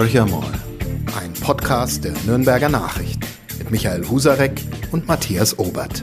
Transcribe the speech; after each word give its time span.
Horcher 0.00 0.24
mal. 0.24 0.50
Ein 1.20 1.34
Podcast 1.34 2.04
der 2.04 2.14
Nürnberger 2.24 2.70
Nachrichten 2.70 3.20
mit 3.58 3.70
Michael 3.70 4.08
Husarek 4.08 4.58
und 4.92 5.06
Matthias 5.06 5.58
Obert. 5.58 6.02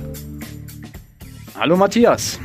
Hallo 1.55 1.75
Matthias. 1.75 2.39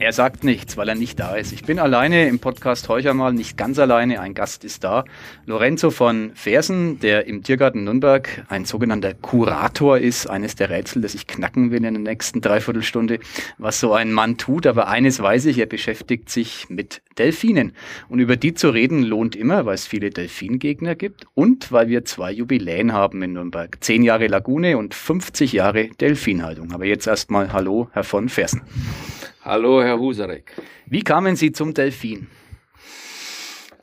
Er 0.00 0.12
sagt 0.12 0.44
nichts, 0.44 0.76
weil 0.76 0.88
er 0.88 0.94
nicht 0.94 1.18
da 1.18 1.34
ist. 1.34 1.52
Ich 1.52 1.64
bin 1.64 1.80
alleine 1.80 2.28
im 2.28 2.38
Podcast 2.38 2.88
heute 2.88 3.12
mal, 3.14 3.32
nicht 3.32 3.56
ganz 3.56 3.80
alleine. 3.80 4.20
Ein 4.20 4.32
Gast 4.32 4.62
ist 4.62 4.84
da. 4.84 5.04
Lorenzo 5.44 5.90
von 5.90 6.30
Fersen, 6.34 7.00
der 7.00 7.26
im 7.26 7.42
Tiergarten 7.42 7.82
Nürnberg 7.82 8.46
ein 8.48 8.64
sogenannter 8.64 9.14
Kurator 9.14 9.98
ist. 9.98 10.30
Eines 10.30 10.54
der 10.54 10.70
Rätsel, 10.70 11.02
das 11.02 11.14
ich 11.14 11.26
knacken 11.26 11.72
will 11.72 11.84
in 11.84 11.94
der 11.94 12.02
nächsten 12.02 12.40
Dreiviertelstunde, 12.40 13.18
was 13.58 13.80
so 13.80 13.92
ein 13.92 14.12
Mann 14.12 14.36
tut. 14.36 14.68
Aber 14.68 14.86
eines 14.86 15.20
weiß 15.20 15.46
ich, 15.46 15.58
er 15.58 15.66
beschäftigt 15.66 16.30
sich 16.30 16.66
mit 16.68 17.02
Delfinen. 17.18 17.72
Und 18.08 18.20
über 18.20 18.36
die 18.36 18.54
zu 18.54 18.70
reden 18.70 19.02
lohnt 19.02 19.34
immer, 19.34 19.66
weil 19.66 19.74
es 19.74 19.88
viele 19.88 20.10
Delfingegner 20.10 20.94
gibt 20.94 21.26
und 21.34 21.72
weil 21.72 21.88
wir 21.88 22.04
zwei 22.04 22.30
Jubiläen 22.30 22.92
haben 22.92 23.20
in 23.24 23.32
Nürnberg. 23.32 23.76
Zehn 23.80 24.04
Jahre 24.04 24.28
Lagune 24.28 24.78
und 24.78 24.94
50 24.94 25.54
Jahre 25.54 25.88
Delfinhaltung. 26.00 26.70
Aber 26.70 26.84
jetzt 26.84 27.08
erstmal 27.08 27.52
Hallo, 27.52 27.88
Herr 27.94 28.04
von 28.04 28.28
Fersen. 28.28 28.62
Hallo, 29.48 29.82
Herr 29.82 29.98
Husarek. 29.98 30.52
Wie 30.84 31.00
kamen 31.00 31.34
Sie 31.34 31.52
zum 31.52 31.72
Delfin? 31.72 32.26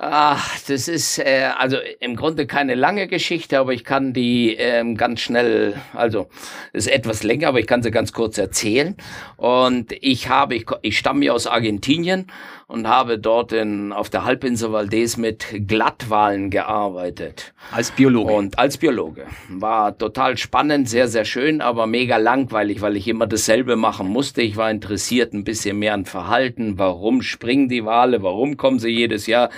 Ach, 0.08 0.60
das 0.68 0.88
ist 0.88 1.18
äh, 1.18 1.50
also 1.58 1.78
im 2.00 2.16
Grunde 2.16 2.46
keine 2.46 2.76
lange 2.76 3.08
Geschichte, 3.08 3.58
aber 3.58 3.74
ich 3.74 3.84
kann 3.84 4.14
die 4.14 4.54
ähm, 4.54 4.98
ganz 4.98 5.22
schnell, 5.22 5.82
also 5.94 6.28
ist 6.74 6.88
etwas 6.88 7.24
länger, 7.24 7.48
aber 7.48 7.60
ich 7.60 7.66
kann 7.66 7.82
sie 7.82 7.90
ganz 7.90 8.14
kurz 8.14 8.38
erzählen. 8.38 8.96
Und 9.36 9.94
ich 10.02 10.30
habe, 10.30 10.54
ich, 10.54 10.68
ich 10.84 11.00
stamme 11.00 11.26
ja 11.26 11.34
aus 11.34 11.48
Argentinien 11.48 12.28
und 12.68 12.88
habe 12.88 13.20
dort 13.20 13.52
in, 13.52 13.92
auf 13.92 14.10
der 14.10 14.26
Halbinsel 14.26 14.72
Valdez 14.72 15.18
mit 15.18 15.46
Glattwalen 15.68 16.50
gearbeitet. 16.50 17.54
Als 17.72 17.92
Biologe? 17.92 18.34
Und 18.34 18.58
als 18.58 18.78
Biologe. 18.78 19.26
War 19.50 19.96
total 19.98 20.38
spannend, 20.38 20.90
sehr, 20.90 21.08
sehr 21.08 21.26
schön, 21.26 21.62
aber 21.62 21.86
mega 21.86 22.18
langweilig, 22.18 22.82
weil 22.82 22.96
ich 22.96 23.08
immer 23.08 23.28
dasselbe 23.28 23.76
machen 23.76 24.08
musste. 24.08 24.42
Ich 24.42 24.58
war 24.58 24.72
interessiert 24.72 25.34
ein 25.34 25.44
bisschen 25.44 25.78
mehr 25.78 25.94
an 25.94 26.06
Verhalten. 26.06 26.80
Warum 26.80 27.22
springen 27.22 27.70
die 27.70 27.86
Wale? 27.86 28.24
Warum 28.24 28.58
kommen 28.58 28.80
sie 28.80 28.90
jedes 28.90 29.28
Jahr 29.28 29.50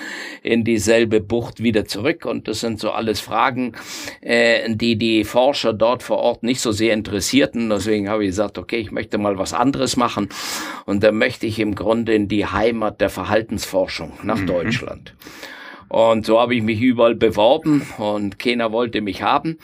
in 0.43 0.63
dieselbe 0.63 1.21
Bucht 1.21 1.61
wieder 1.61 1.85
zurück? 1.85 2.25
Und 2.25 2.47
das 2.47 2.59
sind 2.59 2.80
so 2.80 2.91
alles 2.91 3.19
Fragen, 3.19 3.73
äh, 4.21 4.73
die 4.73 4.95
die 4.97 5.23
Forscher 5.23 5.73
dort 5.73 6.03
vor 6.03 6.17
Ort 6.17 6.44
nicht 6.44 6.61
so 6.61 6.71
sehr 6.71 6.94
interessierten. 6.94 7.69
Deswegen 7.69 8.09
habe 8.09 8.23
ich 8.23 8.29
gesagt, 8.29 8.57
okay, 8.57 8.77
ich 8.77 8.91
möchte 8.91 9.17
mal 9.17 9.38
was 9.38 9.53
anderes 9.53 9.97
machen. 9.97 10.29
Und 10.85 11.03
da 11.03 11.11
möchte 11.11 11.47
ich 11.47 11.59
im 11.59 11.75
Grunde 11.75 12.13
in 12.13 12.27
die 12.27 12.45
Heimat 12.45 13.02
der 13.02 13.09
Verhaltensforschung 13.09 14.13
nach 14.23 14.39
mhm. 14.39 14.47
Deutschland. 14.47 15.13
Und 15.89 16.25
so 16.25 16.39
habe 16.39 16.55
ich 16.55 16.63
mich 16.63 16.81
überall 16.81 17.16
beworben 17.16 17.88
und 17.97 18.39
keiner 18.39 18.72
wollte 18.72 19.01
mich 19.01 19.22
haben, 19.22 19.57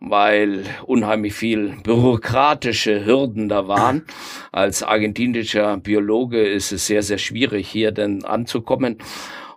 weil 0.00 0.64
unheimlich 0.84 1.34
viel 1.34 1.76
bürokratische 1.84 3.04
Hürden 3.04 3.48
da 3.48 3.68
waren. 3.68 4.04
Als 4.50 4.82
argentinischer 4.82 5.76
Biologe 5.76 6.42
ist 6.42 6.72
es 6.72 6.86
sehr, 6.86 7.02
sehr 7.02 7.18
schwierig, 7.18 7.68
hier 7.68 7.92
denn 7.92 8.24
anzukommen. 8.24 8.98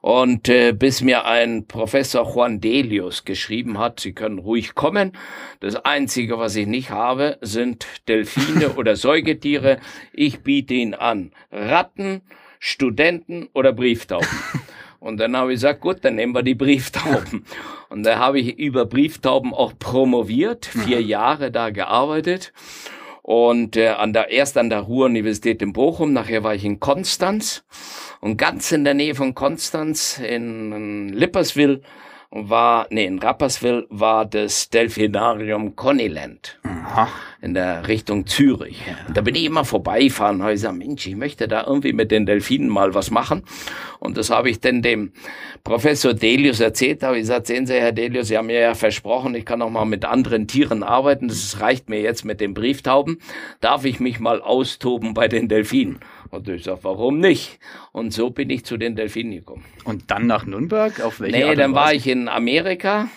Und 0.03 0.49
äh, 0.49 0.73
bis 0.73 0.99
mir 0.99 1.23
ein 1.23 1.65
Professor 1.65 2.29
Juan 2.29 2.59
Delius 2.59 3.23
geschrieben 3.23 3.79
hat, 3.79 4.01
Sie 4.01 4.11
können 4.11 4.37
ruhig 4.37 4.75
kommen. 4.75 5.13
Das 5.61 5.77
Einzige, 5.77 6.37
was 6.37 6.57
ich 6.57 6.67
nicht 6.67 6.89
habe, 6.89 7.37
sind 7.39 7.87
Delfine 8.09 8.71
oder 8.75 8.97
Säugetiere. 8.97 9.77
Ich 10.11 10.41
biete 10.41 10.73
Ihnen 10.73 10.93
an 10.93 11.31
Ratten, 11.53 12.21
Studenten 12.59 13.47
oder 13.53 13.71
Brieftauben. 13.71 14.27
Und 14.99 15.21
dann 15.21 15.37
habe 15.37 15.53
ich 15.53 15.57
gesagt, 15.61 15.79
gut, 15.79 15.99
dann 16.01 16.15
nehmen 16.15 16.35
wir 16.35 16.43
die 16.43 16.55
Brieftauben. 16.55 17.45
Und 17.89 18.03
da 18.03 18.19
habe 18.19 18.41
ich 18.41 18.59
über 18.59 18.85
Brieftauben 18.85 19.53
auch 19.53 19.71
promoviert, 19.79 20.65
vier 20.65 20.99
mhm. 20.99 21.07
Jahre 21.07 21.49
da 21.49 21.69
gearbeitet. 21.69 22.51
Und 23.23 23.77
äh, 23.77 23.87
an 23.87 24.11
der, 24.11 24.29
erst 24.29 24.57
an 24.57 24.69
der 24.69 24.81
Ruhr-Universität 24.81 25.61
in 25.61 25.71
Bochum, 25.71 26.11
nachher 26.11 26.43
war 26.43 26.53
ich 26.53 26.65
in 26.65 26.81
Konstanz. 26.81 27.63
Und 28.19 28.37
ganz 28.37 28.71
in 28.73 28.83
der 28.83 28.93
Nähe 28.93 29.15
von 29.15 29.33
Konstanz, 29.33 30.19
in 30.19 31.09
Lipperswil, 31.09 31.81
war, 32.31 32.87
nee, 32.89 33.05
in 33.05 33.19
Rapperswil 33.19 33.85
war 33.89 34.25
das 34.25 34.69
Delfinarium 34.69 35.75
Connyland. 35.75 36.59
Aha. 36.63 37.07
In 37.43 37.53
der 37.53 37.89
Richtung 37.89 38.25
Zürich. 38.25 38.81
Und 39.05 39.17
da 39.17 39.21
bin 39.21 39.35
ich 39.35 39.43
immer 39.43 39.65
vorbeifahren, 39.65 40.41
habe 40.41 40.53
ich 40.53 40.61
gesagt, 40.61 40.77
Mensch, 40.77 41.05
ich 41.05 41.17
möchte 41.17 41.49
da 41.49 41.65
irgendwie 41.67 41.91
mit 41.91 42.09
den 42.09 42.25
Delfinen 42.25 42.69
mal 42.69 42.93
was 42.93 43.11
machen. 43.11 43.43
Und 43.99 44.15
das 44.15 44.29
habe 44.29 44.49
ich 44.49 44.61
dann 44.61 44.81
dem 44.81 45.11
Professor 45.65 46.13
Delius 46.13 46.61
erzählt, 46.61 47.03
da 47.03 47.07
habe 47.07 47.17
ich 47.17 47.23
gesagt, 47.23 47.47
sehen 47.47 47.67
Sie, 47.67 47.73
Herr 47.73 47.91
Delius, 47.91 48.29
Sie 48.29 48.37
haben 48.37 48.47
mir 48.47 48.61
ja 48.61 48.75
versprochen, 48.75 49.35
ich 49.35 49.43
kann 49.45 49.61
auch 49.61 49.69
mal 49.69 49.83
mit 49.83 50.05
anderen 50.05 50.47
Tieren 50.47 50.83
arbeiten. 50.83 51.27
Das 51.27 51.59
reicht 51.59 51.89
mir 51.89 51.99
jetzt 51.99 52.23
mit 52.23 52.39
den 52.39 52.53
Brieftauben. 52.53 53.19
Darf 53.59 53.83
ich 53.83 53.99
mich 53.99 54.21
mal 54.21 54.41
austoben 54.41 55.13
bei 55.13 55.27
den 55.27 55.49
Delfinen? 55.49 55.99
Und 56.29 56.47
ich 56.47 56.63
sage, 56.63 56.79
warum 56.83 57.19
nicht? 57.19 57.59
Und 57.91 58.13
so 58.13 58.29
bin 58.29 58.49
ich 58.49 58.63
zu 58.63 58.77
den 58.77 58.95
Delfinen 58.95 59.33
gekommen. 59.33 59.65
Und 59.83 60.09
dann 60.11 60.27
nach 60.27 60.45
Nürnberg? 60.45 61.01
Auf 61.01 61.19
welche 61.19 61.45
Nee, 61.45 61.55
dann 61.55 61.75
war 61.75 61.93
ich 61.93 62.07
in 62.07 62.29
Amerika 62.29 63.09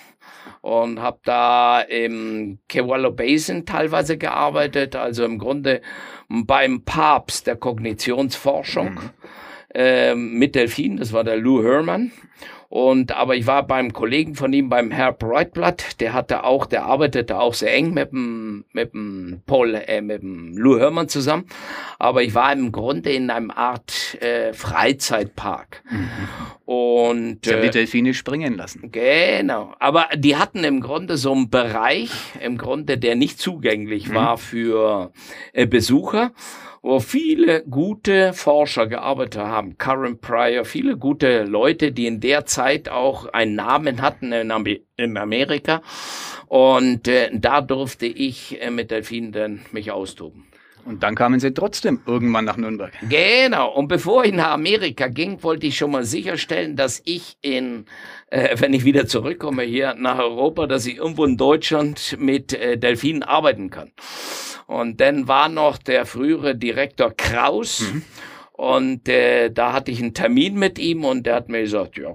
und 0.66 1.00
habe 1.00 1.20
da 1.22 1.80
im 1.80 2.58
Kewalo 2.68 3.12
Basin 3.12 3.66
teilweise 3.66 4.18
gearbeitet, 4.18 4.96
also 4.96 5.24
im 5.24 5.38
Grunde 5.38 5.80
beim 6.28 6.82
Papst 6.82 7.46
der 7.46 7.54
Kognitionsforschung 7.54 8.94
mhm. 8.94 9.10
Äh, 9.76 10.14
mit 10.14 10.54
Delfinen, 10.54 10.96
das 10.96 11.12
war 11.12 11.22
der 11.22 11.36
Lou 11.36 11.62
Herman. 11.62 12.10
Und 12.68 13.12
aber 13.12 13.36
ich 13.36 13.46
war 13.46 13.64
beim 13.64 13.92
Kollegen 13.92 14.34
von 14.34 14.52
ihm, 14.52 14.68
beim 14.68 14.90
Herr 14.90 15.12
Breitblatt, 15.12 16.00
der 16.00 16.12
hatte 16.12 16.42
auch, 16.42 16.66
der 16.66 16.84
arbeitete 16.84 17.38
auch 17.38 17.54
sehr 17.54 17.72
eng 17.72 17.94
mit 17.94 18.10
dem, 18.10 18.64
mit 18.72 18.92
dem 18.92 19.42
Paul, 19.46 19.74
äh, 19.74 20.00
mit 20.00 20.22
dem 20.22 20.56
Lou 20.56 20.76
Hörmann 20.76 21.08
zusammen. 21.08 21.46
Aber 21.98 22.22
ich 22.22 22.34
war 22.34 22.52
im 22.52 22.72
Grunde 22.72 23.12
in 23.12 23.30
einem 23.30 23.52
Art 23.52 24.20
äh, 24.20 24.52
Freizeitpark. 24.52 25.84
Mhm. 25.88 26.08
Und 26.64 27.46
äh, 27.46 27.62
die 27.62 27.70
Delfine 27.70 28.14
springen 28.14 28.56
lassen. 28.56 28.90
Genau. 28.90 29.72
Aber 29.78 30.08
die 30.16 30.36
hatten 30.36 30.64
im 30.64 30.80
Grunde 30.80 31.18
so 31.18 31.32
einen 31.32 31.50
Bereich, 31.50 32.10
im 32.42 32.58
Grunde, 32.58 32.98
der 32.98 33.14
nicht 33.14 33.38
zugänglich 33.38 34.08
mhm. 34.08 34.14
war 34.14 34.38
für 34.38 35.12
äh, 35.52 35.66
Besucher 35.66 36.32
wo 36.86 37.00
viele 37.00 37.64
gute 37.64 38.32
Forscher 38.32 38.86
gearbeitet 38.86 39.42
haben, 39.42 39.76
Karen 39.76 40.20
Pryor, 40.20 40.64
viele 40.64 40.96
gute 40.96 41.42
Leute, 41.42 41.90
die 41.90 42.06
in 42.06 42.20
der 42.20 42.46
Zeit 42.46 42.88
auch 42.88 43.26
einen 43.26 43.56
Namen 43.56 44.00
hatten 44.00 44.32
in, 44.32 45.16
Amerika. 45.16 45.82
Und 46.46 47.08
äh, 47.08 47.30
da 47.32 47.60
durfte 47.60 48.06
ich 48.06 48.62
äh, 48.62 48.70
mit 48.70 48.92
Delfinen 48.92 49.32
dann 49.32 49.62
mich 49.72 49.90
austoben. 49.90 50.44
Und 50.86 51.02
dann 51.02 51.16
kamen 51.16 51.40
sie 51.40 51.52
trotzdem 51.52 52.00
irgendwann 52.06 52.44
nach 52.44 52.56
Nürnberg. 52.56 52.92
Genau. 53.08 53.72
Und 53.72 53.88
bevor 53.88 54.24
ich 54.24 54.32
nach 54.32 54.52
Amerika 54.52 55.08
ging, 55.08 55.42
wollte 55.42 55.66
ich 55.66 55.76
schon 55.76 55.90
mal 55.90 56.04
sicherstellen, 56.04 56.76
dass 56.76 57.02
ich 57.04 57.36
in, 57.42 57.86
äh, 58.28 58.56
wenn 58.60 58.72
ich 58.72 58.84
wieder 58.84 59.06
zurückkomme 59.06 59.64
hier 59.64 59.94
nach 59.94 60.18
Europa, 60.18 60.66
dass 60.66 60.86
ich 60.86 60.98
irgendwo 60.98 61.24
in 61.24 61.36
Deutschland 61.36 62.16
mit 62.20 62.52
äh, 62.52 62.78
Delfinen 62.78 63.24
arbeiten 63.24 63.70
kann. 63.70 63.90
Und 64.66 65.00
dann 65.00 65.26
war 65.26 65.48
noch 65.48 65.78
der 65.78 66.06
frühere 66.06 66.54
Direktor 66.54 67.12
Kraus. 67.16 67.80
Mhm. 67.92 68.02
Und 68.52 69.08
äh, 69.08 69.50
da 69.50 69.72
hatte 69.72 69.90
ich 69.90 70.00
einen 70.00 70.14
Termin 70.14 70.54
mit 70.54 70.78
ihm 70.78 71.04
und 71.04 71.26
der 71.26 71.34
hat 71.34 71.48
mir 71.48 71.60
gesagt, 71.62 71.98
ja, 71.98 72.14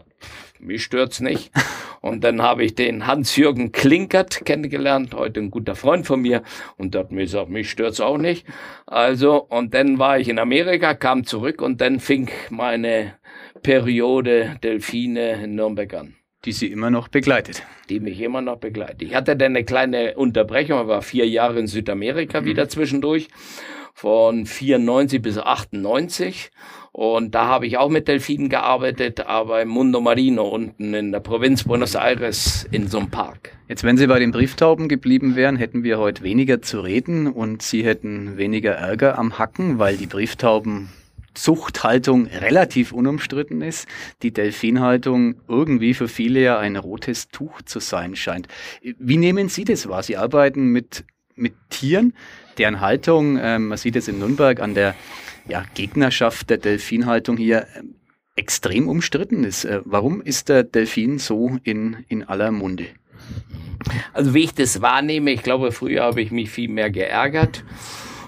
mich 0.61 0.83
stört's 0.83 1.19
nicht. 1.19 1.51
Und 2.01 2.23
dann 2.23 2.41
habe 2.41 2.63
ich 2.63 2.73
den 2.73 3.05
Hans-Jürgen 3.05 3.71
Klinkert 3.71 4.43
kennengelernt, 4.45 5.13
heute 5.13 5.39
ein 5.39 5.51
guter 5.51 5.75
Freund 5.75 6.07
von 6.07 6.21
mir. 6.21 6.41
Und 6.77 6.93
der 6.93 7.01
hat 7.01 7.11
mir 7.11 7.21
gesagt, 7.21 7.49
mich 7.49 7.69
stört's 7.69 7.99
auch 7.99 8.17
nicht. 8.17 8.45
Also, 8.87 9.37
und 9.37 9.73
dann 9.73 9.99
war 9.99 10.17
ich 10.17 10.27
in 10.27 10.39
Amerika, 10.39 10.95
kam 10.95 11.25
zurück 11.25 11.61
und 11.61 11.79
dann 11.79 11.99
fing 11.99 12.29
meine 12.49 13.13
Periode 13.61 14.57
Delfine 14.63 15.43
in 15.43 15.55
Nürnberg 15.55 15.93
an. 15.93 16.15
Die 16.43 16.53
Sie 16.53 16.71
immer 16.71 16.89
noch 16.89 17.07
begleitet. 17.07 17.61
Die 17.89 17.99
mich 17.99 18.19
immer 18.19 18.41
noch 18.41 18.57
begleitet. 18.57 19.03
Ich 19.03 19.13
hatte 19.13 19.35
dann 19.35 19.51
eine 19.51 19.63
kleine 19.63 20.15
Unterbrechung, 20.17 20.87
war 20.87 21.03
vier 21.03 21.27
Jahre 21.27 21.59
in 21.59 21.67
Südamerika 21.67 22.41
mhm. 22.41 22.45
wieder 22.45 22.67
zwischendurch, 22.67 23.27
von 23.93 24.47
94 24.47 25.21
bis 25.21 25.37
98. 25.37 26.49
Und 26.93 27.33
da 27.35 27.45
habe 27.45 27.67
ich 27.67 27.77
auch 27.77 27.89
mit 27.89 28.09
Delfinen 28.09 28.49
gearbeitet, 28.49 29.21
aber 29.21 29.61
im 29.61 29.69
Mundo 29.69 30.01
Marino 30.01 30.47
unten 30.47 30.93
in 30.93 31.13
der 31.13 31.21
Provinz 31.21 31.63
Buenos 31.63 31.95
Aires 31.95 32.67
in 32.69 32.87
so 32.87 32.99
einem 32.99 33.09
Park. 33.09 33.53
Jetzt, 33.69 33.85
wenn 33.85 33.95
Sie 33.95 34.07
bei 34.07 34.19
den 34.19 34.31
Brieftauben 34.31 34.89
geblieben 34.89 35.37
wären, 35.37 35.55
hätten 35.55 35.83
wir 35.83 35.99
heute 35.99 36.21
weniger 36.23 36.61
zu 36.61 36.81
reden 36.81 37.27
und 37.27 37.61
Sie 37.61 37.85
hätten 37.85 38.35
weniger 38.35 38.73
Ärger 38.73 39.17
am 39.17 39.39
Hacken, 39.39 39.79
weil 39.79 39.95
die 39.95 40.05
Brieftauben 40.05 40.89
Zuchthaltung 41.33 42.27
relativ 42.27 42.91
unumstritten 42.91 43.61
ist, 43.61 43.87
die 44.21 44.33
Delfinhaltung 44.33 45.35
irgendwie 45.47 45.93
für 45.93 46.09
viele 46.09 46.41
ja 46.41 46.59
ein 46.59 46.75
rotes 46.75 47.29
Tuch 47.29 47.61
zu 47.61 47.79
sein 47.79 48.17
scheint. 48.17 48.49
Wie 48.81 49.15
nehmen 49.15 49.47
Sie 49.47 49.63
das 49.63 49.87
wahr? 49.87 50.03
Sie 50.03 50.17
arbeiten 50.17 50.67
mit, 50.67 51.05
mit 51.35 51.53
Tieren, 51.69 52.13
deren 52.57 52.81
Haltung, 52.81 53.39
ähm, 53.41 53.69
man 53.69 53.77
sieht 53.77 53.95
es 53.95 54.09
in 54.09 54.19
Nürnberg 54.19 54.59
an 54.59 54.73
der 54.73 54.93
ja, 55.51 55.65
Gegnerschaft 55.75 56.49
der 56.49 56.57
Delfinhaltung 56.57 57.35
hier, 57.35 57.67
ähm, 57.77 57.95
extrem 58.37 58.87
umstritten 58.87 59.43
ist. 59.43 59.65
Äh, 59.65 59.81
warum 59.83 60.21
ist 60.21 60.47
der 60.47 60.63
Delfin 60.63 61.19
so 61.19 61.57
in, 61.63 62.05
in 62.07 62.23
aller 62.23 62.51
Munde? 62.51 62.85
Also 64.13 64.33
wie 64.33 64.43
ich 64.45 64.53
das 64.53 64.81
wahrnehme, 64.81 65.31
ich 65.31 65.43
glaube, 65.43 65.73
früher 65.73 66.03
habe 66.03 66.21
ich 66.21 66.31
mich 66.31 66.49
viel 66.49 66.69
mehr 66.69 66.89
geärgert. 66.89 67.65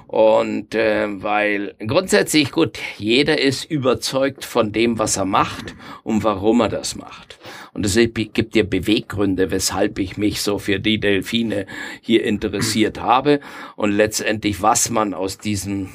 Und 0.08 0.76
äh, 0.76 1.08
weil 1.24 1.76
grundsätzlich 1.80 2.52
gut, 2.52 2.78
jeder 2.98 3.40
ist 3.40 3.64
überzeugt 3.64 4.44
von 4.46 4.72
dem, 4.72 5.00
was 5.00 5.18
er 5.18 5.26
macht 5.26 5.74
und 6.04 6.24
warum 6.24 6.60
er 6.60 6.70
das 6.70 6.96
macht. 6.96 7.40
Und 7.74 7.86
es 7.86 7.96
gibt 7.96 8.54
dir 8.54 8.66
Beweggründe, 8.66 9.50
weshalb 9.50 9.98
ich 9.98 10.18
mich 10.18 10.42
so 10.42 10.60
für 10.60 10.80
die 10.80 11.00
Delfine 11.00 11.66
hier 12.02 12.26
interessiert 12.26 13.02
habe 13.02 13.40
und 13.76 13.92
letztendlich, 13.92 14.62
was 14.62 14.92
man 14.92 15.16
aus 15.16 15.40
diesem 15.40 15.90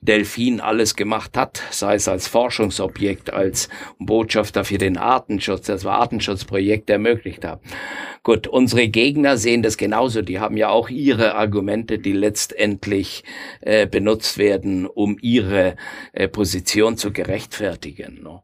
Delfin 0.00 0.60
alles 0.60 0.96
gemacht 0.96 1.36
hat, 1.36 1.62
sei 1.70 1.94
es 1.94 2.08
als 2.08 2.26
Forschungsobjekt, 2.26 3.32
als 3.32 3.68
Botschafter 3.98 4.64
für 4.64 4.78
den 4.78 4.96
Artenschutz, 4.96 5.66
das 5.66 5.84
war 5.84 5.98
Artenschutzprojekt 6.00 6.88
ermöglicht 6.90 7.44
haben. 7.44 7.60
Gut, 8.22 8.46
unsere 8.46 8.88
Gegner 8.88 9.36
sehen 9.38 9.62
das 9.62 9.76
genauso. 9.76 10.20
Die 10.22 10.40
haben 10.40 10.56
ja 10.56 10.68
auch 10.68 10.90
ihre 10.90 11.34
Argumente, 11.34 11.98
die 11.98 12.12
letztendlich 12.12 13.24
äh, 13.62 13.86
benutzt 13.86 14.36
werden, 14.36 14.86
um 14.86 15.16
ihre 15.20 15.76
äh, 16.12 16.28
Position 16.28 16.98
zu 16.98 17.12
gerechtfertigen. 17.12 18.20
No? 18.22 18.42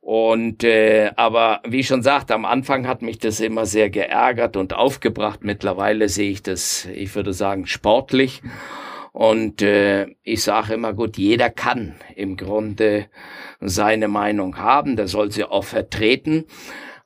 Und 0.00 0.64
äh, 0.64 1.10
aber 1.16 1.60
wie 1.66 1.84
schon 1.84 2.02
sagte, 2.02 2.34
am 2.34 2.44
Anfang 2.44 2.88
hat 2.88 3.02
mich 3.02 3.18
das 3.18 3.40
immer 3.40 3.66
sehr 3.66 3.90
geärgert 3.90 4.56
und 4.56 4.72
aufgebracht. 4.72 5.40
Mittlerweile 5.42 6.08
sehe 6.08 6.30
ich 6.30 6.42
das, 6.42 6.86
ich 6.86 7.14
würde 7.14 7.32
sagen, 7.32 7.66
sportlich. 7.66 8.42
Und 9.12 9.62
äh, 9.62 10.08
ich 10.22 10.42
sage 10.42 10.74
immer, 10.74 10.92
gut, 10.92 11.16
jeder 11.16 11.50
kann 11.50 11.96
im 12.14 12.36
Grunde 12.36 13.06
seine 13.60 14.08
Meinung 14.08 14.56
haben, 14.58 14.96
der 14.96 15.08
soll 15.08 15.32
sie 15.32 15.44
auch 15.44 15.64
vertreten. 15.64 16.44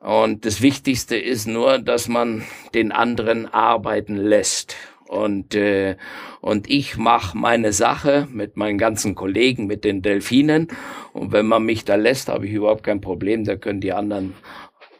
Und 0.00 0.44
das 0.44 0.60
Wichtigste 0.60 1.16
ist 1.16 1.46
nur, 1.46 1.78
dass 1.78 2.08
man 2.08 2.44
den 2.74 2.92
anderen 2.92 3.46
arbeiten 3.46 4.16
lässt. 4.16 4.76
Und, 5.08 5.54
äh, 5.54 5.96
und 6.40 6.68
ich 6.68 6.96
mache 6.96 7.36
meine 7.36 7.72
Sache 7.72 8.26
mit 8.30 8.56
meinen 8.56 8.78
ganzen 8.78 9.14
Kollegen, 9.14 9.66
mit 9.66 9.84
den 9.84 10.02
Delfinen. 10.02 10.68
Und 11.12 11.32
wenn 11.32 11.46
man 11.46 11.64
mich 11.64 11.84
da 11.84 11.94
lässt, 11.94 12.28
habe 12.28 12.46
ich 12.46 12.52
überhaupt 12.52 12.84
kein 12.84 13.00
Problem. 13.00 13.44
Da 13.44 13.56
können 13.56 13.80
die 13.80 13.92
anderen 13.92 14.34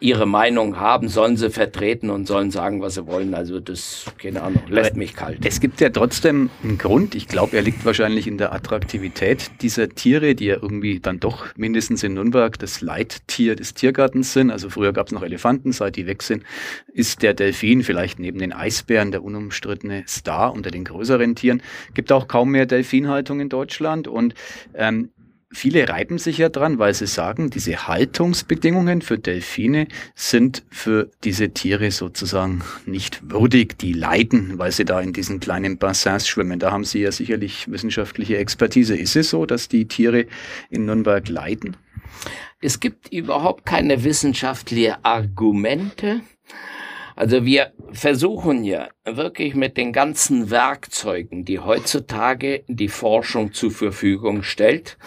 ihre 0.00 0.26
Meinung 0.26 0.78
haben, 0.78 1.08
sollen 1.08 1.36
sie 1.36 1.50
vertreten 1.50 2.10
und 2.10 2.26
sollen 2.26 2.50
sagen, 2.50 2.80
was 2.80 2.94
sie 2.94 3.06
wollen. 3.06 3.34
Also 3.34 3.60
das, 3.60 4.06
keine 4.18 4.42
Ahnung, 4.42 4.62
lässt 4.68 4.90
Aber 4.90 4.98
mich 4.98 5.14
kalt. 5.14 5.44
Es 5.44 5.60
gibt 5.60 5.80
ja 5.80 5.90
trotzdem 5.90 6.50
einen 6.62 6.78
Grund. 6.78 7.14
Ich 7.14 7.28
glaube, 7.28 7.56
er 7.56 7.62
liegt 7.62 7.84
wahrscheinlich 7.84 8.26
in 8.26 8.38
der 8.38 8.52
Attraktivität 8.52 9.50
dieser 9.62 9.88
Tiere, 9.88 10.34
die 10.34 10.46
ja 10.46 10.56
irgendwie 10.60 11.00
dann 11.00 11.20
doch 11.20 11.46
mindestens 11.56 12.02
in 12.02 12.14
Nürnberg 12.14 12.58
das 12.58 12.80
Leittier 12.80 13.56
des 13.56 13.74
Tiergartens 13.74 14.32
sind. 14.32 14.50
Also 14.50 14.70
früher 14.70 14.92
gab 14.92 15.06
es 15.06 15.12
noch 15.12 15.22
Elefanten, 15.22 15.72
seit 15.72 15.96
die 15.96 16.06
weg 16.06 16.22
sind, 16.22 16.44
ist 16.92 17.22
der 17.22 17.34
Delfin 17.34 17.82
vielleicht 17.82 18.18
neben 18.18 18.38
den 18.38 18.52
Eisbären 18.52 19.10
der 19.12 19.22
unumstrittene 19.22 20.04
Star 20.06 20.52
unter 20.52 20.70
den 20.70 20.84
größeren 20.84 21.34
Tieren. 21.34 21.62
Gibt 21.94 22.12
auch 22.12 22.28
kaum 22.28 22.50
mehr 22.50 22.66
Delfinhaltung 22.66 23.40
in 23.40 23.48
Deutschland 23.48 24.08
und 24.08 24.34
ähm, 24.74 25.10
Viele 25.54 25.88
reiben 25.88 26.18
sich 26.18 26.38
ja 26.38 26.48
dran, 26.48 26.78
weil 26.78 26.94
sie 26.94 27.06
sagen, 27.06 27.48
diese 27.48 27.86
Haltungsbedingungen 27.86 29.02
für 29.02 29.18
Delfine 29.18 29.86
sind 30.16 30.64
für 30.68 31.10
diese 31.22 31.50
Tiere 31.50 31.92
sozusagen 31.92 32.62
nicht 32.86 33.30
würdig. 33.30 33.78
Die 33.78 33.92
leiden, 33.92 34.58
weil 34.58 34.72
sie 34.72 34.84
da 34.84 35.00
in 35.00 35.12
diesen 35.12 35.38
kleinen 35.38 35.78
Bassins 35.78 36.26
schwimmen. 36.26 36.58
Da 36.58 36.72
haben 36.72 36.84
Sie 36.84 37.00
ja 37.00 37.12
sicherlich 37.12 37.70
wissenschaftliche 37.70 38.36
Expertise. 38.36 38.96
Ist 38.96 39.14
es 39.14 39.30
so, 39.30 39.46
dass 39.46 39.68
die 39.68 39.86
Tiere 39.86 40.26
in 40.70 40.86
Nürnberg 40.86 41.28
leiden? 41.28 41.76
Es 42.60 42.80
gibt 42.80 43.12
überhaupt 43.12 43.64
keine 43.64 44.02
wissenschaftlichen 44.02 44.96
Argumente 45.02 46.22
also 47.16 47.44
wir 47.44 47.72
versuchen 47.92 48.64
ja 48.64 48.88
wirklich 49.04 49.54
mit 49.54 49.76
den 49.76 49.92
ganzen 49.92 50.50
Werkzeugen, 50.50 51.44
die 51.44 51.60
heutzutage 51.60 52.64
die 52.66 52.88
Forschung 52.88 53.52
zur 53.52 53.70
Verfügung 53.70 54.42
stellt, 54.42 54.98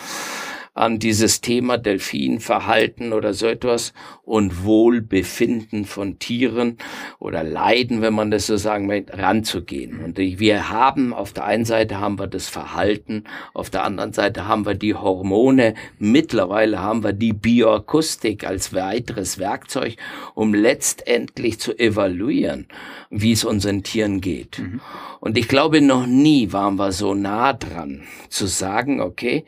an 0.78 1.00
dieses 1.00 1.42
Thema 1.42 1.78
Delfinverhalten 1.78 3.12
oder 3.12 3.34
so 3.34 3.48
etwas 3.48 3.94
und 4.24 4.64
Wohlbefinden 4.64 5.86
von 5.86 6.20
Tieren 6.20 6.78
oder 7.18 7.44
Leiden, 7.44 8.02
wenn 8.02 8.14
man 8.14 8.30
das 8.30 8.48
so 8.48 8.58
sagen 8.58 8.86
möchte, 8.86 9.18
ranzugehen. 9.18 10.04
Und 10.04 10.18
wir 10.18 10.70
haben 10.70 11.14
auf 11.14 11.34
der 11.34 11.46
einen 11.46 11.66
Seite 11.66 12.00
haben 12.00 12.20
wir 12.20 12.28
das 12.28 12.48
Verhalten, 12.48 13.24
auf 13.54 13.70
der 13.70 13.84
anderen 13.84 14.14
Seite 14.14 14.48
haben 14.48 14.66
wir 14.66 14.76
die 14.76 14.94
Hormone, 14.94 15.74
mittlerweile 15.98 16.80
haben 16.80 17.04
wir 17.04 17.14
die 17.14 17.34
Bioakustik 17.34 18.46
als 18.46 18.74
weiteres 18.74 19.40
Werkzeug, 19.40 19.96
um 20.36 20.54
letztendlich 20.54 21.60
zu 21.60 21.78
evaluieren, 21.78 22.68
wie 23.10 23.32
es 23.32 23.44
unseren 23.44 23.84
Tieren 23.84 24.22
geht. 24.22 24.60
Mhm. 24.60 24.82
Und 25.20 25.38
ich 25.38 25.48
glaube, 25.48 25.82
noch 25.82 26.06
nie 26.06 26.52
waren 26.52 26.76
wir 26.76 26.92
so 26.92 27.14
nah 27.14 27.54
dran 27.54 28.04
zu 28.30 28.46
sagen, 28.46 29.02
okay, 29.02 29.46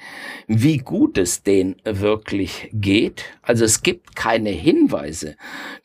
wie 0.48 0.78
gut 0.78 1.18
es 1.18 1.44
denen 1.44 1.76
wirklich 1.84 2.70
geht. 2.74 3.26
Also 3.42 3.66
es 3.66 3.84
gibt 3.84 4.16
keine 4.16 4.50
Hinweise, 4.50 5.36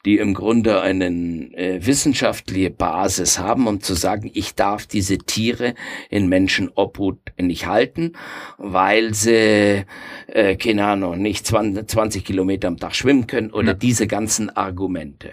die 0.04 0.18
im 0.18 0.34
Grunde 0.34 0.80
eine 0.80 1.06
äh, 1.06 1.84
wissenschaftliche 1.84 2.70
Basis 2.70 3.38
haben, 3.38 3.66
um 3.66 3.80
zu 3.80 3.94
sagen, 3.94 4.30
ich 4.32 4.54
darf 4.54 4.86
diese 4.86 5.18
Tiere 5.18 5.74
in 6.08 6.28
Menschenobhut 6.28 7.18
nicht 7.38 7.66
halten, 7.66 8.12
weil 8.58 9.14
sie, 9.14 9.84
äh, 10.28 10.56
keine 10.56 10.86
Ahnung, 10.86 11.20
nicht 11.20 11.46
20, 11.46 11.88
20 11.88 12.24
Kilometer 12.24 12.68
am 12.68 12.78
Tag 12.78 12.94
schwimmen 12.94 13.26
können 13.26 13.50
oder 13.50 13.68
ja. 13.68 13.74
diese 13.74 14.06
ganzen 14.06 14.50
Argumente. 14.50 15.32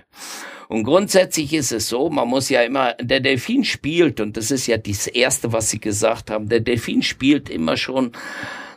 Und 0.72 0.86
grundsätzlich 0.86 1.52
ist 1.54 1.74
es 1.74 1.90
so, 1.90 2.10
man 2.10 2.30
muss 2.30 2.48
ja 2.48 2.62
immer, 2.62 2.94
der 2.94 3.20
Delfin 3.20 3.66
spielt, 3.66 4.22
und 4.22 4.38
das 4.38 4.52
ist 4.52 4.68
ja 4.68 4.78
das 4.78 5.06
Erste, 5.06 5.52
was 5.52 5.70
Sie 5.70 5.82
gesagt 5.82 6.32
haben, 6.32 6.48
der 6.48 6.62
Delfin 6.62 7.02
spielt 7.02 7.50
immer 7.50 7.76
schon 7.76 8.14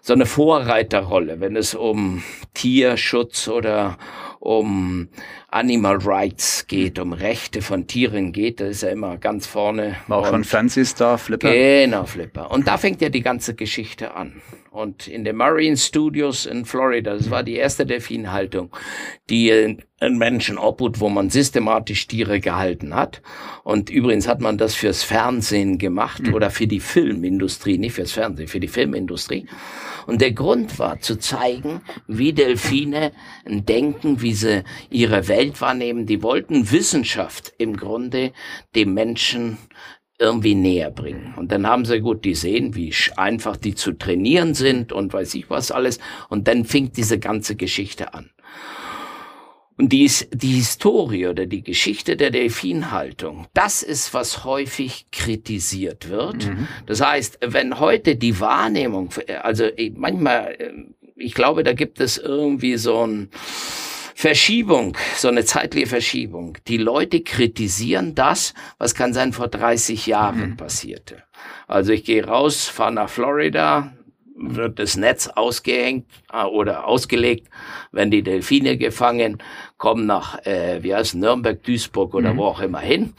so 0.02 0.12
eine 0.12 0.26
Vorreiterrolle, 0.26 1.38
wenn 1.38 1.54
es 1.54 1.72
um 1.72 2.24
Tierschutz 2.52 3.46
oder 3.46 3.96
um 4.40 5.06
Animal 5.54 5.98
Rights 5.98 6.66
geht, 6.66 6.98
um 6.98 7.12
Rechte 7.12 7.62
von 7.62 7.86
Tieren 7.86 8.32
geht, 8.32 8.60
da 8.60 8.66
ist 8.66 8.82
er 8.82 8.90
immer 8.90 9.18
ganz 9.18 9.46
vorne. 9.46 9.94
War 10.08 10.18
auch 10.18 10.26
schon 10.26 10.42
Fernsehstar, 10.42 11.16
Flipper. 11.16 11.52
Genau, 11.52 12.06
Flipper. 12.06 12.50
Und 12.50 12.66
da 12.66 12.76
fängt 12.76 13.00
ja 13.00 13.08
die 13.08 13.22
ganze 13.22 13.54
Geschichte 13.54 14.14
an. 14.14 14.42
Und 14.74 15.06
in 15.06 15.22
den 15.22 15.36
Marine 15.36 15.76
Studios 15.76 16.46
in 16.46 16.64
Florida, 16.64 17.14
das 17.14 17.30
war 17.30 17.44
die 17.44 17.54
erste 17.54 17.86
Delfinhaltung, 17.86 18.74
die 19.30 19.78
ein 20.00 20.18
Menschen 20.18 20.58
obhut, 20.58 20.98
wo 20.98 21.08
man 21.08 21.30
systematisch 21.30 22.08
Tiere 22.08 22.40
gehalten 22.40 22.92
hat. 22.96 23.22
Und 23.62 23.88
übrigens 23.88 24.26
hat 24.26 24.40
man 24.40 24.58
das 24.58 24.74
fürs 24.74 25.04
Fernsehen 25.04 25.78
gemacht 25.78 26.26
mhm. 26.26 26.34
oder 26.34 26.50
für 26.50 26.66
die 26.66 26.80
Filmindustrie, 26.80 27.78
nicht 27.78 27.94
fürs 27.94 28.10
Fernsehen, 28.10 28.48
für 28.48 28.58
die 28.58 28.66
Filmindustrie. 28.66 29.46
Und 30.06 30.20
der 30.20 30.32
Grund 30.32 30.78
war 30.78 31.00
zu 31.00 31.18
zeigen, 31.18 31.80
wie 32.06 32.32
Delfine 32.32 33.12
denken, 33.46 34.20
wie 34.20 34.34
sie 34.34 34.64
ihre 34.90 35.28
Welt 35.28 35.43
wahrnehmen. 35.60 36.06
Die 36.06 36.22
wollten 36.22 36.70
Wissenschaft 36.70 37.52
im 37.58 37.76
Grunde 37.76 38.32
dem 38.74 38.94
Menschen 38.94 39.58
irgendwie 40.18 40.54
näher 40.54 40.90
bringen. 40.90 41.34
Und 41.36 41.50
dann 41.50 41.66
haben 41.66 41.84
sie 41.84 42.00
gut, 42.00 42.24
die 42.24 42.34
sehen, 42.34 42.74
wie 42.74 42.94
einfach 43.16 43.56
die 43.56 43.74
zu 43.74 43.92
trainieren 43.92 44.54
sind 44.54 44.92
und 44.92 45.12
weiß 45.12 45.34
ich 45.34 45.50
was 45.50 45.70
alles. 45.70 45.98
Und 46.28 46.46
dann 46.46 46.64
fing 46.64 46.92
diese 46.92 47.18
ganze 47.18 47.56
Geschichte 47.56 48.14
an. 48.14 48.30
Und 49.76 49.92
die, 49.92 50.08
die 50.30 50.52
Historie 50.52 51.26
oder 51.26 51.46
die 51.46 51.62
Geschichte 51.62 52.16
der 52.16 52.30
Delfinhaltung, 52.30 53.48
das 53.54 53.82
ist, 53.82 54.14
was 54.14 54.44
häufig 54.44 55.06
kritisiert 55.10 56.08
wird. 56.08 56.46
Mhm. 56.46 56.68
Das 56.86 57.00
heißt, 57.00 57.38
wenn 57.44 57.80
heute 57.80 58.14
die 58.14 58.38
Wahrnehmung, 58.38 59.10
also 59.42 59.64
manchmal, 59.96 60.56
ich 61.16 61.34
glaube, 61.34 61.64
da 61.64 61.72
gibt 61.72 62.00
es 62.00 62.18
irgendwie 62.18 62.76
so 62.76 63.04
ein 63.04 63.30
Verschiebung, 64.14 64.96
so 65.16 65.28
eine 65.28 65.44
zeitliche 65.44 65.88
Verschiebung. 65.88 66.56
Die 66.68 66.76
Leute 66.76 67.20
kritisieren 67.20 68.14
das, 68.14 68.54
was 68.78 68.94
kann 68.94 69.12
sein 69.12 69.32
vor 69.32 69.48
30 69.48 70.06
Jahren 70.06 70.50
mhm. 70.50 70.56
passierte. 70.56 71.24
Also 71.66 71.92
ich 71.92 72.04
gehe 72.04 72.24
raus, 72.24 72.66
fahre 72.66 72.92
nach 72.92 73.08
Florida, 73.10 73.92
wird 74.36 74.78
das 74.78 74.96
Netz 74.96 75.28
ausgehängt 75.28 76.06
äh, 76.32 76.44
oder 76.44 76.86
ausgelegt, 76.86 77.48
wenn 77.92 78.10
die 78.10 78.22
Delfine 78.22 78.76
gefangen, 78.76 79.42
kommen 79.76 80.06
nach, 80.06 80.44
äh, 80.46 80.82
wie 80.82 80.94
heißt 80.94 81.14
Nürnberg, 81.14 81.62
Duisburg 81.62 82.14
oder 82.14 82.34
mhm. 82.34 82.38
wo 82.38 82.44
auch 82.44 82.60
immer 82.60 82.80
hin. 82.80 83.14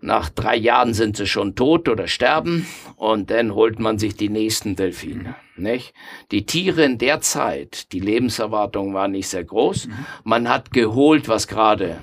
Nach 0.00 0.28
drei 0.28 0.56
Jahren 0.56 0.94
sind 0.94 1.16
sie 1.16 1.26
schon 1.26 1.54
tot 1.54 1.88
oder 1.88 2.08
sterben 2.08 2.66
und 2.96 3.30
dann 3.30 3.54
holt 3.54 3.78
man 3.78 3.98
sich 3.98 4.16
die 4.16 4.28
nächsten 4.28 4.74
Delfine. 4.74 5.36
Nicht? 5.56 5.92
Die 6.30 6.46
Tiere 6.46 6.84
in 6.84 6.98
der 6.98 7.20
Zeit, 7.20 7.92
die 7.92 8.00
Lebenserwartung 8.00 8.94
war 8.94 9.08
nicht 9.08 9.28
sehr 9.28 9.44
groß. 9.44 9.88
Mhm. 9.88 9.92
Man 10.24 10.48
hat 10.48 10.70
geholt, 10.72 11.28
was 11.28 11.46
gerade 11.46 12.02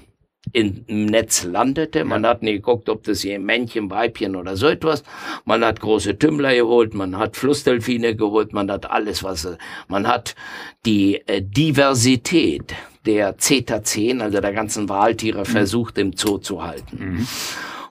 im 0.51 0.85
Netz 0.87 1.43
landete. 1.43 2.03
Man 2.03 2.23
ja. 2.23 2.29
hat 2.29 2.43
nie 2.43 2.53
geguckt, 2.53 2.89
ob 2.89 3.03
das 3.03 3.21
hier 3.21 3.39
Männchen, 3.39 3.89
Weibchen 3.89 4.35
oder 4.35 4.55
so 4.55 4.67
etwas. 4.67 5.03
Man 5.45 5.63
hat 5.63 5.79
große 5.79 6.17
Tümmler 6.17 6.55
geholt, 6.55 6.93
man 6.93 7.17
hat 7.17 7.37
Flussdelfine 7.37 8.15
geholt, 8.15 8.53
man 8.53 8.71
hat 8.71 8.89
alles, 8.89 9.23
was 9.23 9.47
man 9.87 10.07
hat 10.07 10.35
die 10.85 11.21
äh, 11.27 11.41
Diversität 11.41 12.73
der 13.05 13.37
Zeta-10, 13.37 14.21
also 14.21 14.41
der 14.41 14.53
ganzen 14.53 14.89
Wahltiere, 14.89 15.39
mhm. 15.39 15.45
versucht 15.45 15.97
im 15.97 16.13
Zoo 16.13 16.37
zu 16.37 16.63
halten. 16.63 16.97
Mhm. 16.97 17.27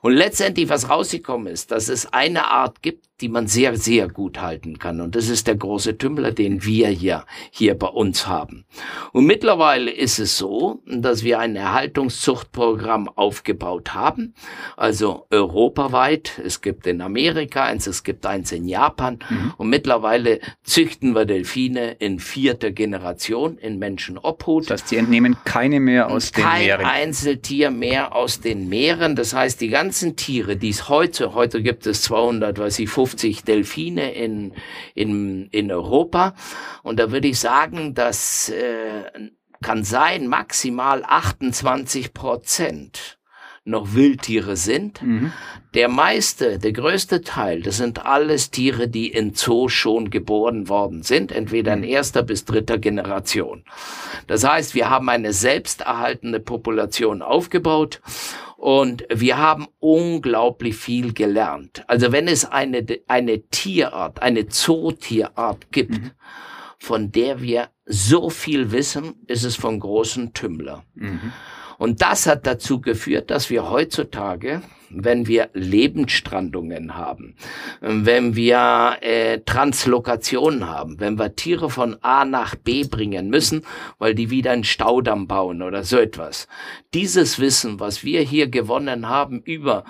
Und 0.01 0.13
letztendlich, 0.13 0.69
was 0.69 0.89
rausgekommen 0.89 1.47
ist, 1.51 1.71
dass 1.71 1.89
es 1.89 2.11
eine 2.13 2.47
Art 2.47 2.81
gibt, 2.81 3.08
die 3.21 3.29
man 3.29 3.47
sehr, 3.47 3.75
sehr 3.75 4.07
gut 4.07 4.39
halten 4.41 4.79
kann. 4.79 5.01
Und 5.01 5.15
das 5.15 5.27
ist 5.27 5.47
der 5.47 5.55
große 5.55 5.97
Tümmler, 5.97 6.31
den 6.31 6.63
wir 6.63 6.87
hier, 6.87 7.25
hier 7.51 7.77
bei 7.77 7.87
uns 7.87 8.27
haben. 8.27 8.65
Und 9.11 9.25
mittlerweile 9.25 9.91
ist 9.91 10.19
es 10.19 10.37
so, 10.37 10.81
dass 10.85 11.23
wir 11.23 11.39
ein 11.39 11.55
Erhaltungszuchtprogramm 11.55 13.09
aufgebaut 13.09 13.93
haben. 13.93 14.33
Also 14.77 15.25
europaweit. 15.29 16.39
Es 16.43 16.61
gibt 16.61 16.87
in 16.87 17.01
Amerika 17.01 17.63
eins, 17.63 17.87
es 17.87 18.03
gibt 18.03 18.25
eins 18.25 18.51
in 18.51 18.67
Japan. 18.67 19.19
Mhm. 19.29 19.53
Und 19.57 19.69
mittlerweile 19.69 20.39
züchten 20.63 21.13
wir 21.13 21.25
Delfine 21.25 21.91
in 21.99 22.19
vierter 22.19 22.71
Generation 22.71 23.57
in 23.57 23.79
Menschenobhut. 23.79 24.69
Das 24.69 24.81
heißt, 24.81 24.89
sie 24.89 24.97
entnehmen 24.97 25.35
keine 25.43 25.79
mehr 25.79 26.09
aus 26.09 26.31
den 26.31 26.43
Kein 26.43 26.65
Meeren. 26.65 26.81
Kein 26.81 27.01
Einzeltier 27.01 27.71
mehr 27.71 28.15
aus 28.15 28.39
den 28.39 28.69
Meeren. 28.69 29.15
Das 29.15 29.33
heißt, 29.33 29.59
die 29.59 29.69
ganzen 29.69 30.15
Tiere, 30.15 30.55
die 30.55 30.69
es 30.69 30.87
heute, 30.87 31.33
heute 31.33 31.61
gibt 31.61 31.85
es 31.85 32.03
200, 32.03 32.57
weiß 32.57 32.79
ich, 32.79 32.89
50 32.89 33.08
Delfine 33.15 34.13
in, 34.13 34.53
in, 34.95 35.47
in 35.47 35.71
Europa. 35.71 36.33
Und 36.83 36.99
da 36.99 37.11
würde 37.11 37.27
ich 37.27 37.39
sagen, 37.39 37.93
das 37.93 38.49
äh, 38.49 39.03
kann 39.61 39.83
sein 39.83 40.27
maximal 40.27 41.03
28 41.05 42.13
Prozent 42.13 43.19
noch 43.69 43.93
Wildtiere 43.93 44.55
sind. 44.55 45.01
Mhm. 45.01 45.31
Der 45.73 45.87
meiste, 45.87 46.57
der 46.59 46.71
größte 46.71 47.21
Teil, 47.21 47.61
das 47.61 47.77
sind 47.77 48.05
alles 48.05 48.49
Tiere, 48.51 48.87
die 48.87 49.07
in 49.07 49.35
Zoo 49.35 49.69
schon 49.69 50.09
geboren 50.09 50.67
worden 50.67 51.03
sind, 51.03 51.31
entweder 51.31 51.73
in 51.73 51.79
mhm. 51.79 51.85
erster 51.85 52.23
bis 52.23 52.45
dritter 52.45 52.77
Generation. 52.77 53.63
Das 54.27 54.47
heißt, 54.47 54.75
wir 54.75 54.89
haben 54.89 55.09
eine 55.09 55.33
selbsterhaltende 55.33 56.39
Population 56.39 57.21
aufgebaut 57.21 58.01
und 58.59 59.05
wir 59.09 59.37
haben 59.37 59.67
unglaublich 59.79 60.75
viel 60.75 61.13
gelernt. 61.13 61.85
Also 61.87 62.11
wenn 62.11 62.27
es 62.27 62.43
eine, 62.43 62.85
eine 63.07 63.47
Tierart, 63.47 64.21
eine 64.21 64.47
Zootierart 64.49 65.71
gibt, 65.71 65.91
mhm. 65.91 66.11
von 66.77 67.09
der 67.13 67.41
wir 67.41 67.69
so 67.85 68.29
viel 68.29 68.73
wissen, 68.73 69.15
ist 69.27 69.45
es 69.45 69.55
von 69.55 69.79
großen 69.79 70.33
Tümmler. 70.33 70.83
Mhm. 70.95 71.31
Und 71.77 72.01
das 72.01 72.27
hat 72.27 72.45
dazu 72.45 72.81
geführt, 72.81 73.31
dass 73.31 73.49
wir 73.49 73.69
heutzutage 73.69 74.61
wenn 74.89 75.27
wir 75.27 75.49
Lebensstrandungen 75.53 76.95
haben, 76.95 77.35
wenn 77.81 78.35
wir 78.35 78.97
äh, 79.01 79.39
Translokationen 79.45 80.67
haben, 80.67 80.99
wenn 80.99 81.17
wir 81.17 81.35
Tiere 81.35 81.69
von 81.69 81.97
A 82.01 82.25
nach 82.25 82.55
B 82.55 82.83
bringen 82.83 83.29
müssen, 83.29 83.63
weil 83.97 84.15
die 84.15 84.29
wieder 84.29 84.51
einen 84.51 84.63
Staudamm 84.63 85.27
bauen 85.27 85.61
oder 85.61 85.83
so 85.83 85.97
etwas. 85.97 86.47
Dieses 86.93 87.39
Wissen, 87.39 87.79
was 87.79 88.03
wir 88.03 88.21
hier 88.21 88.47
gewonnen 88.47 89.07
haben 89.07 89.41
über 89.41 89.83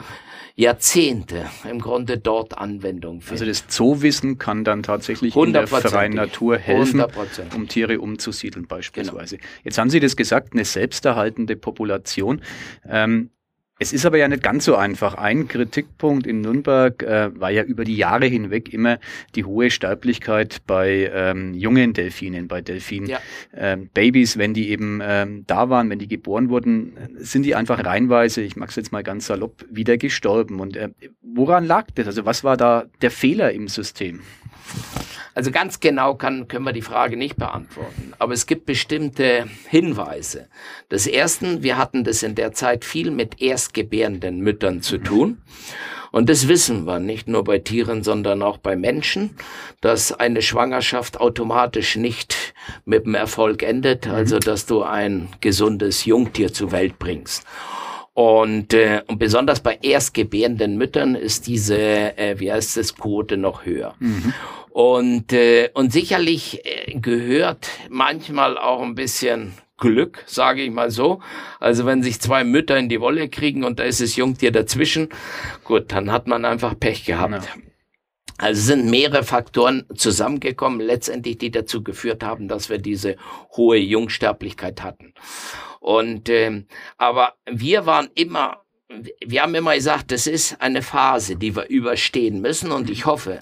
Jahrzehnte 0.60 1.46
im 1.70 1.80
Grunde 1.80 2.18
dort 2.18 2.58
Anwendung 2.58 3.22
finden. 3.22 3.32
Also 3.32 3.46
das 3.46 3.68
Zoowissen 3.68 4.38
kann 4.40 4.66
dann 4.66 4.84
tatsächlich 4.84 5.34
in 5.34 5.54
der 5.54 5.68
freien 5.68 6.14
Natur 6.14 6.58
helfen, 6.58 7.02
um 7.56 7.70
Tiere 7.70 8.02
umzusiedeln 8.02 8.68
beispielsweise. 8.68 9.38
Genau. 9.38 9.50
Jetzt 9.64 9.78
haben 9.78 9.90
Sie 9.90 10.02
das 10.02 10.18
gesagt, 10.18 10.52
eine 10.52 10.66
selbsterhaltende 10.66 11.56
Population. 11.56 12.42
Ähm, 12.86 13.30
es 13.80 13.94
ist 13.94 14.06
aber 14.06 14.18
ja 14.18 14.28
nicht 14.28 14.44
ganz 14.44 14.66
so 14.66 14.76
einfach. 14.76 15.16
Ein 15.16 15.48
Kritikpunkt 15.48 16.28
in 16.28 16.42
Nürnberg 16.42 17.02
äh, 17.02 17.32
war 17.40 17.50
ja 17.50 17.64
über 17.64 17.86
die 17.86 17.96
Jahre 17.96 18.26
hinweg 18.26 18.74
immer 18.74 19.00
die 19.36 19.46
hohe 19.46 19.72
Sterblichkeit 19.72 20.58
bei 20.68 21.10
ähm, 21.14 21.54
jungen 21.54 21.94
Delfinen, 21.94 22.50
bei 22.50 22.60
Delfin-Babys, 22.62 24.34
ja. 24.36 24.36
ähm, 24.36 24.42
wenn 24.42 24.54
die 24.54 24.70
eben 24.70 25.00
ähm, 25.02 25.46
da 25.48 25.70
waren, 25.70 25.90
wenn 25.90 26.00
die 26.00 26.10
geboren 26.10 26.50
wurden, 26.50 26.94
sind 27.16 27.44
die 27.44 27.56
einfach 27.56 27.86
reinweise, 27.86 28.42
ich 28.42 28.58
mag 28.58 28.70
es 28.70 28.76
jetzt 28.76 28.92
mal 28.92 29.04
ganz 29.04 29.28
salopp, 29.28 29.66
wieder 29.70 29.98
gestorben. 29.98 30.60
Und 30.60 30.76
äh, 30.76 30.90
woran 31.22 31.66
lag 31.66 31.88
das? 31.96 32.08
Also 32.08 32.26
was 32.26 32.44
war 32.44 32.58
da 32.58 32.86
der 33.02 33.12
Fehler 33.12 33.54
im 33.54 33.70
System? 33.70 34.20
Also 35.36 35.52
ganz 35.52 35.80
genau 35.80 36.16
kann, 36.16 36.48
können 36.48 36.66
wir 36.66 36.74
die 36.74 36.82
Frage 36.82 37.18
nicht 37.18 37.38
beantworten. 37.38 38.14
Aber 38.20 38.34
es 38.34 38.46
gibt 38.46 38.66
bestimmte 38.66 39.46
Hinweise. 39.68 40.48
Das 40.90 41.08
erste, 41.08 41.64
wir 41.64 41.78
hatten 41.78 42.04
das 42.04 42.24
in 42.24 42.36
der 42.36 42.52
Zeit 42.52 42.84
viel 42.86 43.12
mit 43.12 43.42
erstgebärenden 43.42 44.40
Müttern 44.40 44.82
zu 44.82 44.98
tun. 44.98 45.42
Und 46.12 46.30
das 46.30 46.48
wissen 46.48 46.86
wir 46.86 47.00
nicht 47.00 47.28
nur 47.28 47.44
bei 47.44 47.60
Tieren, 47.60 48.04
sondern 48.04 48.42
auch 48.42 48.58
bei 48.58 48.76
Menschen, 48.76 49.36
dass 49.82 50.12
eine 50.12 50.42
Schwangerschaft 50.42 51.20
automatisch 51.20 51.96
nicht 51.96 52.54
mit 52.86 53.06
dem 53.06 53.16
Erfolg 53.16 53.62
endet, 53.64 54.08
mhm. 54.08 54.14
also 54.14 54.40
dass 54.40 54.66
du 54.66 54.84
ein 54.84 55.30
gesundes 55.42 56.06
Jungtier 56.06 56.52
zur 56.52 56.72
Welt 56.72 56.98
bringst. 56.98 57.46
Und, 58.14 58.74
äh, 58.74 59.02
und 59.08 59.20
besonders 59.20 59.62
bei 59.62 59.78
erstgebärenden 59.82 60.78
Müttern 60.78 61.16
ist 61.16 61.48
diese, 61.48 61.78
äh, 61.78 62.40
wie 62.40 62.52
heißt 62.52 62.76
es, 62.78 62.96
Quote 62.96 63.38
noch 63.38 63.66
höher. 63.66 63.96
Mhm. 64.00 64.34
Und, 64.80 65.34
äh, 65.34 65.72
und 65.74 65.92
sicherlich 65.92 66.66
äh, 66.66 66.98
gehört 66.98 67.70
manchmal 67.90 68.58
auch 68.58 68.82
ein 68.82 68.96
bisschen 68.96 69.52
Glück, 69.76 70.24
sage 70.26 70.62
ich 70.62 70.72
mal 70.72 70.90
so. 70.90 71.22
Also 71.60 71.86
wenn 71.86 72.02
sich 72.02 72.22
zwei 72.22 72.46
Mütter 72.46 72.78
in 72.78 72.88
die 72.88 73.02
Wolle 73.02 73.28
kriegen 73.28 73.66
und 73.66 73.80
da 73.80 73.84
ist 73.84 74.00
das 74.00 74.16
Jungtier 74.16 74.54
dazwischen, 74.54 75.10
gut, 75.66 75.92
dann 75.92 76.14
hat 76.14 76.28
man 76.28 76.46
einfach 76.46 76.80
Pech 76.80 77.04
gehabt. 77.04 77.34
Ja. 77.34 77.62
Also 78.38 78.62
sind 78.62 78.90
mehrere 78.90 79.26
Faktoren 79.26 79.86
zusammengekommen, 79.96 80.80
letztendlich, 80.80 81.38
die 81.40 81.52
dazu 81.52 81.84
geführt 81.84 82.24
haben, 82.24 82.48
dass 82.48 82.70
wir 82.70 82.78
diese 82.78 83.18
hohe 83.58 83.80
Jungsterblichkeit 83.80 84.82
hatten. 84.82 85.14
Und 85.82 86.30
ähm, 86.30 86.68
aber 86.98 87.34
wir 87.46 87.86
waren 87.86 88.08
immer 88.16 88.64
wir 89.24 89.44
haben 89.44 89.54
immer 89.54 89.76
gesagt, 89.76 90.12
das 90.12 90.26
ist 90.26 90.60
eine 90.62 90.82
Phase, 90.82 91.36
die 91.36 91.56
wir 91.56 91.70
überstehen 91.70 92.42
müssen 92.42 92.72
und 92.72 92.90
ich 92.90 93.06
hoffe, 93.06 93.40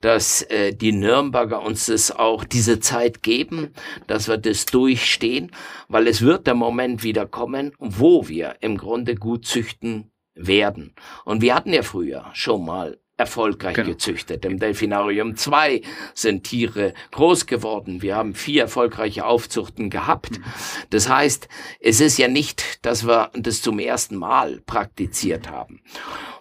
dass 0.00 0.42
äh, 0.42 0.72
die 0.74 0.92
Nürnberger 0.92 1.62
uns 1.62 1.86
das 1.86 2.10
auch 2.10 2.44
diese 2.44 2.80
Zeit 2.80 3.22
geben, 3.22 3.72
dass 4.06 4.28
wir 4.28 4.38
das 4.38 4.66
durchstehen, 4.66 5.50
weil 5.88 6.06
es 6.06 6.22
wird 6.22 6.46
der 6.46 6.54
Moment 6.54 7.02
wieder 7.02 7.26
kommen, 7.26 7.72
wo 7.78 8.28
wir 8.28 8.56
im 8.60 8.76
Grunde 8.76 9.14
gut 9.14 9.46
züchten 9.46 10.10
werden. 10.34 10.94
Und 11.24 11.42
wir 11.42 11.54
hatten 11.54 11.72
ja 11.72 11.82
früher 11.82 12.26
schon 12.34 12.64
mal 12.64 12.98
erfolgreich 13.16 13.74
genau. 13.74 13.88
gezüchtet. 13.88 14.44
Im 14.44 14.58
Delfinarium 14.58 15.36
2 15.36 15.80
sind 16.14 16.44
Tiere 16.44 16.92
groß 17.12 17.46
geworden. 17.46 18.02
Wir 18.02 18.14
haben 18.14 18.34
vier 18.34 18.62
erfolgreiche 18.62 19.24
Aufzuchten 19.24 19.88
gehabt. 19.88 20.38
Mhm. 20.38 20.44
Das 20.90 21.08
heißt, 21.08 21.48
es 21.80 22.00
ist 22.00 22.18
ja 22.18 22.28
nicht, 22.28 22.84
dass 22.84 23.06
wir 23.06 23.30
das 23.34 23.62
zum 23.62 23.78
ersten 23.78 24.16
Mal 24.16 24.60
praktiziert 24.66 25.50
haben. 25.50 25.80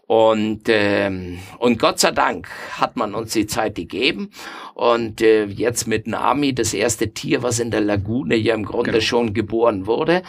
Und, 0.08 0.64
ähm, 0.68 1.40
und 1.58 1.80
Gott 1.80 2.00
sei 2.00 2.12
Dank 2.12 2.48
hat 2.80 2.96
man 2.96 3.16
uns 3.16 3.34
die 3.34 3.48
Zeit 3.48 3.76
gegeben. 3.76 4.30
Und 4.76 5.22
äh, 5.22 5.46
jetzt 5.46 5.88
mit 5.88 6.06
Nami, 6.06 6.54
das 6.54 6.74
erste 6.74 7.12
Tier, 7.12 7.42
was 7.42 7.60
in 7.60 7.72
der 7.72 7.82
Lagune 7.82 8.36
hier 8.36 8.54
im 8.54 8.66
Grunde 8.66 8.92
genau. 8.92 9.04
schon 9.04 9.34
geboren 9.34 9.88
wurde. 9.88 10.22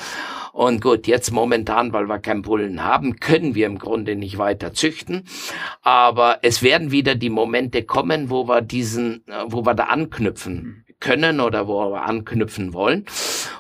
Und 0.52 0.80
gut, 0.80 1.06
jetzt 1.06 1.30
momentan, 1.30 1.92
weil 1.92 2.08
wir 2.08 2.18
keinen 2.18 2.40
Bullen 2.40 2.82
haben, 2.82 3.20
können 3.20 3.54
wir 3.54 3.66
im 3.66 3.78
Grunde 3.78 4.16
nicht 4.16 4.38
weiter 4.38 4.72
züchten. 4.72 5.24
Aber 5.82 6.38
es 6.40 6.62
werden 6.62 6.90
wieder 6.90 7.14
die 7.14 7.28
Momente 7.28 7.82
kommen, 7.82 8.30
wo 8.30 8.48
wir 8.48 8.62
diesen, 8.62 9.24
wo 9.48 9.66
wir 9.66 9.74
da 9.74 9.84
anknüpfen 9.84 10.85
können 11.00 11.40
oder 11.40 11.68
wo 11.68 11.90
wir 11.90 12.02
anknüpfen 12.02 12.72
wollen. 12.72 13.04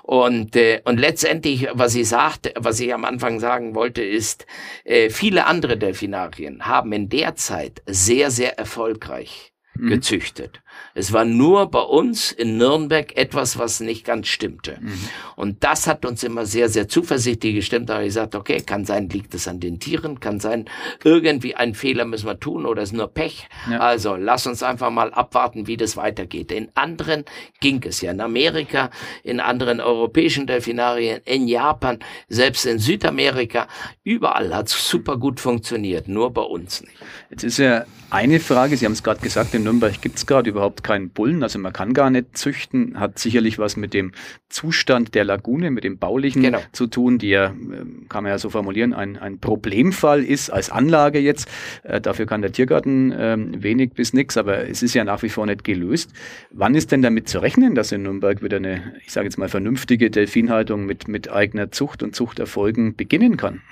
Und, 0.02 0.56
äh, 0.56 0.80
und 0.84 0.98
letztendlich, 0.98 1.68
was 1.72 1.94
ich 1.94 2.08
sagte, 2.08 2.52
was 2.56 2.80
ich 2.80 2.92
am 2.94 3.04
Anfang 3.04 3.40
sagen 3.40 3.74
wollte, 3.74 4.02
ist, 4.02 4.46
äh, 4.84 5.10
viele 5.10 5.46
andere 5.46 5.76
Delfinarien 5.76 6.66
haben 6.66 6.92
in 6.92 7.08
der 7.08 7.34
Zeit 7.36 7.82
sehr, 7.86 8.30
sehr 8.30 8.58
erfolgreich 8.58 9.52
mhm. 9.74 9.88
gezüchtet. 9.88 10.62
Es 10.94 11.12
war 11.12 11.24
nur 11.24 11.70
bei 11.70 11.80
uns 11.80 12.32
in 12.32 12.56
Nürnberg 12.56 13.16
etwas, 13.16 13.58
was 13.58 13.80
nicht 13.80 14.04
ganz 14.04 14.28
stimmte. 14.28 14.78
Mhm. 14.80 14.98
Und 15.36 15.62
das 15.64 15.86
hat 15.86 16.06
uns 16.06 16.22
immer 16.22 16.46
sehr, 16.46 16.68
sehr 16.68 16.88
zuversichtlich 16.88 17.54
gestimmt. 17.54 17.90
Da 17.90 17.94
habe 17.94 18.04
ich 18.04 18.08
gesagt, 18.08 18.34
okay, 18.34 18.60
kann 18.60 18.84
sein, 18.84 19.08
liegt 19.08 19.34
es 19.34 19.46
an 19.46 19.60
den 19.60 19.78
Tieren, 19.78 20.20
kann 20.20 20.40
sein, 20.40 20.64
irgendwie 21.04 21.54
einen 21.54 21.74
Fehler 21.74 22.04
müssen 22.04 22.26
wir 22.26 22.40
tun 22.40 22.66
oder 22.66 22.82
ist 22.82 22.92
nur 22.92 23.08
Pech. 23.08 23.48
Ja. 23.70 23.78
Also 23.78 24.16
lass 24.16 24.46
uns 24.46 24.62
einfach 24.62 24.90
mal 24.90 25.12
abwarten, 25.12 25.66
wie 25.66 25.76
das 25.76 25.96
weitergeht. 25.96 26.50
In 26.50 26.68
anderen 26.74 27.24
ging 27.60 27.82
es 27.84 28.00
ja. 28.00 28.10
In 28.10 28.20
Amerika, 28.20 28.90
in 29.22 29.40
anderen 29.40 29.80
europäischen 29.80 30.46
Delfinarien, 30.46 31.20
in 31.24 31.46
Japan, 31.46 31.98
selbst 32.28 32.66
in 32.66 32.78
Südamerika, 32.78 33.68
überall 34.02 34.54
hat 34.54 34.68
es 34.68 34.88
super 34.88 35.16
gut 35.16 35.40
funktioniert, 35.40 36.08
nur 36.08 36.32
bei 36.32 36.42
uns 36.42 36.80
nicht. 36.80 36.96
Jetzt 37.30 37.44
ist 37.44 37.58
ja 37.58 37.84
eine 38.10 38.40
Frage, 38.40 38.76
Sie 38.76 38.84
haben 38.84 38.92
es 38.92 39.02
gerade 39.02 39.20
gesagt, 39.20 39.54
in 39.54 39.64
Nürnberg 39.64 40.00
gibt 40.00 40.16
es 40.16 40.26
gerade 40.26 40.48
überhaupt 40.50 40.65
überhaupt 40.66 40.82
keinen 40.82 41.10
Bullen, 41.10 41.44
also 41.44 41.60
man 41.60 41.72
kann 41.72 41.94
gar 41.94 42.10
nicht 42.10 42.36
züchten, 42.36 42.98
hat 42.98 43.20
sicherlich 43.20 43.58
was 43.58 43.76
mit 43.76 43.94
dem 43.94 44.10
Zustand 44.48 45.14
der 45.14 45.24
Lagune, 45.24 45.70
mit 45.70 45.84
dem 45.84 45.98
baulichen 45.98 46.42
genau. 46.42 46.58
zu 46.72 46.88
tun, 46.88 47.18
die 47.18 47.28
ja, 47.28 47.46
ähm, 47.46 48.06
kann 48.08 48.24
man 48.24 48.32
ja 48.32 48.38
so 48.38 48.50
formulieren, 48.50 48.92
ein, 48.92 49.16
ein 49.16 49.38
Problemfall 49.38 50.24
ist 50.24 50.50
als 50.50 50.70
Anlage 50.70 51.20
jetzt. 51.20 51.48
Äh, 51.84 52.00
dafür 52.00 52.26
kann 52.26 52.42
der 52.42 52.50
Tiergarten 52.50 53.12
äh, 53.12 53.36
wenig 53.38 53.92
bis 53.92 54.12
nichts, 54.12 54.36
aber 54.36 54.68
es 54.68 54.82
ist 54.82 54.94
ja 54.94 55.04
nach 55.04 55.22
wie 55.22 55.28
vor 55.28 55.46
nicht 55.46 55.62
gelöst. 55.62 56.12
Wann 56.50 56.74
ist 56.74 56.90
denn 56.90 57.02
damit 57.02 57.28
zu 57.28 57.38
rechnen, 57.38 57.76
dass 57.76 57.92
in 57.92 58.02
Nürnberg 58.02 58.42
wieder 58.42 58.56
eine, 58.56 58.94
ich 59.04 59.12
sage 59.12 59.26
jetzt 59.26 59.38
mal, 59.38 59.48
vernünftige 59.48 60.10
Delfinhaltung 60.10 60.84
mit, 60.84 61.06
mit 61.06 61.30
eigener 61.30 61.70
Zucht 61.70 62.02
und 62.02 62.16
Zuchterfolgen 62.16 62.96
beginnen 62.96 63.36
kann? 63.36 63.62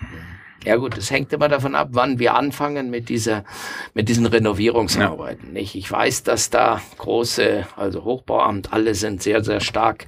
Ja 0.64 0.76
gut, 0.76 0.96
es 0.96 1.10
hängt 1.10 1.32
immer 1.32 1.48
davon 1.48 1.74
ab, 1.74 1.88
wann 1.92 2.18
wir 2.18 2.34
anfangen 2.34 2.90
mit 2.90 3.08
dieser, 3.08 3.44
mit 3.92 4.08
diesen 4.08 4.26
Renovierungsarbeiten. 4.26 5.48
Ja. 5.48 5.52
Nicht? 5.52 5.74
Ich 5.74 5.90
weiß, 5.90 6.22
dass 6.22 6.50
da 6.50 6.80
große, 6.98 7.66
also 7.76 8.04
Hochbauamt, 8.04 8.72
alle 8.72 8.94
sind 8.94 9.22
sehr, 9.22 9.44
sehr 9.44 9.60
stark 9.60 10.06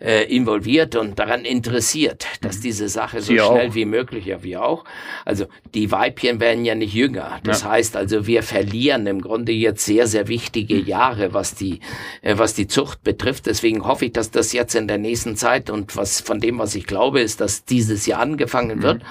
äh, 0.00 0.24
involviert 0.24 0.94
und 0.96 1.18
daran 1.18 1.44
interessiert, 1.44 2.26
dass 2.42 2.58
mhm. 2.58 2.62
diese 2.62 2.88
Sache 2.88 3.20
so 3.20 3.32
Sie 3.32 3.38
schnell 3.38 3.70
auch. 3.70 3.74
wie 3.74 3.84
möglich, 3.84 4.26
ja, 4.26 4.42
wir 4.42 4.62
auch. 4.62 4.84
Also 5.24 5.46
die 5.74 5.90
Weibchen 5.90 6.40
werden 6.40 6.64
ja 6.64 6.74
nicht 6.74 6.94
jünger. 6.94 7.40
Das 7.44 7.62
ja. 7.62 7.70
heißt 7.70 7.96
also, 7.96 8.26
wir 8.26 8.42
verlieren 8.42 9.06
im 9.06 9.20
Grunde 9.20 9.52
jetzt 9.52 9.84
sehr, 9.84 10.06
sehr 10.06 10.28
wichtige 10.28 10.74
mhm. 10.74 10.86
Jahre, 10.86 11.32
was 11.32 11.54
die, 11.54 11.80
äh, 12.22 12.36
was 12.36 12.54
die 12.54 12.66
Zucht 12.66 13.02
betrifft. 13.04 13.46
Deswegen 13.46 13.86
hoffe 13.86 14.06
ich, 14.06 14.12
dass 14.12 14.30
das 14.30 14.52
jetzt 14.52 14.74
in 14.74 14.86
der 14.86 14.98
nächsten 14.98 15.36
Zeit 15.36 15.70
und 15.70 15.96
was 15.96 16.20
von 16.20 16.40
dem, 16.40 16.58
was 16.58 16.74
ich 16.74 16.86
glaube, 16.86 17.20
ist, 17.20 17.40
dass 17.40 17.64
dieses 17.64 18.06
Jahr 18.06 18.20
angefangen 18.20 18.82
wird. 18.82 18.98
Mhm. 18.98 19.06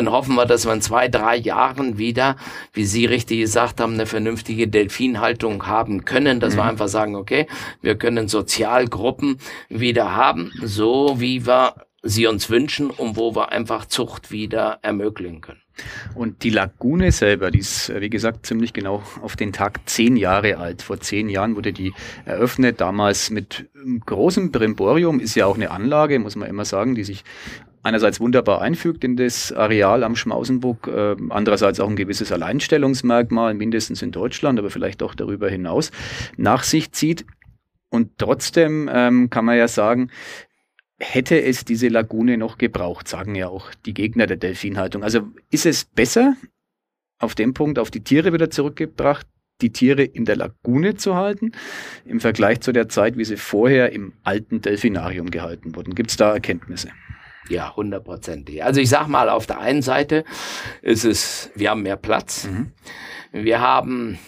Dann 0.00 0.12
hoffen 0.12 0.34
wir, 0.34 0.46
dass 0.46 0.64
wir 0.64 0.72
in 0.72 0.80
zwei, 0.80 1.08
drei 1.08 1.36
Jahren 1.36 1.98
wieder, 1.98 2.36
wie 2.72 2.86
Sie 2.86 3.04
richtig 3.04 3.40
gesagt 3.40 3.82
haben, 3.82 3.92
eine 3.92 4.06
vernünftige 4.06 4.66
Delfinhaltung 4.66 5.66
haben 5.66 6.06
können, 6.06 6.40
dass 6.40 6.54
mhm. 6.54 6.58
wir 6.60 6.64
einfach 6.64 6.88
sagen, 6.88 7.16
okay, 7.16 7.46
wir 7.82 7.96
können 7.96 8.26
Sozialgruppen 8.26 9.36
wieder 9.68 10.16
haben, 10.16 10.52
so 10.62 11.16
wie 11.20 11.46
wir 11.46 11.74
sie 12.02 12.26
uns 12.26 12.48
wünschen 12.48 12.88
und 12.88 13.18
wo 13.18 13.34
wir 13.36 13.52
einfach 13.52 13.84
Zucht 13.84 14.30
wieder 14.30 14.78
ermöglichen 14.80 15.42
können. 15.42 15.60
Und 16.14 16.44
die 16.44 16.50
Lagune 16.50 17.12
selber, 17.12 17.50
die 17.50 17.58
ist, 17.58 17.92
wie 17.94 18.08
gesagt, 18.08 18.46
ziemlich 18.46 18.72
genau 18.72 19.02
auf 19.20 19.36
den 19.36 19.52
Tag 19.52 19.80
zehn 19.84 20.16
Jahre 20.16 20.56
alt. 20.56 20.80
Vor 20.80 21.00
zehn 21.00 21.28
Jahren 21.28 21.56
wurde 21.56 21.74
die 21.74 21.92
eröffnet, 22.24 22.80
damals 22.80 23.28
mit 23.28 23.66
großem 24.06 24.50
Brimborium, 24.50 25.20
ist 25.20 25.34
ja 25.34 25.44
auch 25.44 25.56
eine 25.56 25.70
Anlage, 25.70 26.18
muss 26.18 26.36
man 26.36 26.48
immer 26.48 26.64
sagen, 26.64 26.94
die 26.94 27.04
sich 27.04 27.22
einerseits 27.82 28.20
wunderbar 28.20 28.60
einfügt 28.60 29.04
in 29.04 29.16
das 29.16 29.52
Areal 29.52 30.04
am 30.04 30.16
Schmausenburg, 30.16 30.86
äh, 30.86 31.16
andererseits 31.30 31.80
auch 31.80 31.88
ein 31.88 31.96
gewisses 31.96 32.32
Alleinstellungsmerkmal, 32.32 33.54
mindestens 33.54 34.02
in 34.02 34.12
Deutschland, 34.12 34.58
aber 34.58 34.70
vielleicht 34.70 35.02
auch 35.02 35.14
darüber 35.14 35.48
hinaus, 35.48 35.90
nach 36.36 36.62
sich 36.62 36.92
zieht. 36.92 37.24
Und 37.90 38.18
trotzdem 38.18 38.88
ähm, 38.92 39.30
kann 39.30 39.44
man 39.44 39.56
ja 39.56 39.66
sagen, 39.66 40.10
hätte 40.98 41.42
es 41.42 41.64
diese 41.64 41.88
Lagune 41.88 42.36
noch 42.36 42.58
gebraucht, 42.58 43.08
sagen 43.08 43.34
ja 43.34 43.48
auch 43.48 43.70
die 43.86 43.94
Gegner 43.94 44.26
der 44.26 44.36
Delfinhaltung. 44.36 45.02
Also 45.02 45.28
ist 45.50 45.66
es 45.66 45.84
besser, 45.84 46.34
auf 47.18 47.34
dem 47.34 47.54
Punkt 47.54 47.78
auf 47.78 47.90
die 47.90 48.02
Tiere 48.02 48.32
wieder 48.32 48.50
zurückgebracht, 48.50 49.26
die 49.60 49.72
Tiere 49.72 50.02
in 50.04 50.24
der 50.24 50.36
Lagune 50.36 50.94
zu 50.94 51.16
halten, 51.16 51.52
im 52.04 52.20
Vergleich 52.20 52.60
zu 52.60 52.72
der 52.72 52.88
Zeit, 52.88 53.16
wie 53.16 53.24
sie 53.24 53.36
vorher 53.36 53.92
im 53.92 54.14
alten 54.22 54.62
Delfinarium 54.62 55.30
gehalten 55.30 55.74
wurden. 55.74 55.94
Gibt 55.94 56.10
es 56.10 56.16
da 56.16 56.32
Erkenntnisse? 56.32 56.90
Ja, 57.50 57.74
hundertprozentig. 57.74 58.64
Also 58.64 58.80
ich 58.80 58.88
sag 58.88 59.08
mal, 59.08 59.28
auf 59.28 59.46
der 59.46 59.58
einen 59.58 59.82
Seite 59.82 60.24
ist 60.82 61.04
es, 61.04 61.50
wir 61.54 61.70
haben 61.70 61.82
mehr 61.82 61.96
Platz. 61.96 62.44
Mhm. 62.44 62.72
Wir 63.32 63.60
haben 63.60 64.18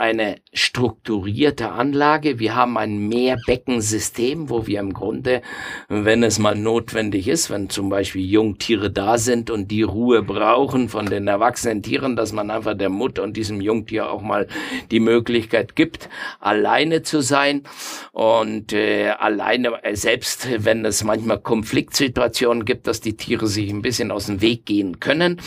eine 0.00 0.36
strukturierte 0.54 1.72
Anlage. 1.72 2.38
Wir 2.38 2.54
haben 2.54 2.78
ein 2.78 3.08
Mehrbeckensystem, 3.08 4.48
wo 4.48 4.66
wir 4.66 4.80
im 4.80 4.94
Grunde, 4.94 5.42
wenn 5.88 6.22
es 6.22 6.38
mal 6.38 6.56
notwendig 6.56 7.28
ist, 7.28 7.50
wenn 7.50 7.68
zum 7.68 7.90
Beispiel 7.90 8.24
Jungtiere 8.24 8.90
da 8.90 9.18
sind 9.18 9.50
und 9.50 9.70
die 9.70 9.82
Ruhe 9.82 10.22
brauchen 10.22 10.88
von 10.88 11.04
den 11.04 11.28
erwachsenen 11.28 11.82
Tieren, 11.82 12.16
dass 12.16 12.32
man 12.32 12.50
einfach 12.50 12.74
der 12.74 12.88
Mutter 12.88 13.22
und 13.22 13.36
diesem 13.36 13.60
Jungtier 13.60 14.10
auch 14.10 14.22
mal 14.22 14.46
die 14.90 15.00
Möglichkeit 15.00 15.76
gibt, 15.76 16.08
alleine 16.40 17.02
zu 17.02 17.20
sein 17.20 17.64
und 18.12 18.72
äh, 18.72 19.10
alleine, 19.10 19.84
äh, 19.84 19.94
selbst 19.96 20.48
wenn 20.64 20.84
es 20.86 21.04
manchmal 21.04 21.40
Konfliktsituationen 21.40 22.64
gibt, 22.64 22.86
dass 22.86 23.02
die 23.02 23.16
Tiere 23.18 23.46
sich 23.46 23.70
ein 23.70 23.82
bisschen 23.82 24.10
aus 24.10 24.26
dem 24.26 24.40
Weg 24.40 24.64
gehen 24.64 24.98
können. 24.98 25.42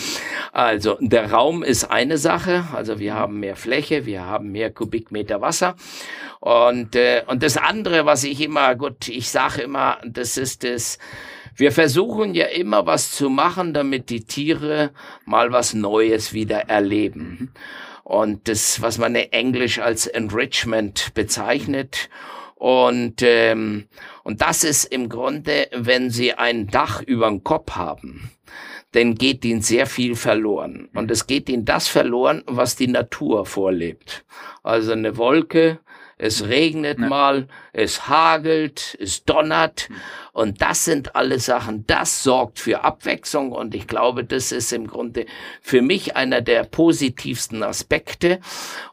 Also 0.52 0.98
der 1.02 1.32
Raum 1.32 1.64
ist 1.64 1.86
eine 1.86 2.20
Sache, 2.20 2.66
also 2.74 3.00
wir 3.00 3.16
haben 3.16 3.40
mehr 3.40 3.56
Fläche, 3.56 4.06
wir 4.06 4.26
haben 4.26 4.43
haben 4.44 4.52
mehr 4.52 4.72
Kubikmeter 4.72 5.42
Wasser. 5.42 5.76
Und, 6.40 6.96
äh, 6.96 7.24
und 7.28 7.42
das 7.42 7.58
andere, 7.58 8.06
was 8.06 8.24
ich 8.24 8.42
immer, 8.42 8.76
gut, 8.76 9.08
ich 9.08 9.30
sage 9.30 9.62
immer, 9.62 9.98
das 10.06 10.38
ist 10.38 10.64
das, 10.64 11.00
wir 11.56 11.72
versuchen 11.72 12.36
ja 12.36 12.48
immer 12.48 12.86
was 12.86 13.12
zu 13.12 13.30
machen, 13.30 13.74
damit 13.74 14.10
die 14.10 14.26
Tiere 14.26 14.92
mal 15.26 15.52
was 15.52 15.74
Neues 15.74 16.34
wieder 16.34 16.70
erleben. 16.70 17.54
Und 18.04 18.50
das, 18.50 18.82
was 18.82 18.98
man 18.98 19.16
in 19.16 19.32
Englisch 19.32 19.80
als 19.80 20.08
Enrichment 20.08 21.14
bezeichnet. 21.14 22.10
Und, 22.56 23.22
ähm, 23.22 23.88
und 24.24 24.42
das 24.42 24.64
ist 24.66 24.86
im 24.86 25.08
Grunde, 25.08 25.68
wenn 25.72 26.10
Sie 26.10 26.34
ein 26.34 26.68
Dach 26.68 27.02
über 27.02 27.30
dem 27.30 27.44
Kopf 27.44 27.76
haben 27.76 28.32
dann 28.94 29.16
geht 29.16 29.44
ihnen 29.44 29.62
sehr 29.62 29.86
viel 29.86 30.16
verloren. 30.16 30.88
Und 30.94 31.12
es 31.12 31.28
geht 31.28 31.50
ihnen 31.50 31.66
das 31.66 31.88
verloren, 31.88 32.44
was 32.46 32.76
die 32.76 32.88
Natur 32.88 33.46
vorlebt. 33.46 34.24
Also 34.62 34.94
eine 34.94 35.18
Wolke, 35.18 35.80
es 36.18 36.48
regnet 36.48 37.00
ja. 37.00 37.08
mal, 37.08 37.48
es 37.72 38.08
hagelt, 38.08 38.98
es 39.00 39.24
donnert. 39.24 39.90
Und 40.32 40.62
das 40.62 40.86
sind 40.86 41.16
alle 41.16 41.40
Sachen, 41.40 41.86
das 41.86 42.24
sorgt 42.24 42.60
für 42.60 42.84
Abwechslung. 42.84 43.52
Und 43.52 43.76
ich 43.76 43.88
glaube, 43.88 44.24
das 44.24 44.52
ist 44.52 44.74
im 44.74 44.88
Grunde 44.88 45.26
für 45.62 45.82
mich 45.82 46.16
einer 46.16 46.42
der 46.42 46.64
positivsten 46.64 47.62
Aspekte. 47.62 48.40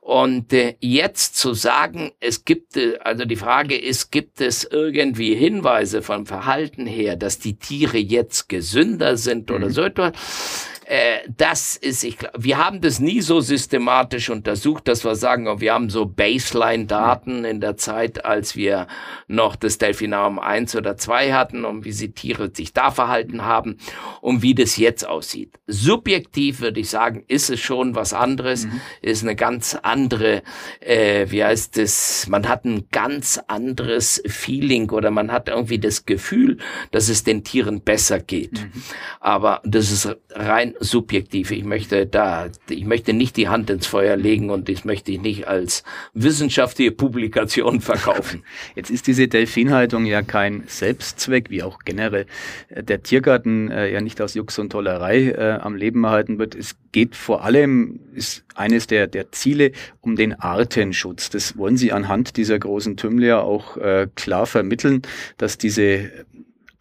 Und 0.00 0.52
äh, 0.52 0.76
jetzt 0.80 1.36
zu 1.36 1.54
sagen, 1.54 2.12
es 2.20 2.44
gibt, 2.44 2.76
äh, 2.76 2.98
also 2.98 3.24
die 3.24 3.36
Frage 3.36 3.78
ist, 3.78 4.10
gibt 4.10 4.40
es 4.40 4.64
irgendwie 4.64 5.34
Hinweise 5.34 6.02
vom 6.02 6.26
Verhalten 6.26 6.86
her, 6.86 7.16
dass 7.16 7.38
die 7.38 7.56
Tiere 7.56 7.98
jetzt 7.98 8.48
gesünder 8.48 9.16
sind 9.16 9.50
oder 9.50 9.66
mhm. 9.66 9.72
so 9.72 9.82
etwas? 9.82 10.12
Äh, 10.90 11.20
das 11.36 11.76
ist, 11.76 12.02
ich 12.02 12.18
glaube, 12.18 12.42
wir 12.42 12.58
haben 12.58 12.80
das 12.80 12.98
nie 12.98 13.20
so 13.20 13.40
systematisch 13.40 14.28
untersucht, 14.28 14.88
dass 14.88 15.04
wir 15.04 15.14
sagen, 15.14 15.46
oh, 15.46 15.60
wir 15.60 15.72
haben 15.72 15.88
so 15.88 16.04
Baseline-Daten 16.04 17.44
in 17.44 17.60
der 17.60 17.76
Zeit, 17.76 18.24
als 18.24 18.56
wir 18.56 18.88
noch 19.28 19.54
das 19.54 19.78
Delfinarium 19.78 20.40
1 20.40 20.74
oder 20.74 20.96
2 20.96 21.32
hatten, 21.32 21.64
um 21.64 21.84
wie 21.84 21.92
sie 21.92 22.10
Tiere 22.10 22.50
sich 22.52 22.72
da 22.72 22.90
verhalten 22.90 23.44
haben 23.44 23.76
und 24.20 24.42
wie 24.42 24.52
das 24.52 24.78
jetzt 24.78 25.06
aussieht. 25.06 25.60
Subjektiv 25.68 26.60
würde 26.60 26.80
ich 26.80 26.90
sagen, 26.90 27.22
ist 27.28 27.50
es 27.50 27.60
schon 27.60 27.94
was 27.94 28.12
anderes, 28.12 28.66
mhm. 28.66 28.80
ist 29.00 29.22
eine 29.22 29.36
ganz 29.36 29.76
andere, 29.80 30.42
äh, 30.80 31.26
wie 31.30 31.44
heißt 31.44 31.78
es, 31.78 32.26
man 32.26 32.48
hat 32.48 32.64
ein 32.64 32.88
ganz 32.90 33.40
anderes 33.46 34.20
Feeling 34.26 34.90
oder 34.90 35.12
man 35.12 35.30
hat 35.30 35.50
irgendwie 35.50 35.78
das 35.78 36.04
Gefühl, 36.04 36.58
dass 36.90 37.08
es 37.08 37.22
den 37.22 37.44
Tieren 37.44 37.80
besser 37.82 38.18
geht. 38.18 38.64
Mhm. 38.64 38.72
Aber 39.20 39.60
das 39.64 39.92
ist 39.92 40.16
rein 40.30 40.74
subjektiv. 40.80 41.50
Ich 41.50 41.62
möchte 41.62 42.06
da, 42.06 42.48
ich 42.68 42.84
möchte 42.86 43.12
nicht 43.12 43.36
die 43.36 43.48
Hand 43.48 43.68
ins 43.70 43.86
Feuer 43.86 44.16
legen 44.16 44.50
und 44.50 44.68
das 44.68 44.84
möchte 44.84 45.12
ich 45.12 45.20
nicht 45.20 45.46
als 45.46 45.84
wissenschaftliche 46.14 46.90
Publikation 46.90 47.80
verkaufen. 47.80 48.42
Jetzt 48.74 48.90
ist 48.90 49.06
diese 49.06 49.28
Delfinhaltung 49.28 50.06
ja 50.06 50.22
kein 50.22 50.64
Selbstzweck, 50.66 51.50
wie 51.50 51.62
auch 51.62 51.80
generell 51.84 52.26
der 52.70 53.02
Tiergarten 53.02 53.70
äh, 53.70 53.92
ja 53.92 54.00
nicht 54.00 54.20
aus 54.20 54.34
Jux 54.34 54.58
und 54.58 54.70
Tollerei 54.70 55.30
äh, 55.30 55.58
am 55.60 55.76
Leben 55.76 56.02
erhalten 56.04 56.38
wird. 56.38 56.54
Es 56.54 56.76
geht 56.92 57.14
vor 57.14 57.44
allem, 57.44 58.00
ist 58.14 58.44
eines 58.54 58.86
der, 58.86 59.06
der 59.06 59.32
Ziele 59.32 59.72
um 60.00 60.16
den 60.16 60.32
Artenschutz. 60.40 61.30
Das 61.30 61.56
wollen 61.56 61.76
Sie 61.76 61.92
anhand 61.92 62.36
dieser 62.36 62.58
großen 62.58 62.96
Tümmler 62.96 63.44
auch 63.44 63.76
äh, 63.76 64.08
klar 64.16 64.46
vermitteln, 64.46 65.02
dass 65.36 65.58
diese 65.58 66.10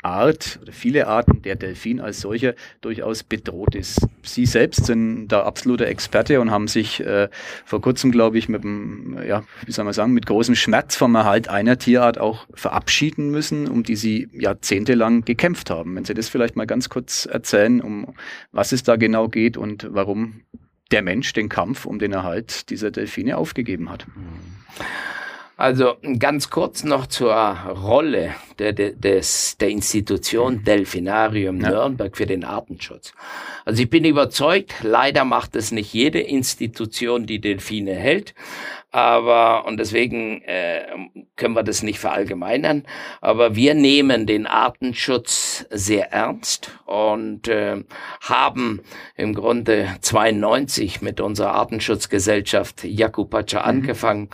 Art 0.01 0.59
oder 0.61 0.71
viele 0.71 1.07
Arten 1.07 1.41
der 1.41 1.55
Delfin 1.55 1.99
als 1.99 2.21
solcher 2.21 2.55
durchaus 2.81 3.23
bedroht 3.23 3.75
ist. 3.75 4.07
Sie 4.23 4.45
selbst 4.45 4.85
sind 4.85 5.27
da 5.27 5.43
absoluter 5.43 5.87
Experte 5.87 6.39
und 6.39 6.51
haben 6.51 6.67
sich 6.67 7.01
äh, 7.01 7.27
vor 7.65 7.81
kurzem, 7.81 8.11
glaube 8.11 8.37
ich, 8.37 8.47
mit 8.47 8.63
dem, 8.63 9.17
ja, 9.27 9.43
wie 9.65 9.71
soll 9.71 9.85
man 9.85 9.93
sagen, 9.93 10.13
mit 10.13 10.25
großem 10.25 10.55
Schmerz 10.55 10.95
vom 10.95 11.15
Erhalt 11.15 11.49
einer 11.49 11.77
Tierart 11.77 12.17
auch 12.17 12.47
verabschieden 12.53 13.29
müssen, 13.29 13.67
um 13.67 13.83
die 13.83 13.97
sie 13.97 14.29
jahrzehntelang 14.31 15.25
gekämpft 15.25 15.69
haben. 15.69 15.95
Wenn 15.95 16.05
Sie 16.05 16.13
das 16.13 16.29
vielleicht 16.29 16.55
mal 16.55 16.67
ganz 16.67 16.89
kurz 16.89 17.25
erzählen, 17.25 17.81
um 17.81 18.13
was 18.51 18.71
es 18.71 18.83
da 18.83 18.95
genau 18.95 19.27
geht 19.27 19.57
und 19.57 19.87
warum 19.91 20.41
der 20.91 21.01
Mensch 21.01 21.33
den 21.33 21.49
Kampf 21.49 21.85
um 21.85 21.99
den 21.99 22.13
Erhalt 22.13 22.69
dieser 22.69 22.89
Delfine 22.89 23.37
aufgegeben 23.37 23.89
hat. 23.89 24.07
Also 25.59 25.97
ganz 26.19 26.49
kurz 26.49 26.85
noch 26.85 27.05
zur 27.05 27.33
Rolle 27.33 28.33
der, 28.59 28.71
der, 28.71 28.91
des, 28.93 29.57
der 29.57 29.67
Institution 29.67 30.53
mhm. 30.53 30.63
Delfinarium 30.63 31.59
ja. 31.59 31.71
Nürnberg 31.71 32.15
für 32.15 32.25
den 32.25 32.45
Artenschutz. 32.45 33.11
Also 33.65 33.83
ich 33.83 33.89
bin 33.89 34.05
überzeugt, 34.05 34.73
leider 34.83 35.25
macht 35.25 35.57
es 35.57 35.71
nicht 35.73 35.93
jede 35.93 36.21
Institution, 36.21 37.25
die 37.25 37.41
Delfine 37.41 37.93
hält, 37.93 38.35
aber 38.91 39.65
und 39.65 39.77
deswegen 39.77 40.41
äh, 40.43 40.85
können 41.35 41.55
wir 41.55 41.63
das 41.63 41.83
nicht 41.83 41.99
verallgemeinern, 41.99 42.85
aber 43.19 43.57
wir 43.57 43.73
nehmen 43.73 44.27
den 44.27 44.47
Artenschutz 44.47 45.65
sehr 45.71 46.13
ernst 46.13 46.71
und 46.85 47.49
äh, 47.49 47.83
haben 48.21 48.79
im 49.15 49.35
Grunde 49.35 49.89
92 49.99 51.01
mit 51.01 51.19
unserer 51.19 51.51
Artenschutzgesellschaft 51.51 52.85
Jakupacha 52.85 53.59
mhm. 53.59 53.65
angefangen 53.65 54.29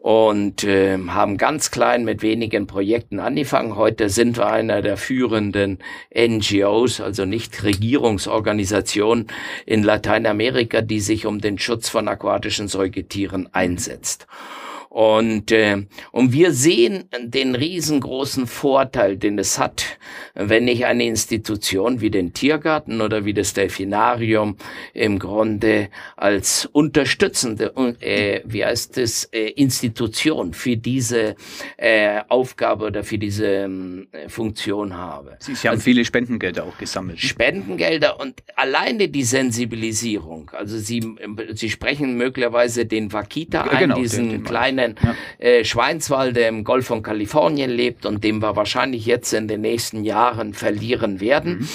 und 0.00 0.64
äh, 0.64 0.96
haben 1.08 1.36
ganz 1.36 1.70
klein 1.70 2.04
mit 2.04 2.22
wenigen 2.22 2.66
Projekten 2.66 3.20
angefangen. 3.20 3.76
Heute 3.76 4.08
sind 4.08 4.38
wir 4.38 4.46
einer 4.46 4.80
der 4.80 4.96
führenden 4.96 5.78
NGOs, 6.16 7.02
also 7.02 7.26
nicht 7.26 7.62
Regierungsorganisationen 7.62 9.26
in 9.66 9.82
Lateinamerika, 9.82 10.80
die 10.80 11.00
sich 11.00 11.26
um 11.26 11.40
den 11.40 11.58
Schutz 11.58 11.90
von 11.90 12.08
aquatischen 12.08 12.66
Säugetieren 12.66 13.50
einsetzt. 13.52 14.26
Und, 14.90 15.52
äh, 15.52 15.86
und 16.10 16.32
wir 16.32 16.52
sehen 16.52 17.04
den 17.22 17.54
riesengroßen 17.54 18.48
Vorteil, 18.48 19.16
den 19.16 19.38
es 19.38 19.56
hat, 19.56 19.84
wenn 20.34 20.66
ich 20.66 20.84
eine 20.84 21.04
Institution 21.04 22.00
wie 22.00 22.10
den 22.10 22.32
Tiergarten 22.32 23.00
oder 23.00 23.24
wie 23.24 23.32
das 23.32 23.54
Delfinarium 23.54 24.56
im 24.92 25.20
Grunde 25.20 25.90
als 26.16 26.66
unterstützende, 26.72 27.72
äh, 28.00 28.40
wie 28.44 28.64
heißt 28.64 28.98
es, 28.98 29.26
äh, 29.26 29.50
Institution 29.50 30.54
für 30.54 30.76
diese 30.76 31.36
äh, 31.76 32.22
Aufgabe 32.26 32.86
oder 32.86 33.04
für 33.04 33.18
diese 33.18 33.46
äh, 33.46 34.28
Funktion 34.28 34.96
habe. 34.96 35.36
Sie, 35.38 35.54
Sie 35.54 35.68
haben 35.68 35.74
also, 35.74 35.84
viele 35.84 36.04
Spendengelder 36.04 36.64
auch 36.64 36.78
gesammelt. 36.78 37.20
Spendengelder 37.20 38.18
und 38.18 38.42
alleine 38.56 39.08
die 39.08 39.22
Sensibilisierung. 39.22 40.50
Also 40.52 40.78
Sie, 40.78 41.14
Sie 41.54 41.70
sprechen 41.70 42.16
möglicherweise 42.16 42.86
den 42.86 43.12
Wakita 43.12 43.66
ja, 43.66 43.78
genau, 43.78 43.94
ein, 43.94 44.02
diesen 44.02 44.30
den, 44.30 44.38
den 44.38 44.42
kleinen 44.42 44.79
kleinen 44.80 44.96
ja. 45.02 45.14
äh, 45.38 45.64
Schweinswald, 45.64 46.36
der 46.36 46.48
im 46.48 46.64
Golf 46.64 46.86
von 46.86 47.02
Kalifornien 47.02 47.70
lebt 47.70 48.06
und 48.06 48.24
den 48.24 48.40
wir 48.40 48.56
wahrscheinlich 48.56 49.06
jetzt 49.06 49.32
in 49.32 49.48
den 49.48 49.60
nächsten 49.60 50.04
Jahren 50.04 50.54
verlieren 50.54 51.20
werden. 51.20 51.60
Mhm. 51.60 51.68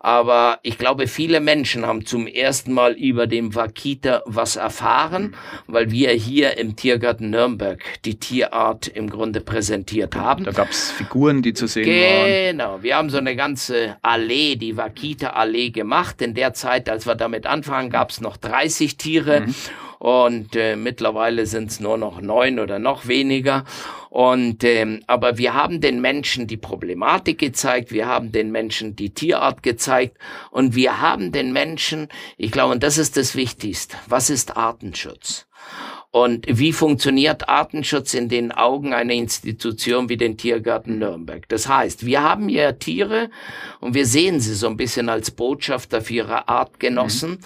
Aber 0.00 0.58
ich 0.62 0.78
glaube, 0.78 1.06
viele 1.06 1.40
Menschen 1.40 1.86
haben 1.86 2.06
zum 2.06 2.26
ersten 2.26 2.72
Mal 2.72 2.92
über 2.92 3.26
den 3.26 3.54
Wakita 3.54 4.22
was 4.26 4.56
erfahren, 4.56 5.22
mhm. 5.22 5.34
weil 5.66 5.90
wir 5.90 6.10
hier 6.10 6.58
im 6.58 6.76
Tiergarten 6.76 7.30
Nürnberg 7.30 7.82
die 8.04 8.18
Tierart 8.18 8.88
im 8.88 9.10
Grunde 9.10 9.40
präsentiert 9.40 10.16
haben. 10.16 10.44
Da 10.44 10.52
gab 10.52 10.70
es 10.70 10.90
Figuren, 10.90 11.42
die 11.42 11.54
zu 11.54 11.66
sehen 11.66 11.86
waren. 11.86 12.56
Genau, 12.56 12.82
wir 12.82 12.96
haben 12.96 13.10
so 13.10 13.18
eine 13.18 13.36
ganze 13.36 13.96
Allee, 14.02 14.56
die 14.56 14.76
Wakita-Allee 14.76 15.70
gemacht. 15.70 16.22
In 16.22 16.34
der 16.34 16.54
Zeit, 16.54 16.88
als 16.88 17.06
wir 17.06 17.14
damit 17.14 17.46
anfangen, 17.46 17.90
gab 17.90 18.10
es 18.10 18.20
noch 18.20 18.36
30 18.36 18.96
Tiere. 18.96 19.42
Mhm 19.46 19.54
und 20.00 20.56
äh, 20.56 20.76
mittlerweile 20.76 21.44
sind 21.44 21.70
es 21.70 21.78
nur 21.78 21.98
noch 21.98 22.22
neun 22.22 22.58
oder 22.58 22.78
noch 22.78 23.06
weniger. 23.06 23.66
Und 24.08 24.64
ähm, 24.64 25.02
aber 25.06 25.36
wir 25.36 25.52
haben 25.52 25.82
den 25.82 26.00
Menschen 26.00 26.46
die 26.46 26.56
Problematik 26.56 27.38
gezeigt, 27.38 27.92
wir 27.92 28.06
haben 28.06 28.32
den 28.32 28.50
Menschen 28.50 28.96
die 28.96 29.10
Tierart 29.10 29.62
gezeigt 29.62 30.16
und 30.50 30.74
wir 30.74 31.02
haben 31.02 31.32
den 31.32 31.52
Menschen, 31.52 32.08
ich 32.38 32.50
glaube, 32.50 32.72
und 32.72 32.82
das 32.82 32.96
ist 32.96 33.18
das 33.18 33.36
Wichtigste, 33.36 33.94
was 34.08 34.30
ist 34.30 34.56
Artenschutz? 34.56 35.46
Und 36.12 36.46
wie 36.48 36.72
funktioniert 36.72 37.50
Artenschutz 37.50 38.14
in 38.14 38.30
den 38.30 38.52
Augen 38.52 38.94
einer 38.94 39.12
Institution 39.12 40.08
wie 40.08 40.16
den 40.16 40.38
Tiergarten 40.38 40.98
Nürnberg? 40.98 41.46
Das 41.50 41.68
heißt, 41.68 42.06
wir 42.06 42.22
haben 42.22 42.48
ja 42.48 42.72
Tiere 42.72 43.28
und 43.80 43.94
wir 43.94 44.06
sehen 44.06 44.40
sie 44.40 44.54
so 44.54 44.66
ein 44.66 44.78
bisschen 44.78 45.10
als 45.10 45.30
Botschafter 45.30 46.00
für 46.00 46.14
ihre 46.14 46.48
Artgenossen. 46.48 47.32
Mhm 47.32 47.38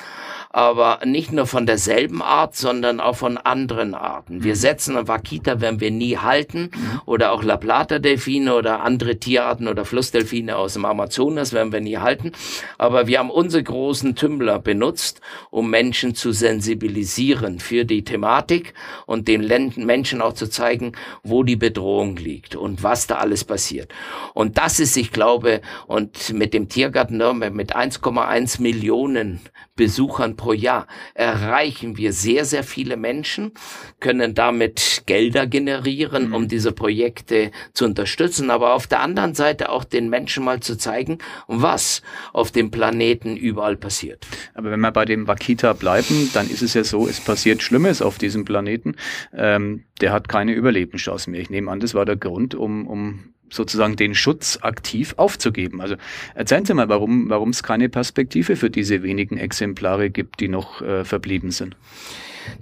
aber 0.55 1.01
nicht 1.05 1.33
nur 1.33 1.49
von 1.49 1.67
derselben 1.67 2.23
Art, 2.23 2.55
sondern 2.55 3.01
auch 3.01 3.17
von 3.17 3.39
anderen 3.39 3.93
Arten. 3.93 4.45
Wir 4.45 4.53
mhm. 4.53 4.59
setzen 4.59 5.09
Wakita, 5.09 5.61
wenn 5.61 5.81
wir 5.81 5.91
nie 5.91 6.17
halten, 6.17 6.71
mhm. 6.73 7.01
oder 7.07 7.33
auch 7.33 7.43
La 7.43 7.57
Plata 7.57 7.99
Delfine 7.99 8.55
oder 8.55 8.81
andere 8.85 9.17
Tierarten 9.17 9.67
oder 9.67 9.85
Flussdelfine 9.85 10.57
aus 10.57 10.75
dem 10.75 10.85
Amazonas 10.85 11.53
werden 11.53 11.73
wir 11.73 11.81
nie 11.81 11.99
halten. 11.99 12.31
Aber 12.79 13.09
wir 13.09 13.19
haben 13.19 13.31
unsere 13.31 13.65
großen 13.65 14.15
Tümmler 14.15 14.61
benutzt, 14.61 15.21
um 15.51 15.71
Menschen 15.71 16.15
zu 16.15 16.31
sensibilisieren 16.31 17.59
für 17.59 17.85
die 17.85 18.05
Thematik 18.05 18.75
und 19.07 19.27
den 19.27 19.49
Menschen 19.75 20.23
auch 20.23 20.35
zu 20.35 20.49
zeigen, 20.49 20.93
wo 21.25 21.43
die 21.43 21.57
Bedrohung 21.57 22.15
liegt 22.15 22.55
und 22.55 22.85
was 22.85 23.09
da 23.09 23.17
alles 23.17 23.43
passiert. 23.43 23.93
Und 24.35 24.57
das 24.57 24.79
ist, 24.79 24.97
ich 24.97 25.11
glaube, 25.11 25.63
und 25.89 26.33
mit 26.33 26.55
dem 26.55 26.69
Tiergarten 26.69 27.17
Nürnberg 27.17 27.53
mit 27.53 27.75
1,1 27.75 28.63
Millionen 28.63 29.41
Besuchern 29.77 30.37
pro 30.37 30.53
Jahr 30.53 30.87
erreichen 31.15 31.97
wir 31.97 32.13
sehr, 32.13 32.45
sehr 32.45 32.63
viele 32.63 32.97
Menschen, 32.97 33.53
können 33.99 34.35
damit 34.35 35.03
Gelder 35.07 35.47
generieren, 35.47 36.29
mhm. 36.29 36.35
um 36.35 36.49
diese 36.49 36.71
Projekte 36.73 37.51
zu 37.73 37.85
unterstützen, 37.85 38.51
aber 38.51 38.75
auf 38.75 38.87
der 38.87 39.01
anderen 39.01 39.35
Seite 39.35 39.71
auch 39.71 39.85
den 39.85 40.09
Menschen 40.09 40.45
mal 40.45 40.61
zu 40.61 40.79
zeigen, 40.79 41.19
was 41.49 42.03
auf 42.33 42.53
dem 42.53 42.71
Planeten 42.71 43.37
überall 43.37 43.77
passiert. 43.77 44.27
Aber 44.55 44.71
wenn 44.71 44.81
wir 44.81 44.93
bei 44.93 45.05
dem 45.05 45.27
Wakita 45.27 45.73
bleiben, 45.73 46.31
dann 46.35 46.49
ist 46.49 46.63
es 46.63 46.75
ja 46.75 46.85
so, 46.85 47.09
es 47.09 47.21
passiert 47.21 47.63
Schlimmes 47.63 48.01
auf 48.01 48.19
diesem 48.19 48.45
Planeten. 48.45 48.95
Ähm, 49.33 49.85
der 50.01 50.13
hat 50.13 50.29
keine 50.29 50.53
Überlebenschance 50.53 51.31
mehr. 51.31 51.41
Ich 51.41 51.51
nehme 51.51 51.71
an, 51.71 51.81
das 51.81 51.95
war 51.95 52.05
der 52.05 52.17
Grund, 52.17 52.55
um, 52.55 52.87
um 52.87 53.35
sozusagen 53.55 53.97
den 53.97 54.15
Schutz 54.15 54.59
aktiv 54.63 55.15
aufzugeben. 55.17 55.81
Also 55.81 55.97
erzählen 56.35 56.65
Sie 56.65 56.75
mal, 56.75 56.89
warum 56.89 57.31
warum 57.31 57.51
es 57.51 57.63
keine 57.63 57.89
Perspektive 57.89 58.57
für 58.57 58.71
diese 58.71 59.03
wenigen 59.03 59.39
Exemplare 59.39 60.11
gibt, 60.11 60.41
die 60.41 60.49
noch 60.49 60.83
äh, 60.83 61.05
verblieben 61.05 61.51
sind. 61.51 61.77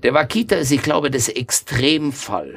Der 0.02 0.14
Wakita 0.14 0.56
ist, 0.56 0.70
ich 0.70 0.82
glaube, 0.82 1.10
das 1.10 1.28
Extremfall 1.28 2.56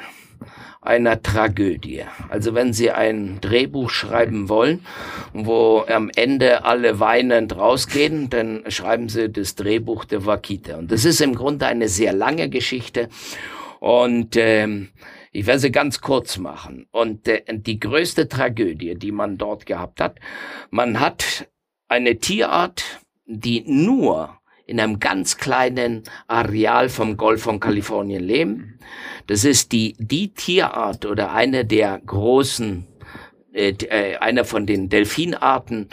einer 0.85 1.21
Tragödie. 1.21 2.03
Also 2.29 2.53
wenn 2.53 2.71
Sie 2.71 2.91
ein 2.91 3.39
Drehbuch 3.41 3.89
schreiben 3.89 4.49
wollen, 4.49 4.85
wo 5.33 5.83
am 5.87 6.11
Ende 6.15 6.63
alle 6.63 6.99
weinend 6.99 7.57
rausgehen, 7.57 8.29
dann 8.29 8.63
schreiben 8.67 9.09
Sie 9.09 9.29
das 9.29 9.55
Drehbuch 9.55 10.05
der 10.05 10.25
Wakita. 10.25 10.77
Und 10.77 10.91
das 10.91 11.03
ist 11.03 11.21
im 11.21 11.35
Grunde 11.35 11.65
eine 11.65 11.89
sehr 11.89 12.13
lange 12.13 12.49
Geschichte. 12.49 13.09
Und 13.79 14.35
ähm, 14.37 14.89
ich 15.35 15.47
werde 15.47 15.59
sie 15.59 15.71
ganz 15.71 15.99
kurz 15.99 16.37
machen. 16.37 16.87
Und 16.91 17.27
äh, 17.27 17.43
die 17.49 17.79
größte 17.79 18.29
Tragödie, 18.29 18.95
die 18.95 19.11
man 19.11 19.37
dort 19.37 19.65
gehabt 19.65 19.99
hat, 19.99 20.17
man 20.69 20.99
hat 21.01 21.49
eine 21.89 22.17
Tierart, 22.19 23.01
die 23.25 23.63
nur 23.67 24.37
in 24.65 24.79
einem 24.79 24.99
ganz 24.99 25.37
kleinen 25.37 26.03
Areal 26.27 26.87
vom 26.89 27.17
Golf 27.17 27.43
von 27.43 27.59
Kalifornien 27.59 28.23
leben. 28.23 28.79
Das 29.27 29.43
ist 29.43 29.73
die, 29.73 29.95
die 29.99 30.33
Tierart 30.33 31.05
oder 31.05 31.33
eine 31.33 31.65
der 31.65 31.99
großen, 31.99 32.87
äh, 33.53 33.73
äh 33.89 34.15
einer 34.17 34.45
von 34.45 34.65
den 34.65 34.87
Delfinarten, 34.87 35.89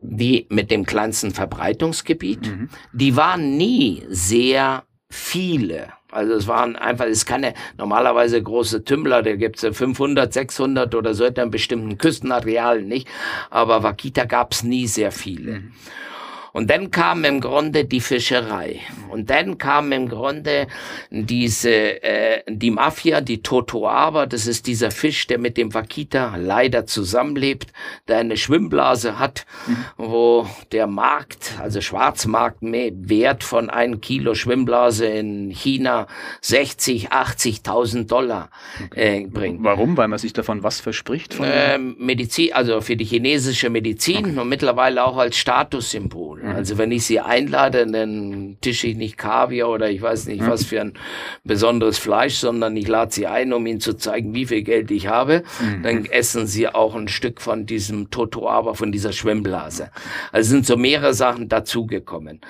die 0.00 0.46
mit 0.50 0.70
dem 0.72 0.84
kleinsten 0.84 1.30
Verbreitungsgebiet. 1.30 2.48
Mhm. 2.48 2.68
Die 2.92 3.14
waren 3.14 3.56
nie 3.56 4.02
sehr 4.08 4.84
viele. 5.10 5.92
Also 6.10 6.34
es 6.34 6.46
waren 6.48 6.76
einfach, 6.76 7.06
es 7.06 7.18
ist 7.18 7.26
keine 7.26 7.54
normalerweise 7.76 8.42
große 8.42 8.84
Tümmler, 8.84 9.22
da 9.22 9.36
gibt's 9.36 9.64
500, 9.70 10.32
600 10.32 10.94
oder 10.94 11.14
so 11.14 11.24
in 11.24 11.50
bestimmten 11.50 11.98
Küstenareal 11.98 12.82
nicht. 12.82 13.08
Aber 13.50 13.82
Wakita 13.82 14.24
gab's 14.24 14.62
nie 14.62 14.86
sehr 14.86 15.12
viele. 15.12 15.52
Mhm. 15.52 15.72
Und 16.52 16.70
dann 16.70 16.90
kam 16.90 17.24
im 17.24 17.40
Grunde 17.40 17.84
die 17.84 18.00
Fischerei. 18.00 18.80
Und 19.08 19.30
dann 19.30 19.58
kam 19.58 19.92
im 19.92 20.08
Grunde 20.08 20.66
diese, 21.10 22.02
äh, 22.02 22.42
die 22.48 22.70
Mafia, 22.70 23.20
die 23.20 23.42
Totoaba, 23.42 24.26
das 24.26 24.46
ist 24.46 24.66
dieser 24.66 24.90
Fisch, 24.90 25.26
der 25.26 25.38
mit 25.38 25.56
dem 25.56 25.74
Wakita 25.74 26.36
leider 26.36 26.86
zusammenlebt, 26.86 27.72
der 28.08 28.18
eine 28.18 28.36
Schwimmblase 28.36 29.18
hat, 29.18 29.46
mhm. 29.66 29.76
wo 29.96 30.46
der 30.72 30.86
Markt, 30.86 31.54
also 31.60 31.80
Schwarzmarkt, 31.80 32.62
mehr 32.62 32.90
Wert 32.94 33.44
von 33.44 33.70
einem 33.70 34.00
Kilo 34.00 34.34
Schwimmblase 34.34 35.06
in 35.06 35.50
China 35.50 36.06
60, 36.40 37.12
80.000 37.12 38.06
Dollar 38.06 38.50
äh, 38.94 39.26
bringt. 39.26 39.62
Warum? 39.62 39.96
Weil 39.96 40.08
man 40.08 40.18
sich 40.18 40.32
davon 40.32 40.62
was 40.62 40.80
verspricht? 40.80 41.34
Von 41.34 41.46
äh, 41.46 41.78
Medizin, 41.78 42.52
also 42.52 42.80
für 42.80 42.96
die 42.96 43.04
chinesische 43.04 43.70
Medizin 43.70 44.18
okay. 44.18 44.38
und 44.38 44.48
mittlerweile 44.48 45.04
auch 45.04 45.16
als 45.16 45.36
Statussymbol. 45.36 46.39
Mhm. 46.42 46.50
Also 46.50 46.78
wenn 46.78 46.90
ich 46.92 47.04
sie 47.04 47.20
einlade, 47.20 47.86
dann 47.86 48.56
tische 48.60 48.86
ich 48.86 48.96
nicht 48.96 49.18
Kaviar 49.18 49.68
oder 49.70 49.90
ich 49.90 50.00
weiß 50.02 50.26
nicht 50.26 50.42
mhm. 50.42 50.48
was 50.48 50.64
für 50.64 50.80
ein 50.80 50.94
besonderes 51.44 51.98
Fleisch, 51.98 52.36
sondern 52.36 52.76
ich 52.76 52.88
lade 52.88 53.12
sie 53.12 53.26
ein, 53.26 53.52
um 53.52 53.66
ihnen 53.66 53.80
zu 53.80 53.94
zeigen, 53.94 54.34
wie 54.34 54.46
viel 54.46 54.62
Geld 54.62 54.90
ich 54.90 55.06
habe. 55.06 55.42
Mhm. 55.60 55.82
Dann 55.82 56.04
essen 56.06 56.46
sie 56.46 56.68
auch 56.68 56.94
ein 56.94 57.08
Stück 57.08 57.40
von 57.40 57.66
diesem 57.66 58.10
Totoaba, 58.10 58.74
von 58.74 58.92
dieser 58.92 59.12
Schwimmblase. 59.12 59.90
Also 60.32 60.50
sind 60.50 60.66
so 60.66 60.76
mehrere 60.76 61.14
Sachen 61.14 61.48
dazugekommen. 61.48 62.40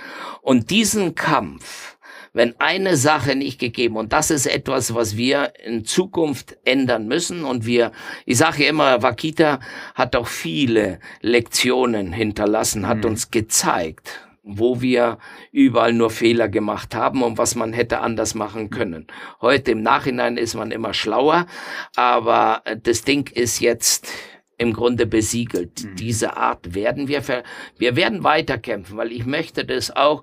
Und 0.43 0.71
diesen 0.71 1.15
Kampf 1.15 1.90
wenn 2.33 2.55
eine 2.61 2.97
Sache 2.97 3.35
nicht 3.35 3.59
gegeben, 3.59 3.97
und 3.97 4.13
das 4.13 4.31
ist 4.31 4.47
etwas, 4.47 4.95
was 4.95 5.17
wir 5.17 5.53
in 5.65 5.85
Zukunft 5.85 6.57
ändern 6.65 7.09
müssen, 7.09 7.45
und 7.45 7.67
wir, 7.67 7.93
ich 8.25 8.39
sage 8.39 8.65
immer, 8.67 9.03
Wakita 9.03 9.61
hat 9.95 10.15
auch 10.17 10.29
viele 10.29 11.01
Lektionen 11.21 12.13
hinterlassen, 12.13 12.87
hat 12.87 12.99
mhm. 12.99 13.11
uns 13.11 13.31
gezeigt, 13.31 14.21
wo 14.43 14.81
wir 14.81 15.19
überall 15.53 15.93
nur 15.93 16.11
Fehler 16.11 16.49
gemacht 16.49 16.95
haben 16.95 17.23
und 17.23 17.37
was 17.37 17.55
man 17.55 17.73
hätte 17.73 18.01
anders 18.01 18.35
machen 18.35 18.71
können. 18.71 19.07
Heute 19.41 19.73
im 19.73 19.83
Nachhinein 19.83 20.37
ist 20.37 20.55
man 20.55 20.71
immer 20.71 20.95
schlauer, 20.95 21.47
aber 21.97 22.63
das 22.83 23.03
Ding 23.03 23.31
ist 23.35 23.61
jetzt 23.61 24.09
im 24.57 24.73
Grunde 24.73 25.07
besiegelt. 25.07 25.85
Mhm. 25.85 25.97
Diese 25.97 26.37
Art 26.37 26.75
werden 26.75 27.09
wir, 27.09 27.23
ver 27.23 27.43
wir 27.79 27.97
werden 27.97 28.25
weiterkämpfen, 28.25 28.97
weil 28.97 29.11
ich 29.11 29.25
möchte 29.25 29.65
das 29.65 29.95
auch, 29.97 30.23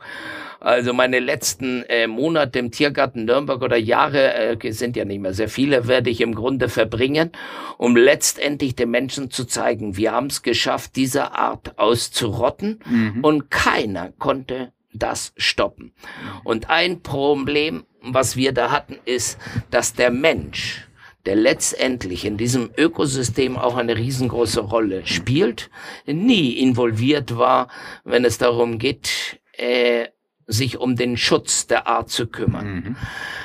also 0.59 0.93
meine 0.93 1.19
letzten 1.19 1.83
äh, 1.83 2.07
Monate 2.07 2.59
im 2.59 2.71
Tiergarten 2.71 3.25
Nürnberg 3.25 3.61
oder 3.61 3.77
Jahre, 3.77 4.33
äh, 4.33 4.71
sind 4.71 4.95
ja 4.95 5.05
nicht 5.05 5.21
mehr 5.21 5.33
sehr 5.33 5.49
viele, 5.49 5.87
werde 5.87 6.09
ich 6.09 6.21
im 6.21 6.35
Grunde 6.35 6.69
verbringen, 6.69 7.31
um 7.77 7.95
letztendlich 7.95 8.75
den 8.75 8.91
Menschen 8.91 9.31
zu 9.31 9.45
zeigen, 9.45 9.97
wir 9.97 10.11
haben 10.11 10.27
es 10.27 10.41
geschafft, 10.41 10.95
diese 10.95 11.33
Art 11.33 11.77
auszurotten 11.77 12.79
mhm. 12.85 13.23
und 13.23 13.51
keiner 13.51 14.11
konnte 14.17 14.71
das 14.93 15.33
stoppen. 15.37 15.93
Und 16.43 16.69
ein 16.69 17.01
Problem, 17.01 17.85
was 18.01 18.35
wir 18.35 18.51
da 18.51 18.71
hatten, 18.71 18.97
ist, 19.05 19.37
dass 19.69 19.93
der 19.93 20.11
Mensch 20.11 20.87
der 21.27 21.35
letztendlich 21.35 22.23
in 22.23 22.37
diesem 22.37 22.69
Ökosystem 22.77 23.57
auch 23.57 23.75
eine 23.75 23.97
riesengroße 23.97 24.61
Rolle 24.61 25.05
spielt, 25.05 25.69
nie 26.05 26.53
involviert 26.53 27.37
war, 27.37 27.67
wenn 28.05 28.23
es 28.23 28.37
darum 28.37 28.79
geht, 28.79 29.37
äh, 29.57 30.07
sich 30.47 30.77
um 30.77 30.95
den 30.95 31.17
Schutz 31.17 31.67
der 31.67 31.87
Art 31.87 32.09
zu 32.09 32.27
kümmern. 32.27 32.73
Mhm. 32.73 32.95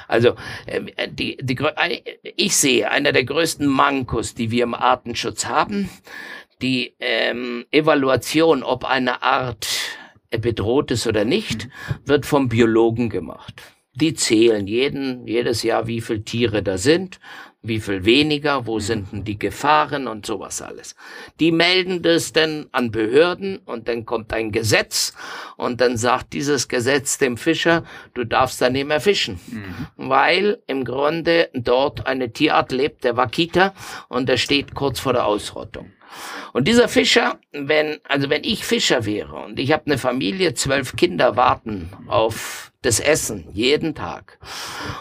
Also 0.09 0.35
äh, 0.67 1.09
die, 1.09 1.37
die, 1.43 1.59
ich 2.37 2.57
sehe 2.57 2.91
einer 2.91 3.13
der 3.13 3.25
größten 3.25 3.67
Mankos, 3.67 4.35
die 4.35 4.51
wir 4.51 4.65
im 4.65 4.75
Artenschutz 4.75 5.47
haben, 5.47 5.91
die 6.63 6.95
ähm, 7.01 7.67
Evaluation, 7.73 8.63
ob 8.63 8.85
eine 8.85 9.23
Art 9.23 9.69
bedroht 10.31 10.91
ist 10.93 11.07
oder 11.07 11.25
nicht, 11.25 11.67
mhm. 11.67 11.95
wird 12.05 12.25
vom 12.25 12.49
Biologen 12.49 13.11
gemacht. 13.11 13.63
Die 13.95 14.15
zählen 14.15 14.67
jeden, 14.67 15.27
jedes 15.27 15.63
Jahr, 15.63 15.87
wie 15.87 16.01
viele 16.01 16.25
Tiere 16.25 16.63
da 16.63 16.79
sind, 16.79 17.21
wie 17.63 17.79
viel 17.79 18.05
weniger, 18.05 18.67
wo 18.67 18.81
sind 18.81 19.13
denn 19.13 19.25
die 19.25 19.39
Gefahren 19.39 20.09
und 20.09 20.27
sowas 20.27 20.61
alles. 20.61 20.97
Die 21.39 21.53
melden 21.53 22.03
das 22.03 22.33
dann 22.33 22.67
an 22.73 22.91
Behörden 22.91 23.59
und 23.59 23.87
dann 23.87 24.05
kommt 24.05 24.33
ein 24.33 24.51
Gesetz 24.51 25.15
und 25.57 25.81
dann 25.81 25.97
sagt 25.97 26.33
dieses 26.33 26.67
Gesetz 26.67 27.19
dem 27.19 27.37
Fischer, 27.37 27.85
du 28.15 28.25
darfst 28.25 28.61
da 28.61 28.69
nicht 28.69 28.87
mehr 28.87 29.01
fischen, 29.01 29.39
mhm. 29.47 29.87
weil 29.97 30.59
im 30.67 30.85
Grunde 30.85 31.51
dort 31.55 32.07
eine 32.07 32.33
Tierart 32.33 32.73
lebt, 32.73 33.05
der 33.05 33.17
Wakita, 33.17 33.75
und 34.09 34.29
der 34.29 34.39
steht 34.39 34.75
kurz 34.75 34.99
vor 34.99 35.13
der 35.13 35.27
Ausrottung. 35.27 35.93
Und 36.53 36.69
dieser 36.69 36.89
Fischer, 36.89 37.39
wenn, 37.53 38.01
also 38.09 38.29
wenn 38.29 38.45
ich 38.45 38.65
Fischer 38.65 39.07
wäre 39.07 39.37
und 39.37 39.59
ich 39.59 39.73
habe 39.73 39.87
eine 39.87 39.99
Familie, 39.99 40.55
zwölf 40.55 40.97
Kinder 40.97 41.37
warten 41.37 41.91
auf 42.09 42.72
das 42.83 43.01
Essen 43.01 43.49
jeden 43.53 43.95
Tag. 43.95 44.39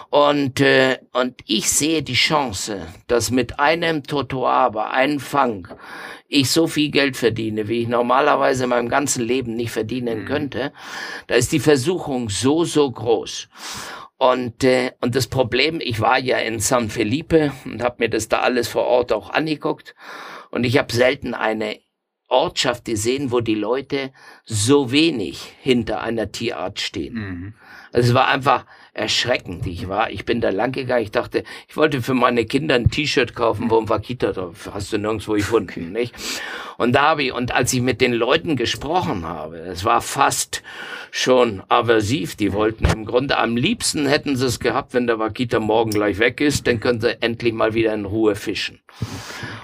Und, 0.09 0.61
äh, 0.61 0.99
und 1.13 1.35
ich 1.45 1.69
sehe 1.69 2.03
die 2.03 2.13
Chance, 2.13 2.87
dass 3.07 3.31
mit 3.31 3.59
einem 3.59 4.03
Totoaber, 4.03 4.91
einem 4.91 5.19
Fang, 5.19 5.67
ich 6.27 6.49
so 6.49 6.67
viel 6.67 6.91
Geld 6.91 7.17
verdiene, 7.17 7.67
wie 7.67 7.81
ich 7.81 7.87
normalerweise 7.87 8.63
in 8.63 8.69
meinem 8.69 8.87
ganzen 8.87 9.25
Leben 9.25 9.55
nicht 9.55 9.71
verdienen 9.71 10.21
mhm. 10.21 10.25
könnte. 10.25 10.73
Da 11.27 11.35
ist 11.35 11.51
die 11.51 11.59
Versuchung 11.59 12.29
so, 12.29 12.63
so 12.63 12.89
groß. 12.89 13.49
Und, 14.17 14.63
äh, 14.63 14.91
und 15.01 15.15
das 15.15 15.27
Problem, 15.27 15.81
ich 15.81 15.99
war 15.99 16.19
ja 16.19 16.37
in 16.37 16.59
San 16.59 16.89
Felipe 16.89 17.51
und 17.65 17.81
habe 17.81 17.95
mir 17.99 18.09
das 18.09 18.29
da 18.29 18.41
alles 18.41 18.67
vor 18.67 18.85
Ort 18.85 19.11
auch 19.11 19.31
angeguckt. 19.31 19.95
Und 20.51 20.63
ich 20.63 20.77
habe 20.77 20.93
selten 20.93 21.33
eine 21.33 21.79
Ortschaft 22.31 22.85
gesehen, 22.85 23.31
wo 23.31 23.41
die 23.41 23.55
Leute 23.55 24.11
so 24.45 24.91
wenig 24.91 25.53
hinter 25.59 26.01
einer 26.01 26.31
Tierart 26.31 26.79
stehen. 26.79 27.13
Mhm. 27.13 27.53
Also 27.91 28.09
es 28.09 28.13
war 28.15 28.27
einfach 28.27 28.65
erschreckend. 28.93 29.65
Ich 29.67 29.87
war, 29.87 30.11
ich 30.11 30.25
bin 30.25 30.41
da 30.41 30.49
lang 30.49 30.73
gegangen. 30.73 31.03
Ich 31.03 31.11
dachte, 31.11 31.43
ich 31.67 31.77
wollte 31.77 32.01
für 32.01 32.13
meine 32.13 32.45
Kinder 32.45 32.75
ein 32.75 32.89
T-Shirt 32.89 33.35
kaufen, 33.35 33.69
wo 33.69 33.79
ein 33.79 33.87
Vakita 33.87 34.33
drauf. 34.33 34.69
Hast 34.73 34.91
du 34.91 34.97
nirgendwo 34.97 35.33
gefunden, 35.33 35.91
nicht? 35.91 36.13
Und 36.77 36.93
da 36.93 37.03
habe 37.03 37.23
ich, 37.23 37.33
und 37.33 37.53
als 37.53 37.71
ich 37.73 37.81
mit 37.81 38.01
den 38.01 38.13
Leuten 38.13 38.55
gesprochen 38.55 39.25
habe, 39.25 39.59
es 39.59 39.85
war 39.85 40.01
fast 40.01 40.61
schon 41.09 41.63
aversiv. 41.69 42.35
Die 42.35 42.53
wollten 42.53 42.85
im 42.85 43.05
Grunde 43.05 43.37
am 43.37 43.55
liebsten 43.55 44.07
hätten 44.07 44.35
sie 44.35 44.47
es 44.47 44.59
gehabt, 44.59 44.93
wenn 44.93 45.07
der 45.07 45.19
Vakita 45.19 45.59
morgen 45.59 45.91
gleich 45.91 46.19
weg 46.19 46.41
ist, 46.41 46.67
dann 46.67 46.79
können 46.79 46.99
sie 46.99 47.21
endlich 47.21 47.53
mal 47.53 47.73
wieder 47.73 47.93
in 47.93 48.05
Ruhe 48.05 48.35
fischen. 48.35 48.79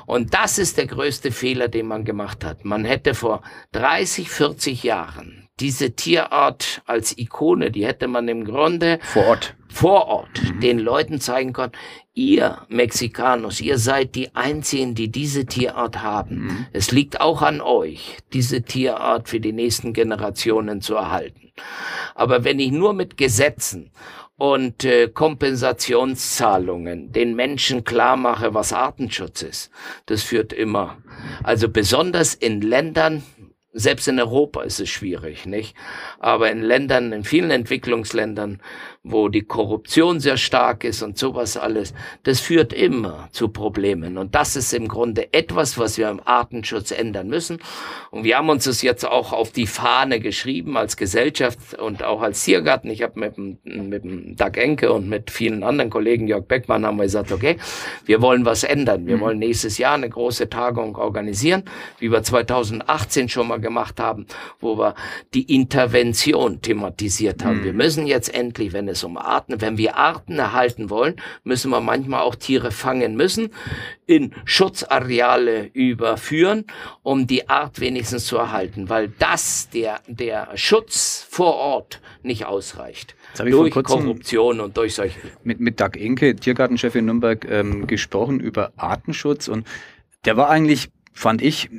Und 0.06 0.34
das 0.34 0.58
ist 0.58 0.78
der 0.78 0.88
größte 0.88 1.32
Fehler, 1.32 1.68
den 1.68 1.88
man 1.88 2.06
gemacht 2.06 2.46
hat. 2.46 2.63
Man 2.63 2.86
hätte 2.86 3.13
vor 3.13 3.42
30, 3.74 4.30
40 4.30 4.84
Jahren 4.84 5.47
diese 5.60 5.91
Tierart 5.91 6.82
als 6.86 7.17
Ikone, 7.17 7.72
die 7.72 7.86
hätte 7.86 8.08
man 8.08 8.28
im 8.28 8.46
Grunde 8.46 9.00
vor 9.02 9.26
Ort, 9.26 9.56
vor 9.67 10.08
Ort 10.08 10.41
mhm. 10.41 10.60
den 10.60 10.80
Leuten 10.80 11.20
zeigen 11.20 11.54
können. 11.54 11.74
Ihr 12.13 12.62
Mexikanos, 12.70 13.62
ihr 13.62 13.78
seid 13.78 14.15
die 14.15 14.36
Einzigen, 14.36 14.96
die 14.96 15.10
diese 15.10 15.46
Tierart 15.46 16.02
haben. 16.02 16.46
Mhm. 16.46 16.65
Es 16.74 16.91
liegt 16.91 17.22
auch 17.22 17.41
an 17.41 17.62
euch, 17.62 18.17
diese 18.34 18.63
Tierart 18.63 19.30
für 19.30 19.39
die 19.39 19.54
nächsten 19.54 19.93
Generationen 19.93 20.82
zu 20.82 20.96
erhalten. 20.96 21.52
Aber 22.15 22.43
wenn 22.43 22.60
ich 22.60 22.72
nur 22.72 22.93
mit 22.93 23.17
Gesetzen 23.17 23.91
und 24.38 24.86
äh, 24.86 25.10
Kompensationszahlungen 25.10 27.12
den 27.12 27.36
Menschen 27.36 27.84
klar 27.84 28.17
mache, 28.17 28.54
was 28.54 28.74
Artenschutz 28.74 29.41
ist, 29.41 29.72
das 30.06 30.22
führt 30.22 30.54
immer. 30.54 30.98
Also 31.43 31.70
besonders 31.70 32.36
in 32.36 32.62
Ländern, 32.62 33.24
selbst 33.74 34.08
in 34.08 34.20
Europa 34.20 34.64
ist 34.64 34.80
es 34.80 34.90
schwierig, 34.90 35.46
nicht? 35.46 35.76
Aber 36.20 36.50
in 36.52 36.62
Ländern, 36.62 37.12
in 37.12 37.24
vielen 37.24 37.52
Entwicklungsländern, 37.52 38.62
wo 39.12 39.30
die 39.30 39.43
Korruption 39.43 40.20
sehr 40.20 40.38
stark 40.38 40.84
ist 40.84 41.02
und 41.02 41.17
sowas 41.17 41.58
alles, 41.58 41.93
das 42.24 42.39
führt 42.39 42.74
immer 42.74 43.30
zu 43.32 43.50
Problemen. 43.50 44.17
Und 44.17 44.36
das 44.36 44.56
ist 44.56 44.74
im 44.74 44.88
Grunde 44.88 45.34
etwas, 45.34 45.78
was 45.78 45.98
wir 45.98 46.10
im 46.10 46.22
Artenschutz 46.24 46.91
ändern 46.91 47.28
müssen. 47.28 47.60
Und 48.12 48.24
wir 48.24 48.38
haben 48.38 48.50
uns 48.50 48.65
das 48.65 48.82
jetzt 48.82 49.06
auch 49.06 49.34
auf 49.34 49.52
die 49.52 49.67
Fahne 49.67 50.20
geschrieben 50.20 50.78
als 50.78 50.98
Gesellschaft 50.98 51.74
und 51.80 52.04
auch 52.04 52.22
als 52.22 52.43
Tiergarten. 52.43 52.89
Ich 52.89 53.04
habe 53.04 53.20
mit, 53.20 53.38
dem, 53.38 53.58
mit 53.63 54.04
dem 54.04 54.36
Doug 54.36 54.56
Enke 54.56 54.91
und 54.91 55.08
mit 55.10 55.32
vielen 55.32 55.63
anderen 55.63 55.89
Kollegen, 55.89 56.28
Jörg 56.28 56.46
Beckmann, 56.46 56.86
haben 56.86 56.98
wir 56.98 57.04
gesagt, 57.04 57.32
okay, 57.32 57.58
wir 58.06 58.22
wollen 58.22 58.46
was 58.46 58.63
ändern. 58.63 59.08
Wir 59.08 59.17
mhm. 59.17 59.22
wollen 59.22 59.39
nächstes 59.39 59.78
Jahr 59.78 59.96
eine 59.96 60.10
große 60.10 60.50
Tagung 60.50 60.96
organisieren, 60.96 61.63
wie 62.00 62.12
wir 62.12 62.24
2018 62.24 63.30
schon 63.30 63.48
mal 63.48 63.60
gemacht 63.60 64.00
haben, 64.00 64.26
wo 64.60 64.78
wir 64.78 64.96
die 65.34 65.54
Intervention 65.54 66.62
thematisiert 66.62 67.43
haben. 67.43 67.60
Mhm. 67.60 67.63
Wir 67.63 67.74
müssen 67.74 68.08
jetzt 68.08 68.34
endlich, 68.34 68.74
wenn 68.74 68.88
es 68.88 68.97
es 68.98 69.04
um 69.04 69.18
Arten. 69.18 69.62
Wenn 69.62 69.78
wir 69.78 69.98
Arten 69.98 70.40
erhalten 70.40 70.90
wollen, 70.90 71.16
müssen 71.44 71.72
wir 71.72 71.80
manchmal 71.80 72.22
auch 72.22 72.36
Tiere 72.36 72.72
fangen 72.72 73.16
müssen, 73.16 73.50
in 74.06 74.34
Schutzareale 74.46 75.70
überführen, 75.74 76.66
um 77.04 77.28
die 77.28 77.50
Art 77.50 77.80
wenigstens 77.80 78.26
zu 78.26 78.38
erhalten, 78.38 78.90
weil 78.90 79.10
das 79.20 79.70
der, 79.70 80.02
der 80.08 80.50
Schutz 80.56 81.26
vor 81.30 81.56
Ort 81.56 82.02
nicht 82.24 82.46
ausreicht. 82.46 83.16
durch 83.38 83.74
Korruption 83.74 84.60
und 84.60 84.76
durch 84.78 84.96
solche. 84.96 85.20
Mit, 85.44 85.60
mit 85.60 85.80
Doug 85.80 85.92
Enke, 85.96 86.36
Tiergartenchef 86.36 86.96
in 86.96 87.06
Nürnberg, 87.06 87.46
ähm, 87.50 87.88
gesprochen 87.88 88.40
über 88.40 88.72
Artenschutz 88.76 89.48
und 89.48 89.68
der 90.26 90.36
war 90.36 90.50
eigentlich, 90.50 90.90
fand 91.14 91.42
ich, 91.42 91.70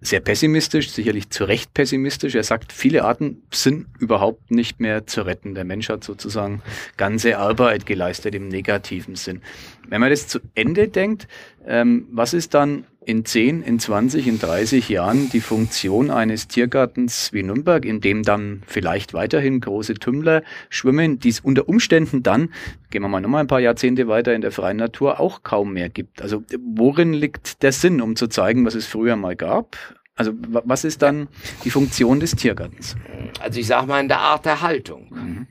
sehr 0.00 0.20
pessimistisch, 0.20 0.90
sicherlich 0.90 1.30
zu 1.30 1.44
Recht 1.44 1.74
pessimistisch. 1.74 2.34
Er 2.34 2.42
sagt, 2.42 2.72
viele 2.72 3.04
Arten 3.04 3.42
sind 3.50 3.86
überhaupt 3.98 4.50
nicht 4.50 4.80
mehr 4.80 5.06
zu 5.06 5.22
retten. 5.22 5.54
Der 5.54 5.64
Mensch 5.64 5.88
hat 5.88 6.04
sozusagen 6.04 6.62
ganze 6.96 7.38
Arbeit 7.38 7.86
geleistet 7.86 8.34
im 8.34 8.48
negativen 8.48 9.16
Sinn. 9.16 9.42
Wenn 9.88 10.00
man 10.00 10.10
das 10.10 10.28
zu 10.28 10.40
Ende 10.54 10.88
denkt, 10.88 11.28
ähm, 11.66 12.08
was 12.10 12.34
ist 12.34 12.54
dann 12.54 12.84
in 13.06 13.24
10, 13.24 13.62
in 13.62 13.78
20, 13.78 14.26
in 14.26 14.40
30 14.40 14.88
Jahren 14.88 15.30
die 15.30 15.40
Funktion 15.40 16.10
eines 16.10 16.48
Tiergartens 16.48 17.32
wie 17.32 17.44
Nürnberg, 17.44 17.84
in 17.84 18.00
dem 18.00 18.24
dann 18.24 18.62
vielleicht 18.66 19.14
weiterhin 19.14 19.60
große 19.60 19.94
Tümmler 19.94 20.42
schwimmen, 20.70 21.20
die 21.20 21.28
es 21.28 21.38
unter 21.38 21.68
Umständen 21.68 22.24
dann, 22.24 22.52
gehen 22.90 23.02
wir 23.02 23.08
mal 23.08 23.20
nochmal 23.20 23.44
ein 23.44 23.46
paar 23.46 23.60
Jahrzehnte 23.60 24.08
weiter 24.08 24.34
in 24.34 24.40
der 24.40 24.50
freien 24.50 24.78
Natur, 24.78 25.20
auch 25.20 25.44
kaum 25.44 25.72
mehr 25.74 25.88
gibt. 25.88 26.20
Also 26.20 26.42
worin 26.58 27.12
liegt 27.12 27.62
der 27.62 27.70
Sinn, 27.70 28.00
um 28.00 28.16
zu 28.16 28.26
zeigen, 28.26 28.66
was 28.66 28.74
es 28.74 28.86
früher 28.86 29.14
mal 29.14 29.36
gab? 29.36 29.76
Also 30.16 30.32
was 30.40 30.82
ist 30.82 31.00
dann 31.02 31.28
die 31.62 31.70
Funktion 31.70 32.18
des 32.18 32.34
Tiergartens? 32.34 32.96
Also 33.38 33.60
ich 33.60 33.68
sage 33.68 33.86
mal 33.86 34.00
in 34.00 34.08
der 34.08 34.18
Art 34.18 34.44
der 34.44 34.62
Haltung. 34.62 35.10
Mhm. 35.10 35.46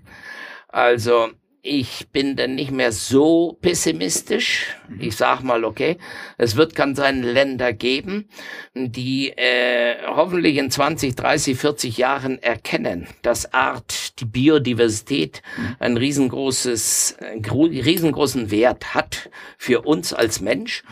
Also 0.67 1.29
ich 1.65 2.09
bin 2.11 2.35
dann 2.35 2.55
nicht 2.55 2.71
mehr 2.71 2.91
so 2.91 3.57
pessimistisch. 3.61 4.75
Ich 4.99 5.15
sag 5.15 5.41
mal, 5.41 5.65
okay, 5.65 5.97
es 6.37 6.55
wird 6.55 6.75
kann 6.75 6.95
sein 6.95 7.23
Länder 7.23 7.73
geben, 7.73 8.29
die 8.75 9.29
äh, 9.29 9.95
hoffentlich 10.07 10.57
in 10.57 10.69
20, 10.69 11.15
30, 11.15 11.57
40 11.57 11.97
Jahren 11.97 12.41
erkennen, 12.41 13.07
dass 13.23 13.53
Art, 13.53 14.19
die 14.19 14.25
Biodiversität 14.25 15.41
ein 15.79 15.97
riesengroßes, 15.97 17.17
einen 17.19 17.43
riesengroßen 17.45 18.51
Wert 18.51 18.93
hat 18.93 19.29
für 19.57 19.81
uns 19.81 20.13
als 20.13 20.41
Mensch 20.41 20.83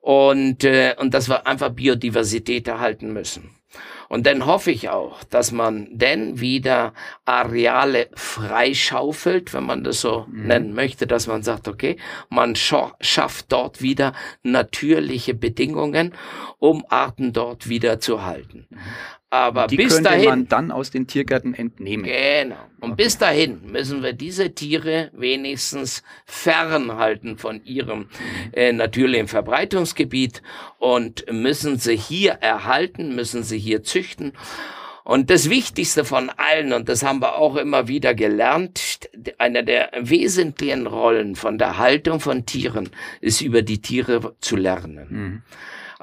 und, 0.00 0.64
äh, 0.64 0.94
und 0.98 1.12
dass 1.12 1.28
wir 1.28 1.46
einfach 1.46 1.70
Biodiversität 1.70 2.66
erhalten 2.66 3.12
müssen. 3.12 3.50
Und 4.08 4.26
dann 4.26 4.46
hoffe 4.46 4.70
ich 4.70 4.88
auch, 4.90 5.24
dass 5.24 5.52
man 5.52 5.88
denn 5.90 6.40
wieder 6.40 6.92
Areale 7.24 8.08
freischaufelt, 8.14 9.54
wenn 9.54 9.64
man 9.64 9.84
das 9.84 10.00
so 10.00 10.26
mhm. 10.30 10.46
nennen 10.46 10.74
möchte, 10.74 11.06
dass 11.06 11.26
man 11.26 11.42
sagt, 11.42 11.68
okay, 11.68 11.96
man 12.28 12.54
schafft 12.56 13.52
dort 13.52 13.82
wieder 13.82 14.12
natürliche 14.42 15.34
Bedingungen, 15.34 16.14
um 16.58 16.84
Arten 16.88 17.32
dort 17.32 17.68
wieder 17.68 18.00
zu 18.00 18.24
halten. 18.24 18.66
Mhm. 18.70 18.78
Aber 19.34 19.66
die 19.66 19.76
bis 19.76 19.94
könnte 19.94 20.10
dahin, 20.10 20.28
man 20.28 20.48
dann 20.48 20.70
aus 20.70 20.92
den 20.92 21.08
Tiergärten 21.08 21.54
entnehmen. 21.54 22.04
Genau. 22.04 22.54
Und 22.80 22.92
okay. 22.92 23.02
bis 23.02 23.18
dahin 23.18 23.62
müssen 23.64 24.00
wir 24.04 24.12
diese 24.12 24.54
Tiere 24.54 25.10
wenigstens 25.12 26.04
fernhalten 26.24 27.36
von 27.36 27.64
ihrem 27.64 28.06
äh, 28.52 28.72
natürlichen 28.72 29.26
Verbreitungsgebiet 29.26 30.40
und 30.78 31.24
müssen 31.32 31.78
sie 31.78 31.96
hier 31.96 32.34
erhalten, 32.34 33.16
müssen 33.16 33.42
sie 33.42 33.58
hier 33.64 33.82
züchten. 33.82 34.32
Und 35.04 35.28
das 35.28 35.50
Wichtigste 35.50 36.04
von 36.06 36.30
allen, 36.30 36.72
und 36.72 36.88
das 36.88 37.02
haben 37.02 37.20
wir 37.20 37.36
auch 37.36 37.56
immer 37.56 37.88
wieder 37.88 38.14
gelernt, 38.14 39.00
eine 39.36 39.62
der 39.62 39.90
wesentlichen 40.00 40.86
Rollen 40.86 41.36
von 41.36 41.58
der 41.58 41.76
Haltung 41.76 42.20
von 42.20 42.46
Tieren 42.46 42.88
ist 43.20 43.42
über 43.42 43.60
die 43.60 43.82
Tiere 43.82 44.34
zu 44.40 44.56
lernen. 44.56 45.06
Mhm. 45.10 45.42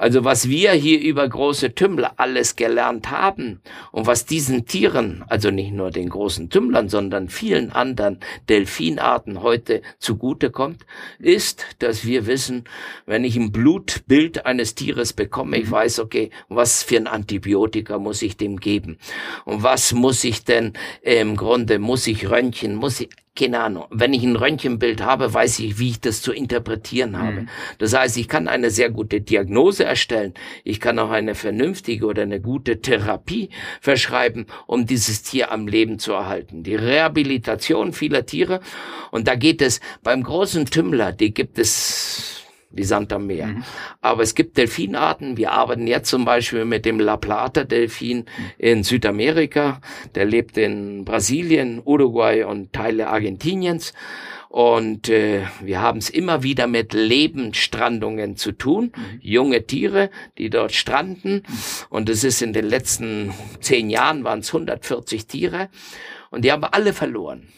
Also 0.02 0.24
was 0.24 0.48
wir 0.48 0.72
hier 0.72 1.00
über 1.00 1.28
große 1.28 1.76
Tümmler 1.76 2.14
alles 2.16 2.56
gelernt 2.56 3.12
haben 3.12 3.60
und 3.92 4.08
was 4.08 4.26
diesen 4.26 4.66
Tieren, 4.66 5.24
also 5.28 5.52
nicht 5.52 5.70
nur 5.70 5.92
den 5.92 6.08
großen 6.08 6.50
Tümmlern, 6.50 6.88
sondern 6.88 7.28
vielen 7.28 7.70
anderen 7.70 8.18
Delfinarten 8.48 9.44
heute 9.44 9.80
zugutekommt, 10.00 10.84
ist, 11.20 11.64
dass 11.78 12.04
wir 12.04 12.26
wissen, 12.26 12.64
wenn 13.06 13.22
ich 13.22 13.36
ein 13.36 13.52
Blutbild 13.52 14.44
eines 14.44 14.74
Tieres 14.74 15.12
bekomme, 15.12 15.58
ich 15.58 15.66
mhm. 15.66 15.70
weiß, 15.70 16.00
okay, 16.00 16.30
was 16.48 16.82
für 16.82 16.96
ein 16.96 17.06
Antibiotika 17.06 18.00
muss 18.00 18.22
ich 18.22 18.36
dem 18.36 18.58
geben? 18.58 18.98
Und 19.44 19.62
was 19.62 19.92
muss 19.92 20.24
ich 20.24 20.42
denn 20.42 20.72
äh, 21.02 21.20
im 21.20 21.36
Grunde, 21.36 21.78
muss 21.78 22.08
ich 22.08 22.28
Röntgen, 22.28 22.74
muss 22.74 22.98
ich 22.98 23.08
keine 23.34 23.60
Ahnung. 23.60 23.86
Wenn 23.90 24.12
ich 24.12 24.22
ein 24.22 24.36
Röntgenbild 24.36 25.02
habe, 25.02 25.32
weiß 25.32 25.60
ich, 25.60 25.78
wie 25.78 25.90
ich 25.90 26.00
das 26.00 26.20
zu 26.20 26.32
interpretieren 26.32 27.18
habe. 27.18 27.42
Mhm. 27.42 27.48
Das 27.78 27.94
heißt, 27.94 28.18
ich 28.18 28.28
kann 28.28 28.46
eine 28.46 28.70
sehr 28.70 28.90
gute 28.90 29.22
Diagnose 29.22 29.84
erstellen. 29.84 30.34
Ich 30.64 30.80
kann 30.80 30.98
auch 30.98 31.10
eine 31.10 31.34
vernünftige 31.34 32.04
oder 32.06 32.22
eine 32.22 32.40
gute 32.40 32.82
Therapie 32.82 33.48
verschreiben, 33.80 34.46
um 34.66 34.86
dieses 34.86 35.22
Tier 35.22 35.50
am 35.50 35.66
Leben 35.66 35.98
zu 35.98 36.12
erhalten. 36.12 36.62
Die 36.62 36.74
Rehabilitation 36.74 37.94
vieler 37.94 38.26
Tiere. 38.26 38.60
Und 39.10 39.28
da 39.28 39.34
geht 39.34 39.62
es 39.62 39.80
beim 40.02 40.22
großen 40.22 40.66
Tümmler, 40.66 41.12
die 41.12 41.32
gibt 41.32 41.58
es 41.58 42.41
wie 42.72 42.84
Sand 42.84 43.12
am 43.12 43.26
Meer. 43.26 43.48
Mhm. 43.48 43.64
Aber 44.00 44.22
es 44.22 44.34
gibt 44.34 44.56
Delfinarten. 44.56 45.36
Wir 45.36 45.52
arbeiten 45.52 45.86
jetzt 45.86 46.08
zum 46.08 46.24
Beispiel 46.24 46.64
mit 46.64 46.84
dem 46.84 47.00
La 47.00 47.16
Plata 47.16 47.64
Delfin 47.64 48.24
in 48.58 48.82
Südamerika. 48.82 49.80
Der 50.14 50.24
lebt 50.24 50.56
in 50.56 51.04
Brasilien, 51.04 51.80
Uruguay 51.84 52.44
und 52.44 52.72
Teile 52.72 53.08
Argentiniens. 53.08 53.92
Und 54.48 55.08
äh, 55.08 55.44
wir 55.62 55.80
haben 55.80 55.98
es 55.98 56.10
immer 56.10 56.42
wieder 56.42 56.66
mit 56.66 56.92
Lebensstrandungen 56.92 58.36
zu 58.36 58.52
tun. 58.52 58.92
Mhm. 58.94 59.18
Junge 59.22 59.66
Tiere, 59.66 60.10
die 60.36 60.50
dort 60.50 60.72
stranden. 60.72 61.42
Und 61.88 62.10
es 62.10 62.22
ist 62.22 62.42
in 62.42 62.52
den 62.52 62.66
letzten 62.66 63.32
zehn 63.60 63.88
Jahren 63.88 64.24
waren 64.24 64.40
es 64.40 64.52
140 64.52 65.26
Tiere. 65.26 65.70
Und 66.30 66.44
die 66.44 66.52
haben 66.52 66.64
alle 66.64 66.92
verloren 66.92 67.48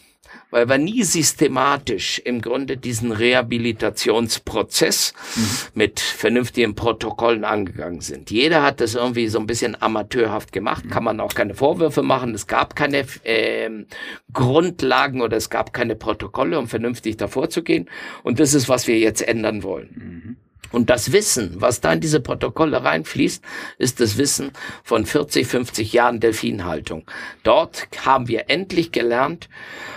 weil 0.51 0.69
wir 0.69 0.77
nie 0.77 1.03
systematisch 1.03 2.19
im 2.19 2.41
Grunde 2.41 2.77
diesen 2.77 3.11
Rehabilitationsprozess 3.11 5.13
mhm. 5.35 5.47
mit 5.73 5.99
vernünftigen 5.99 6.75
Protokollen 6.75 7.43
angegangen 7.43 8.01
sind. 8.01 8.31
Jeder 8.31 8.63
hat 8.63 8.79
das 8.79 8.95
irgendwie 8.95 9.27
so 9.27 9.39
ein 9.39 9.47
bisschen 9.47 9.81
amateurhaft 9.81 10.51
gemacht, 10.51 10.85
mhm. 10.85 10.89
kann 10.89 11.03
man 11.03 11.19
auch 11.19 11.33
keine 11.33 11.55
Vorwürfe 11.55 12.03
machen. 12.03 12.33
Es 12.33 12.47
gab 12.47 12.75
keine 12.75 13.05
äh, 13.23 13.69
Grundlagen 14.31 15.21
oder 15.21 15.37
es 15.37 15.49
gab 15.49 15.73
keine 15.73 15.95
Protokolle, 15.95 16.57
um 16.57 16.67
vernünftig 16.67 17.17
davor 17.17 17.49
zu 17.49 17.63
gehen. 17.63 17.89
Und 18.23 18.39
das 18.39 18.53
ist, 18.53 18.69
was 18.69 18.87
wir 18.87 18.97
jetzt 18.97 19.27
ändern 19.27 19.63
wollen. 19.63 19.89
Mhm. 19.95 20.44
Und 20.71 20.89
das 20.89 21.11
Wissen, 21.11 21.55
was 21.61 21.81
da 21.81 21.93
in 21.93 22.01
diese 22.01 22.19
Protokolle 22.19 22.83
reinfließt, 22.83 23.43
ist 23.77 23.99
das 23.99 24.17
Wissen 24.17 24.51
von 24.83 25.05
40, 25.05 25.47
50 25.47 25.93
Jahren 25.93 26.19
Delfinhaltung. 26.19 27.05
Dort 27.43 27.87
haben 28.05 28.27
wir 28.27 28.49
endlich 28.49 28.91
gelernt, 28.91 29.49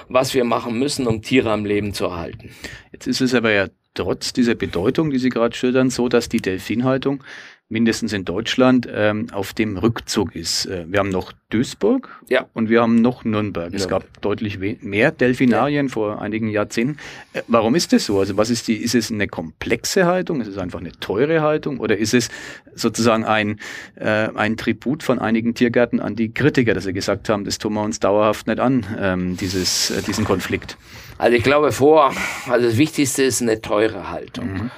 was 0.09 0.35
wir 0.35 0.44
machen 0.44 0.78
müssen, 0.78 1.07
um 1.07 1.22
Tiere 1.22 1.50
am 1.50 1.64
Leben 1.64 1.94
zu 1.94 2.07
erhalten. 2.07 2.50
Jetzt 2.92 3.07
ist 3.07 3.20
es 3.20 3.35
aber 3.35 3.52
ja 3.52 3.68
trotz 3.94 4.33
dieser 4.33 4.54
Bedeutung, 4.54 5.11
die 5.11 5.18
Sie 5.18 5.28
gerade 5.28 5.57
schildern, 5.57 5.90
so, 5.90 6.09
dass 6.09 6.28
die 6.28 6.40
Delfinhaltung 6.40 7.24
mindestens 7.68 8.12
in 8.14 8.24
Deutschland, 8.24 8.88
ähm, 8.90 9.26
auf 9.33 9.52
dem 9.52 9.76
Rückzug 9.76 10.35
ist. 10.35 10.66
Äh, 10.66 10.87
wir 10.88 11.00
haben 11.00 11.11
noch 11.11 11.33
Duisburg 11.50 12.09
ja. 12.28 12.46
und 12.54 12.70
wir 12.70 12.81
haben 12.81 12.96
noch 12.96 13.24
Nürnberg. 13.24 13.70
Nürnberg. 13.70 13.74
Es 13.74 13.88
gab 13.88 14.22
deutlich 14.22 14.59
mehr 14.59 15.12
Delfinarien 15.12 15.87
ja. 15.87 15.92
vor 15.92 16.22
einigen 16.22 16.48
Jahrzehnten. 16.48 16.98
Äh, 17.35 17.42
warum 17.46 17.74
ist 17.74 17.92
das 17.92 18.07
so? 18.07 18.18
Also 18.18 18.37
was 18.38 18.48
ist 18.48 18.68
die, 18.68 18.76
ist 18.76 18.94
es 18.94 19.11
eine 19.11 19.28
komplexe 19.28 20.07
Haltung? 20.07 20.40
Ist 20.40 20.48
es 20.48 20.57
einfach 20.57 20.81
eine 20.81 20.92
teure 20.92 21.42
Haltung? 21.42 21.78
Oder 21.78 21.98
ist 21.98 22.14
es 22.14 22.31
sozusagen 22.74 23.24
ein, 23.24 23.61
äh, 23.96 24.28
ein 24.35 24.57
Tribut 24.57 25.02
von 25.02 25.18
einigen 25.18 25.54
Tiergärten 25.54 26.00
an 26.00 26.16
die 26.16 26.33
Kritiker, 26.33 26.72
dass 26.72 26.85
sie 26.85 26.94
gesagt 26.94 27.28
haben, 27.28 27.44
das 27.44 27.59
tun 27.59 27.74
wir 27.74 27.83
uns 27.83 28.00
dauerhaft 28.00 28.46
nicht 28.46 28.61
an, 28.61 28.87
ähm, 28.98 29.37
dieses, 29.37 29.90
äh, 29.90 30.00
diesen 30.02 30.24
Konflikt? 30.24 30.78
Also 31.18 31.37
ich 31.37 31.42
glaube 31.42 31.72
vor, 31.72 32.14
also 32.48 32.66
das 32.66 32.78
Wichtigste 32.78 33.24
ist 33.24 33.42
eine 33.42 33.61
teure 33.61 34.11
Haltung. 34.11 34.52
Mhm. 34.52 34.70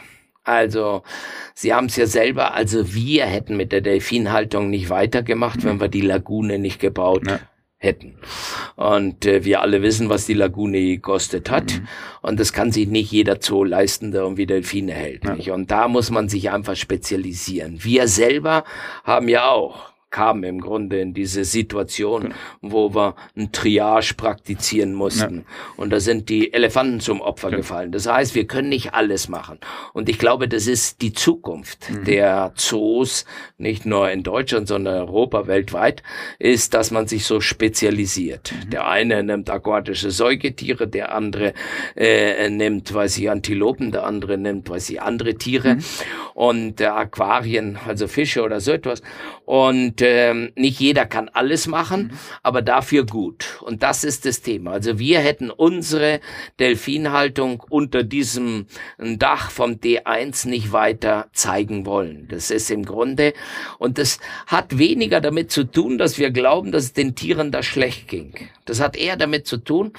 Also, 0.42 1.02
Sie 1.54 1.74
haben 1.74 1.86
es 1.86 1.96
ja 1.96 2.06
selber, 2.06 2.54
also 2.54 2.94
wir 2.94 3.26
hätten 3.26 3.56
mit 3.56 3.72
der 3.72 3.82
Delfinhaltung 3.82 4.70
nicht 4.70 4.88
weitergemacht, 4.88 5.64
wenn 5.64 5.80
wir 5.80 5.88
die 5.88 6.00
Lagune 6.00 6.58
nicht 6.58 6.80
gebaut 6.80 7.26
ja. 7.26 7.38
hätten. 7.76 8.16
Und 8.76 9.26
äh, 9.26 9.44
wir 9.44 9.60
alle 9.60 9.82
wissen, 9.82 10.08
was 10.08 10.24
die 10.24 10.34
Lagune 10.34 10.80
gekostet 10.80 11.50
hat. 11.50 11.74
Mhm. 11.74 11.88
Und 12.22 12.40
das 12.40 12.54
kann 12.54 12.72
sich 12.72 12.88
nicht 12.88 13.12
jeder 13.12 13.36
Zoo 13.40 13.64
leisten, 13.64 14.12
der 14.12 14.22
irgendwie 14.22 14.46
Delfine 14.46 14.92
hält. 14.92 15.24
Ja. 15.24 15.52
Und 15.52 15.70
da 15.70 15.88
muss 15.88 16.10
man 16.10 16.30
sich 16.30 16.50
einfach 16.50 16.76
spezialisieren. 16.76 17.84
Wir 17.84 18.08
selber 18.08 18.64
haben 19.04 19.28
ja 19.28 19.50
auch 19.50 19.89
kamen 20.10 20.44
im 20.44 20.60
Grunde 20.60 21.00
in 21.00 21.14
diese 21.14 21.44
Situation, 21.44 22.22
genau. 22.22 22.34
wo 22.60 22.94
wir 22.94 23.14
ein 23.36 23.52
Triage 23.52 24.14
praktizieren 24.14 24.92
mussten. 24.94 25.36
Ja. 25.36 25.44
Und 25.76 25.90
da 25.90 26.00
sind 26.00 26.28
die 26.28 26.52
Elefanten 26.52 27.00
zum 27.00 27.20
Opfer 27.20 27.48
ja. 27.48 27.50
Genau. 27.50 27.60
gefallen. 27.60 27.92
Das 27.92 28.06
heißt, 28.06 28.34
wir 28.34 28.46
können 28.46 28.68
nicht 28.68 28.94
alles 28.94 29.28
machen. 29.28 29.58
Und 29.92 30.08
ich 30.08 30.18
glaube, 30.18 30.48
das 30.48 30.66
ist 30.66 31.00
die 31.02 31.12
Zukunft 31.12 31.90
mhm. 31.90 32.04
der 32.04 32.52
Zoos, 32.56 33.24
nicht 33.56 33.86
nur 33.86 34.10
in 34.10 34.22
Deutschland, 34.22 34.68
sondern 34.68 34.96
Europa, 34.96 35.46
weltweit, 35.46 36.02
ist, 36.38 36.74
dass 36.74 36.90
man 36.90 37.06
sich 37.06 37.24
so 37.24 37.40
spezialisiert. 37.40 38.52
Mhm. 38.52 38.70
Der 38.70 38.88
eine 38.88 39.22
nimmt 39.22 39.48
aquatische 39.48 40.10
Säugetiere, 40.10 40.88
der 40.88 41.14
andere 41.14 41.54
äh, 41.96 42.48
nimmt, 42.50 42.92
weiß 42.92 43.18
ich, 43.18 43.30
Antilopen, 43.30 43.92
der 43.92 44.04
andere 44.04 44.38
nimmt, 44.38 44.68
weiß 44.68 44.90
ich, 44.90 45.00
andere 45.00 45.34
Tiere. 45.34 45.76
Mhm. 45.76 45.84
Und 46.34 46.80
äh, 46.80 46.86
Aquarien, 46.86 47.78
also 47.86 48.08
Fische 48.08 48.42
oder 48.42 48.60
so 48.60 48.72
etwas. 48.72 49.02
Und 49.44 49.99
ähm, 50.00 50.52
nicht 50.56 50.80
jeder 50.80 51.06
kann 51.06 51.28
alles 51.28 51.66
machen, 51.66 52.02
mhm. 52.02 52.18
aber 52.42 52.62
dafür 52.62 53.04
gut. 53.06 53.60
Und 53.62 53.82
das 53.82 54.04
ist 54.04 54.24
das 54.26 54.42
Thema. 54.42 54.72
Also 54.72 54.98
wir 54.98 55.20
hätten 55.20 55.50
unsere 55.50 56.20
Delfinhaltung 56.58 57.62
unter 57.68 58.02
diesem 58.02 58.66
Dach 58.98 59.50
vom 59.50 59.72
D1 59.72 60.48
nicht 60.48 60.72
weiter 60.72 61.28
zeigen 61.32 61.86
wollen. 61.86 62.28
Das 62.28 62.50
ist 62.50 62.70
im 62.70 62.84
Grunde, 62.84 63.34
und 63.78 63.98
das 63.98 64.18
hat 64.46 64.78
weniger 64.78 65.20
damit 65.20 65.50
zu 65.50 65.64
tun, 65.64 65.98
dass 65.98 66.18
wir 66.18 66.30
glauben, 66.30 66.72
dass 66.72 66.84
es 66.84 66.92
den 66.92 67.14
Tieren 67.14 67.50
da 67.50 67.62
schlecht 67.62 68.08
ging. 68.08 68.34
Das 68.64 68.80
hat 68.80 68.96
eher 68.96 69.16
damit 69.16 69.46
zu 69.46 69.56
tun, 69.56 69.92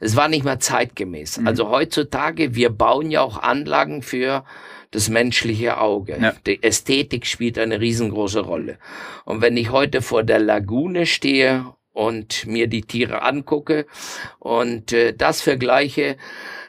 es 0.00 0.16
war 0.16 0.28
nicht 0.28 0.44
mehr 0.44 0.60
zeitgemäß. 0.60 1.38
Mhm. 1.38 1.46
Also 1.46 1.70
heutzutage, 1.70 2.54
wir 2.54 2.70
bauen 2.70 3.10
ja 3.10 3.22
auch 3.22 3.38
Anlagen 3.38 4.02
für 4.02 4.44
das 4.90 5.08
menschliche 5.08 5.78
Auge. 5.78 6.18
Ja. 6.20 6.34
Die 6.46 6.62
Ästhetik 6.62 7.26
spielt 7.26 7.58
eine 7.58 7.80
riesengroße 7.80 8.40
Rolle. 8.40 8.78
Und 9.24 9.40
wenn 9.42 9.56
ich 9.56 9.70
heute 9.70 10.02
vor 10.02 10.22
der 10.22 10.38
Lagune 10.38 11.06
stehe 11.06 11.66
und 11.92 12.46
mir 12.46 12.68
die 12.68 12.82
Tiere 12.82 13.22
angucke 13.22 13.86
und 14.38 14.92
äh, 14.92 15.12
das 15.12 15.42
vergleiche 15.42 16.16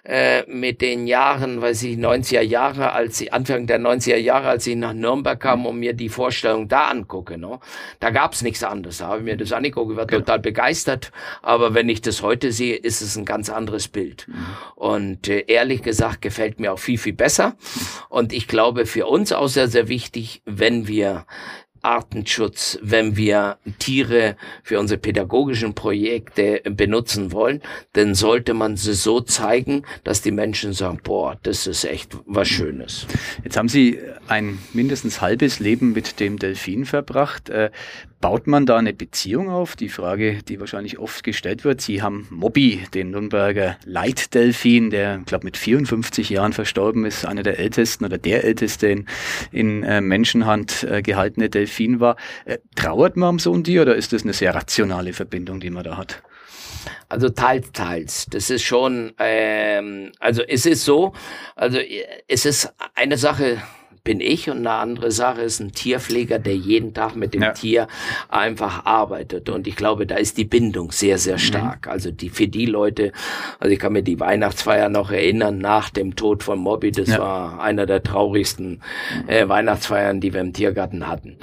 äh, 0.04 0.44
mit 0.48 0.82
den 0.82 1.08
Jahren, 1.08 1.62
weiß 1.62 1.84
ich, 1.84 1.98
90er 1.98 2.42
Jahre, 2.42 2.94
als 2.94 3.20
ich, 3.22 3.34
Anfang 3.34 3.68
der 3.68 3.80
90er 3.80 4.18
Jahre, 4.18 4.50
als 4.50 4.68
ich 4.68 4.76
nach 4.76 4.94
Nürnberg 4.94 5.40
kam 5.40 5.66
und 5.66 5.80
mir 5.80 5.94
die 5.94 6.10
Vorstellung 6.10 6.68
da 6.68 6.88
angucke, 6.88 7.38
ne? 7.38 7.60
da 8.00 8.10
gab's 8.10 8.42
nichts 8.42 8.64
anderes. 8.64 9.00
Da 9.00 9.08
habe 9.08 9.20
ich 9.20 9.24
mir 9.26 9.38
das 9.38 9.52
angeguckt, 9.52 9.92
ich 9.92 9.98
war 9.98 10.06
genau. 10.06 10.22
total 10.22 10.40
begeistert. 10.40 11.12
Aber 11.42 11.74
wenn 11.74 11.90
ich 11.90 12.02
das 12.02 12.22
heute 12.22 12.52
sehe, 12.52 12.76
ist 12.76 13.02
es 13.02 13.16
ein 13.16 13.26
ganz 13.26 13.50
anderes 13.50 13.88
Bild. 13.88 14.28
Mhm. 14.28 14.46
Und 14.76 15.28
äh, 15.28 15.46
ehrlich 15.48 15.84
gesagt 15.84 16.22
gefällt 16.22 16.60
mir 16.60 16.74
auch 16.74 16.80
viel, 16.80 16.97
viel 16.97 17.14
besser. 17.14 17.56
Und 18.10 18.34
ich 18.34 18.47
glaube, 18.47 18.86
für 18.86 19.08
uns 19.08 19.32
auch 19.32 19.47
sehr, 19.47 19.68
sehr 19.68 19.88
wichtig, 19.88 20.41
wenn 20.45 20.88
wir 20.88 21.26
Artenschutz, 21.82 22.80
wenn 22.82 23.15
wir 23.15 23.57
Tiere 23.80 24.36
für 24.63 24.80
unsere 24.80 24.99
pädagogischen 24.99 25.75
Projekte 25.75 26.61
benutzen 26.63 27.32
wollen, 27.32 27.61
dann 27.93 28.15
sollte 28.15 28.53
man 28.53 28.77
sie 28.77 28.93
so 28.93 29.21
zeigen, 29.21 29.84
dass 30.03 30.21
die 30.21 30.32
Menschen 30.32 30.73
sagen, 30.73 30.99
boah, 31.03 31.38
das 31.43 31.67
ist 31.67 31.86
echt 31.86 32.17
was 32.25 32.47
Schönes. 32.47 33.07
Jetzt 33.43 33.57
haben 33.57 33.69
Sie 33.69 33.99
ein 34.27 34.59
mindestens 34.73 35.21
halbes 35.21 35.59
Leben 35.59 35.93
mit 35.93 36.19
dem 36.19 36.38
Delfin 36.39 36.86
verbracht. 36.86 37.49
Äh, 38.20 38.30
baut 38.30 38.47
man 38.47 38.65
da 38.65 38.78
eine 38.78 38.93
Beziehung 38.93 39.49
auf? 39.49 39.76
Die 39.76 39.89
Frage, 39.89 40.43
die 40.43 40.59
wahrscheinlich 40.59 40.99
oft 40.99 41.24
gestellt 41.24 41.63
wird. 41.63 41.82
Sie 41.82 42.01
haben 42.01 42.28
Mobby, 42.30 42.84
den 42.93 43.11
Nürnberger 43.11 43.78
Leitdelfin, 43.86 44.89
der, 44.89 45.20
glaube 45.26 45.45
mit 45.45 45.57
54 45.57 46.30
Jahren 46.30 46.53
verstorben 46.53 47.05
ist, 47.05 47.26
einer 47.26 47.43
der 47.43 47.59
ältesten 47.59 48.05
oder 48.05 48.17
der 48.17 48.43
älteste 48.43 48.88
in, 48.88 49.05
in 49.51 49.84
äh, 49.84 50.01
Menschenhand 50.01 50.84
äh, 50.84 51.01
gehaltene 51.01 51.49
Delfin 51.49 51.99
war. 51.99 52.15
Äh, 52.45 52.59
trauert 52.76 53.17
man 53.17 53.30
um 53.30 53.39
so 53.39 53.53
ein 53.53 53.63
Tier 53.63 53.84
oder 53.84 53.95
ist 53.95 54.13
das 54.13 54.24
eine 54.24 54.34
sehr 54.34 54.53
rationale 54.53 55.13
Verbindung, 55.13 55.59
die 55.59 55.70
man 55.70 55.84
da 55.84 55.97
hat? 55.97 56.22
Also 57.09 57.30
teils, 57.30 57.72
teils. 57.74 58.28
Das 58.30 58.49
ist 58.49 58.63
schon, 58.63 59.13
ähm, 59.17 60.11
also 60.20 60.43
es 60.43 60.65
ist 60.65 60.86
so, 60.86 61.13
also 61.55 61.80
es 62.28 62.45
ist 62.45 62.74
eine 62.95 63.17
Sache, 63.17 63.61
bin 64.04 64.20
ich 64.22 64.50
und 64.50 64.60
eine 64.60 64.72
andere 64.72 65.12
Sache 65.12 65.41
ist 65.41 65.60
ein 65.60 65.72
Tierpfleger, 65.72 66.39
der 66.39 66.56
jeden 66.56 66.93
Tag 66.93 67.16
mit 67.16 67.34
dem 67.34 67.41
ja. 67.41 67.52
Tier 67.52 67.88
einfach 68.30 68.86
arbeitet. 68.86 69.50
Und 69.50 69.68
ich 69.68 69.76
glaube, 69.76 70.06
da 70.06 70.16
ist 70.16 70.38
die 70.38 70.45
Bindung 70.45 70.91
sehr, 70.91 71.18
sehr 71.18 71.36
mhm. 71.36 71.39
stark. 71.39 71.86
Mhm. 71.86 71.91
Also 71.91 72.12
die 72.12 72.30
für 72.30 72.47
die 72.47 72.66
Leute, 72.66 73.12
also 73.60 73.74
ich 73.74 73.80
kann 73.80 73.93
mir 73.93 74.04
die 74.04 74.20
Weihnachtsfeier 74.20 74.89
noch 74.89 75.12
erinnern 75.12 75.58
nach 75.60 75.89
dem 75.89 76.16
Tod 76.16 76.43
von 76.43 76.60
Mobby. 76.60 76.91
Das 76.91 77.10
ja. 77.10 77.20
war 77.20 77.62
einer 77.62 77.86
der 77.86 78.04
traurigsten 78.04 78.82
äh, 79.28 79.47
Weihnachtsfeiern, 79.47 80.22
die 80.22 80.34
wir 80.34 80.41
im 80.41 80.54
Tiergarten 80.54 81.08
hatten. 81.08 81.38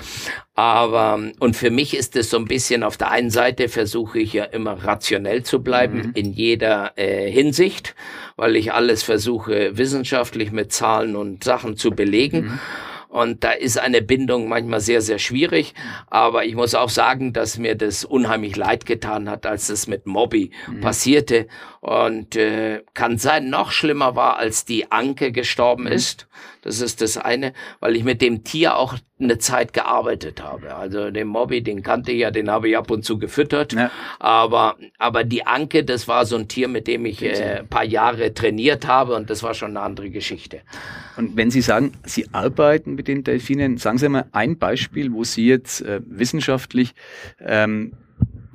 Aber, 0.58 1.20
und 1.38 1.54
für 1.54 1.70
mich 1.70 1.94
ist 1.94 2.16
es 2.16 2.30
so 2.30 2.38
ein 2.38 2.46
bisschen, 2.46 2.82
auf 2.82 2.96
der 2.96 3.10
einen 3.10 3.30
Seite 3.30 3.68
versuche 3.68 4.18
ich 4.18 4.32
ja 4.32 4.44
immer 4.44 4.72
rationell 4.84 5.42
zu 5.42 5.62
bleiben 5.62 5.98
mhm. 5.98 6.12
in 6.14 6.32
jeder 6.32 6.94
äh, 6.96 7.30
Hinsicht, 7.30 7.94
weil 8.36 8.56
ich 8.56 8.72
alles 8.72 9.02
versuche 9.02 9.76
wissenschaftlich 9.76 10.52
mit 10.52 10.72
Zahlen 10.72 11.14
und 11.14 11.44
Sachen 11.44 11.76
zu 11.76 11.90
belegen. 11.90 12.44
Mhm. 12.44 12.60
Und 13.08 13.44
da 13.44 13.52
ist 13.52 13.78
eine 13.78 14.02
Bindung 14.02 14.48
manchmal 14.48 14.80
sehr, 14.80 15.00
sehr 15.00 15.18
schwierig. 15.18 15.74
Aber 16.08 16.44
ich 16.44 16.54
muss 16.54 16.74
auch 16.74 16.90
sagen, 16.90 17.32
dass 17.32 17.58
mir 17.58 17.74
das 17.74 18.04
unheimlich 18.04 18.56
leid 18.56 18.86
getan 18.86 19.30
hat, 19.30 19.46
als 19.46 19.68
es 19.68 19.86
mit 19.86 20.06
Mobby 20.06 20.50
mhm. 20.66 20.80
passierte. 20.80 21.48
Und 21.80 22.34
äh, 22.36 22.82
kann 22.94 23.18
sein, 23.18 23.48
noch 23.50 23.72
schlimmer 23.72 24.16
war, 24.16 24.38
als 24.38 24.64
die 24.64 24.90
Anke 24.90 25.32
gestorben 25.32 25.84
mhm. 25.84 25.92
ist. 25.92 26.28
Das 26.66 26.80
ist 26.80 27.00
das 27.00 27.16
eine, 27.16 27.52
weil 27.78 27.94
ich 27.94 28.02
mit 28.02 28.20
dem 28.20 28.42
Tier 28.42 28.76
auch 28.76 28.96
eine 29.20 29.38
Zeit 29.38 29.72
gearbeitet 29.72 30.42
habe. 30.42 30.74
Also 30.74 31.12
den 31.12 31.28
Mobby, 31.28 31.62
den 31.62 31.84
kannte 31.84 32.10
ich 32.10 32.18
ja, 32.18 32.32
den 32.32 32.50
habe 32.50 32.68
ich 32.68 32.76
ab 32.76 32.90
und 32.90 33.04
zu 33.04 33.20
gefüttert. 33.20 33.72
Ja. 33.72 33.92
Aber, 34.18 34.74
aber 34.98 35.22
die 35.22 35.46
Anke, 35.46 35.84
das 35.84 36.08
war 36.08 36.26
so 36.26 36.34
ein 36.34 36.48
Tier, 36.48 36.66
mit 36.66 36.88
dem 36.88 37.06
ich 37.06 37.22
äh, 37.22 37.62
paar 37.62 37.84
Jahre 37.84 38.34
trainiert 38.34 38.88
habe 38.88 39.14
und 39.14 39.30
das 39.30 39.44
war 39.44 39.54
schon 39.54 39.76
eine 39.76 39.80
andere 39.80 40.10
Geschichte. 40.10 40.62
Und 41.16 41.36
wenn 41.36 41.52
Sie 41.52 41.60
sagen, 41.60 41.92
Sie 42.04 42.26
arbeiten 42.32 42.96
mit 42.96 43.06
den 43.06 43.22
Delfinen, 43.22 43.78
sagen 43.78 43.98
Sie 43.98 44.08
mal 44.08 44.26
ein 44.32 44.58
Beispiel, 44.58 45.12
wo 45.12 45.22
Sie 45.22 45.46
jetzt 45.46 45.82
äh, 45.82 46.00
wissenschaftlich 46.04 46.94
ähm, 47.38 47.92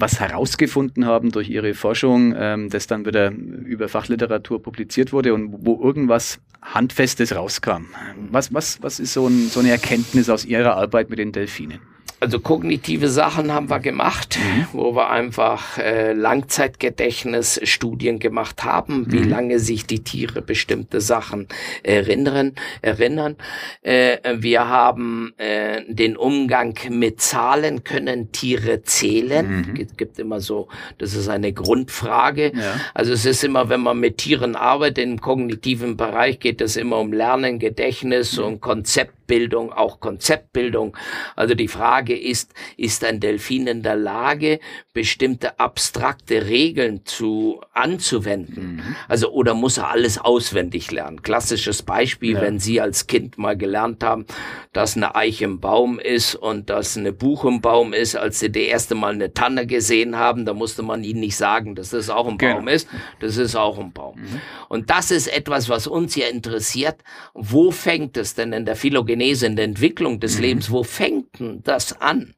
was 0.01 0.19
herausgefunden 0.19 1.05
haben 1.05 1.31
durch 1.31 1.49
ihre 1.49 1.73
Forschung, 1.73 2.33
ähm, 2.35 2.69
das 2.69 2.87
dann 2.87 3.05
wieder 3.05 3.31
über 3.31 3.87
Fachliteratur 3.87 4.61
publiziert 4.61 5.13
wurde 5.13 5.33
und 5.33 5.65
wo 5.65 5.81
irgendwas 5.81 6.39
Handfestes 6.61 7.35
rauskam. 7.35 7.85
Was, 8.31 8.53
was, 8.53 8.81
was 8.81 8.99
ist 8.99 9.13
so, 9.13 9.27
ein, 9.27 9.47
so 9.49 9.59
eine 9.59 9.69
Erkenntnis 9.69 10.29
aus 10.29 10.45
Ihrer 10.45 10.75
Arbeit 10.75 11.09
mit 11.09 11.19
den 11.19 11.31
Delfinen? 11.31 11.79
Also 12.21 12.39
kognitive 12.39 13.09
Sachen 13.09 13.51
haben 13.51 13.69
wir 13.71 13.79
gemacht, 13.79 14.37
mhm. 14.37 14.67
wo 14.73 14.95
wir 14.95 15.09
einfach 15.09 15.79
äh, 15.79 16.13
Langzeitgedächtnisstudien 16.13 18.19
gemacht 18.19 18.63
haben, 18.63 19.11
wie 19.11 19.21
mhm. 19.21 19.29
lange 19.29 19.57
sich 19.59 19.87
die 19.87 20.03
Tiere 20.03 20.43
bestimmte 20.43 21.01
Sachen 21.01 21.47
erinnern. 21.81 22.53
erinnern. 22.83 23.37
Äh, 23.81 24.19
wir 24.37 24.67
haben 24.67 25.33
äh, 25.37 25.81
den 25.87 26.15
Umgang 26.15 26.77
mit 26.89 27.21
Zahlen, 27.21 27.83
können 27.83 28.31
Tiere 28.31 28.83
zählen? 28.83 29.73
Mhm. 29.73 29.81
Es 29.81 29.97
gibt 29.97 30.19
immer 30.19 30.39
so, 30.39 30.67
das 30.99 31.15
ist 31.15 31.27
eine 31.27 31.53
Grundfrage. 31.53 32.51
Ja. 32.55 32.75
Also 32.93 33.13
es 33.13 33.25
ist 33.25 33.43
immer, 33.43 33.69
wenn 33.69 33.81
man 33.81 33.99
mit 33.99 34.19
Tieren 34.19 34.55
arbeitet, 34.55 35.05
im 35.05 35.19
kognitiven 35.19 35.97
Bereich 35.97 36.39
geht 36.39 36.61
es 36.61 36.75
immer 36.75 36.99
um 36.99 37.13
Lernen, 37.13 37.57
Gedächtnis 37.57 38.37
mhm. 38.37 38.43
und 38.43 38.61
Konzept 38.61 39.15
Bildung, 39.31 39.71
auch 39.71 40.01
Konzeptbildung. 40.01 40.97
Also 41.37 41.55
die 41.55 41.69
Frage 41.69 42.10
ist, 42.15 42.53
ist 42.75 43.03
ein 43.05 43.19
Delfin 43.19 43.67
in 43.67 43.83
der 43.83 43.95
Lage, 43.95 44.59
bestimmte 44.93 45.59
abstrakte 45.59 46.47
Regeln 46.47 47.05
zu 47.05 47.61
anzuwenden? 47.73 48.75
Mhm. 48.75 48.95
Also 49.07 49.31
oder 49.31 49.53
muss 49.53 49.77
er 49.77 49.89
alles 49.89 50.17
auswendig 50.17 50.91
lernen? 50.91 51.21
Klassisches 51.21 51.83
Beispiel, 51.83 52.33
ja. 52.33 52.41
wenn 52.41 52.59
Sie 52.59 52.81
als 52.81 53.07
Kind 53.07 53.37
mal 53.37 53.55
gelernt 53.55 54.03
haben, 54.03 54.25
dass 54.73 54.97
eine 54.97 55.15
Eiche 55.15 55.45
im 55.45 55.59
Baum 55.59 55.99
ist 55.99 56.35
und 56.35 56.69
dass 56.69 56.97
eine 56.97 57.13
Buche 57.13 57.47
im 57.47 57.61
Baum 57.61 57.93
ist, 57.93 58.15
als 58.15 58.39
Sie 58.39 58.51
das 58.51 58.63
erste 58.63 58.95
Mal 58.95 59.13
eine 59.13 59.33
Tanne 59.33 59.67
gesehen 59.67 60.17
haben, 60.17 60.45
da 60.45 60.53
musste 60.53 60.83
man 60.83 61.03
Ihnen 61.03 61.19
nicht 61.19 61.37
sagen, 61.37 61.75
dass 61.75 61.91
das 61.91 62.09
auch 62.09 62.27
ein 62.27 62.37
genau. 62.37 62.55
Baum 62.55 62.67
ist. 62.67 62.87
Das 63.19 63.37
ist 63.37 63.55
auch 63.55 63.79
ein 63.79 63.93
Baum. 63.93 64.19
Mhm. 64.19 64.41
Und 64.67 64.89
das 64.89 65.11
ist 65.11 65.27
etwas, 65.27 65.69
was 65.69 65.87
uns 65.87 66.15
ja 66.15 66.27
interessiert. 66.27 66.97
Wo 67.33 67.71
fängt 67.71 68.17
es 68.17 68.35
denn 68.35 68.51
in 68.51 68.65
der 68.65 68.75
Phylogenie 68.75 69.21
Genese, 69.21 69.45
in 69.45 69.55
der 69.55 69.65
Entwicklung 69.65 70.19
des 70.19 70.37
mhm. 70.37 70.41
Lebens, 70.41 70.71
wo 70.71 70.83
fängt 70.83 71.39
denn 71.39 71.61
das 71.63 72.00
an? 72.01 72.33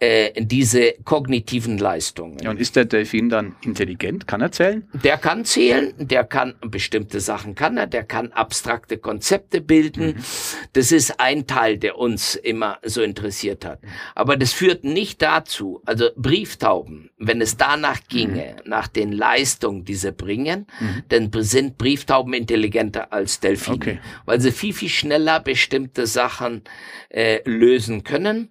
Äh, 0.00 0.32
diese 0.44 0.94
kognitiven 1.04 1.78
Leistungen. 1.78 2.38
Ja, 2.40 2.50
und 2.50 2.60
ist 2.60 2.74
der 2.74 2.84
Delfin 2.84 3.28
dann 3.28 3.54
intelligent? 3.62 4.26
Kann 4.26 4.40
er 4.40 4.50
zählen? 4.50 4.88
Der 4.92 5.16
kann 5.18 5.44
zählen, 5.44 5.94
der 5.96 6.24
kann 6.24 6.56
bestimmte 6.62 7.20
Sachen 7.20 7.54
kann 7.54 7.76
er, 7.76 7.86
der 7.86 8.02
kann 8.02 8.32
abstrakte 8.32 8.98
Konzepte 8.98 9.60
bilden. 9.60 10.06
Mhm. 10.06 10.24
Das 10.72 10.90
ist 10.90 11.20
ein 11.20 11.46
Teil, 11.46 11.78
der 11.78 11.96
uns 11.96 12.34
immer 12.34 12.78
so 12.82 13.02
interessiert 13.02 13.64
hat. 13.64 13.78
Aber 14.16 14.36
das 14.36 14.52
führt 14.52 14.82
nicht 14.82 15.22
dazu, 15.22 15.80
also 15.86 16.08
Brieftauben, 16.16 17.10
wenn 17.16 17.40
es 17.40 17.56
danach 17.56 18.00
ginge, 18.08 18.56
mhm. 18.64 18.68
nach 18.68 18.88
den 18.88 19.12
Leistungen, 19.12 19.84
die 19.84 19.94
sie 19.94 20.10
bringen, 20.10 20.66
mhm. 20.80 21.02
dann 21.08 21.30
sind 21.44 21.78
Brieftauben 21.78 22.34
intelligenter 22.34 23.12
als 23.12 23.38
Delfine, 23.38 23.76
okay. 23.76 23.98
weil 24.24 24.40
sie 24.40 24.50
viel, 24.50 24.72
viel 24.72 24.88
schneller 24.88 25.38
bestimmte 25.38 26.08
Sachen 26.08 26.62
äh, 27.10 27.48
lösen 27.48 28.02
können. 28.02 28.50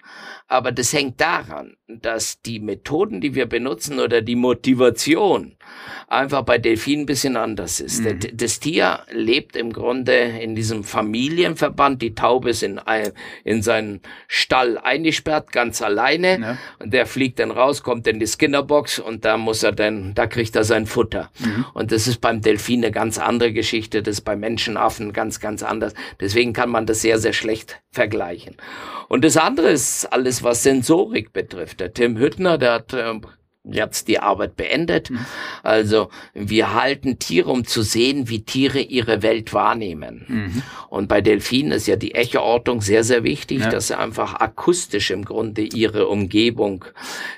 Aber 0.54 0.72
das 0.72 0.94
hängt 0.94 1.20
daran, 1.20 1.78
dass 1.88 2.40
die 2.44 2.60
Methoden, 2.60 3.22
die 3.22 3.34
wir 3.34 3.48
benutzen 3.48 4.00
oder 4.00 4.22
die 4.22 4.36
Motivation 4.36 5.56
einfach 6.08 6.44
bei 6.44 6.58
Delfinen 6.58 7.04
ein 7.04 7.06
bisschen 7.06 7.38
anders 7.38 7.80
ist. 7.80 8.04
Mhm. 8.04 8.20
Das 8.34 8.60
Tier 8.60 9.02
lebt 9.12 9.56
im 9.56 9.74
Grunde 9.74 10.14
in 10.14 10.56
diesem 10.56 10.84
Familienverband. 10.84 12.02
Die 12.02 12.16
Taube 12.16 12.50
ist 12.52 12.64
in, 12.64 12.80
in 13.44 13.62
seinen 13.62 14.02
Stall 14.28 14.78
eingesperrt, 14.78 15.52
ganz 15.52 15.82
alleine. 15.82 16.40
Ja. 16.40 16.58
Und 16.80 16.94
der 16.94 17.06
fliegt 17.06 17.40
dann 17.40 17.52
raus, 17.52 17.84
kommt 17.84 18.08
in 18.08 18.20
die 18.20 18.28
Skinnerbox 18.28 19.00
und 19.00 19.26
da 19.26 19.38
muss 19.38 19.64
er 19.64 19.72
dann, 19.72 20.14
da 20.14 20.28
kriegt 20.28 20.56
er 20.56 20.64
sein 20.64 20.86
Futter. 20.86 21.32
Mhm. 21.40 21.66
Und 21.74 21.92
das 21.92 22.08
ist 22.08 22.22
beim 22.22 22.42
Delfin 22.42 22.84
eine 22.84 22.92
ganz 22.92 23.18
andere 23.18 23.54
Geschichte. 23.54 24.04
Das 24.04 24.16
ist 24.16 24.22
bei 24.22 24.36
Menschenaffen 24.36 25.14
ganz, 25.14 25.40
ganz 25.40 25.64
anders. 25.64 25.94
Deswegen 26.20 26.54
kann 26.54 26.70
man 26.70 26.86
das 26.86 27.02
sehr, 27.02 27.20
sehr 27.20 27.34
schlecht 27.34 27.82
vergleichen. 27.92 28.58
Und 29.10 29.24
das 29.24 29.38
andere 29.38 29.70
ist 29.70 30.06
alles, 30.12 30.44
was 30.44 30.64
Sensorik 30.64 31.34
betrifft. 31.34 31.80
Der 31.80 31.94
Tim 31.94 32.18
Hüttner, 32.18 32.58
der 32.58 32.74
hat 32.74 32.94
äh, 32.94 33.14
jetzt 33.64 34.08
die 34.08 34.20
Arbeit 34.20 34.56
beendet. 34.56 35.10
Mhm. 35.10 35.26
Also 35.64 36.10
wir 36.34 36.74
halten 36.74 37.20
Tiere, 37.20 37.50
um 37.50 37.66
zu 37.66 37.82
sehen, 37.82 38.30
wie 38.30 38.44
Tiere 38.44 38.80
ihre 38.80 39.24
Welt 39.24 39.54
wahrnehmen. 39.54 40.26
Mhm. 40.28 40.62
Und 40.90 41.08
bei 41.08 41.22
Delfinen 41.22 41.72
ist 41.72 41.88
ja 41.88 41.96
die 41.96 42.14
Echoortung 42.14 42.82
sehr, 42.82 43.06
sehr 43.06 43.24
wichtig, 43.24 43.62
ja. 43.62 43.70
dass 43.70 43.88
sie 43.88 43.98
einfach 43.98 44.36
akustisch 44.36 45.10
im 45.10 45.24
Grunde 45.24 45.62
ihre 45.62 46.08
Umgebung, 46.08 46.84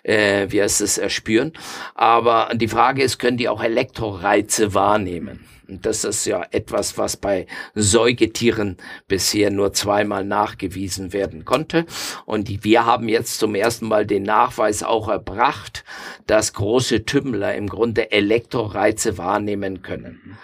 äh, 0.02 0.48
wie 0.50 0.62
heißt 0.62 0.82
es, 0.82 0.98
erspüren. 0.98 1.54
Aber 1.94 2.50
die 2.56 2.68
Frage 2.68 3.04
ist, 3.04 3.20
können 3.20 3.38
die 3.38 3.48
auch 3.48 3.64
Elektroreize 3.64 4.74
wahrnehmen? 4.74 5.46
Und 5.68 5.86
das 5.86 6.04
ist 6.04 6.26
ja 6.26 6.46
etwas, 6.52 6.98
was 6.98 7.18
bei 7.18 7.48
Säugetieren 7.74 8.78
bisher 9.08 9.50
nur 9.50 9.74
zweimal 9.74 10.24
nachgewiesen 10.24 11.14
werden 11.14 11.46
konnte. 11.46 11.86
Und 12.26 12.64
wir 12.64 12.86
haben 12.86 13.10
jetzt 13.10 13.40
zum 13.40 13.56
ersten 13.56 13.88
Mal 13.88 14.06
den 14.06 14.24
Nachweis 14.24 14.84
auch 14.84 15.08
erbracht, 15.08 15.84
dass 16.28 16.54
große 16.54 17.06
Tümmler 17.06 17.56
im 17.56 17.68
Grunde 17.68 18.12
Elektroreize 18.16 19.18
wahrnehmen 19.18 19.82
können. 19.82 20.38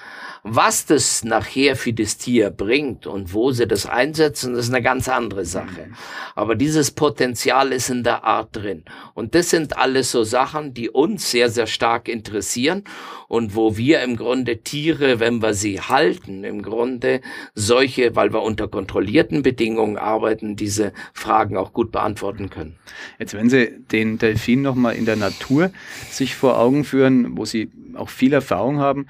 Was 0.43 0.87
das 0.87 1.23
nachher 1.23 1.75
für 1.75 1.93
das 1.93 2.17
Tier 2.17 2.49
bringt 2.49 3.05
und 3.05 3.31
wo 3.33 3.51
sie 3.51 3.67
das 3.67 3.85
einsetzen, 3.85 4.53
das 4.53 4.65
ist 4.65 4.73
eine 4.73 4.81
ganz 4.81 5.07
andere 5.07 5.45
Sache. 5.45 5.89
Aber 6.33 6.55
dieses 6.55 6.89
Potenzial 6.89 7.71
ist 7.71 7.91
in 7.91 8.03
der 8.03 8.23
Art 8.23 8.55
drin. 8.55 8.83
Und 9.13 9.35
das 9.35 9.51
sind 9.51 9.77
alles 9.77 10.09
so 10.09 10.23
Sachen, 10.23 10.73
die 10.73 10.89
uns 10.89 11.29
sehr, 11.29 11.51
sehr 11.51 11.67
stark 11.67 12.07
interessieren 12.07 12.85
und 13.27 13.55
wo 13.55 13.77
wir 13.77 14.01
im 14.01 14.15
Grunde 14.15 14.63
Tiere, 14.63 15.19
wenn 15.19 15.43
wir 15.43 15.53
sie 15.53 15.79
halten, 15.79 16.43
im 16.43 16.63
Grunde 16.63 17.21
solche, 17.53 18.15
weil 18.15 18.33
wir 18.33 18.41
unter 18.41 18.67
kontrollierten 18.67 19.43
Bedingungen 19.43 19.97
arbeiten, 19.97 20.55
diese 20.55 20.91
Fragen 21.13 21.55
auch 21.55 21.71
gut 21.71 21.91
beantworten 21.91 22.49
können. 22.49 22.79
Jetzt, 23.19 23.35
wenn 23.35 23.49
Sie 23.49 23.69
den 23.91 24.17
Delfin 24.17 24.63
nochmal 24.63 24.95
in 24.95 25.05
der 25.05 25.17
Natur 25.17 25.71
sich 26.09 26.35
vor 26.35 26.57
Augen 26.57 26.83
führen, 26.83 27.37
wo 27.37 27.45
Sie 27.45 27.71
auch 27.95 28.09
viel 28.09 28.33
Erfahrung 28.33 28.79
haben, 28.79 29.07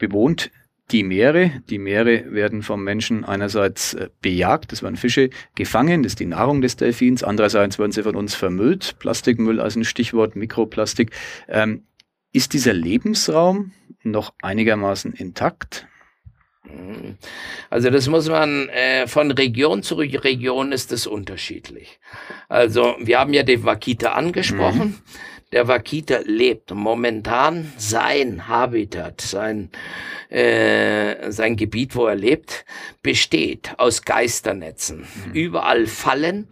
bewohnt 0.00 0.50
die 0.90 1.04
Meere. 1.04 1.62
Die 1.70 1.78
Meere 1.78 2.32
werden 2.32 2.62
vom 2.62 2.82
Menschen 2.82 3.24
einerseits 3.24 3.94
äh, 3.94 4.08
bejagt, 4.20 4.72
es 4.72 4.82
werden 4.82 4.96
Fische 4.96 5.30
gefangen, 5.54 6.02
das 6.02 6.12
ist 6.12 6.20
die 6.20 6.26
Nahrung 6.26 6.60
des 6.60 6.74
Delfins. 6.74 7.22
Andererseits 7.22 7.78
werden 7.78 7.92
sie 7.92 8.02
von 8.02 8.16
uns 8.16 8.34
vermüllt. 8.34 8.98
Plastikmüll 8.98 9.60
als 9.60 9.76
ein 9.76 9.84
Stichwort, 9.84 10.34
Mikroplastik. 10.34 11.12
Ähm, 11.48 11.84
ist 12.32 12.52
dieser 12.52 12.72
Lebensraum 12.72 13.72
noch 14.02 14.34
einigermaßen 14.42 15.12
intakt? 15.12 15.86
Also 17.70 17.90
das 17.90 18.08
muss 18.08 18.28
man 18.28 18.68
äh, 18.68 19.06
von 19.06 19.30
Region 19.30 19.82
zu 19.82 19.94
Region 19.94 20.72
ist 20.72 20.92
es 20.92 21.06
unterschiedlich. 21.06 21.98
Also 22.48 22.96
wir 23.00 23.18
haben 23.18 23.32
ja 23.32 23.42
die 23.42 23.64
Wakita 23.64 24.12
angesprochen. 24.12 24.88
Mhm. 24.88 24.94
Der 25.52 25.66
Wakita 25.66 26.20
lebt 26.24 26.72
momentan 26.72 27.72
sein 27.76 28.46
Habitat, 28.46 29.20
sein, 29.20 29.70
äh, 30.28 31.32
sein 31.32 31.56
Gebiet, 31.56 31.96
wo 31.96 32.06
er 32.06 32.14
lebt, 32.14 32.64
besteht 33.02 33.74
aus 33.76 34.02
Geisternetzen. 34.02 35.00
Mhm. 35.00 35.32
Überall 35.32 35.86
Fallen, 35.88 36.46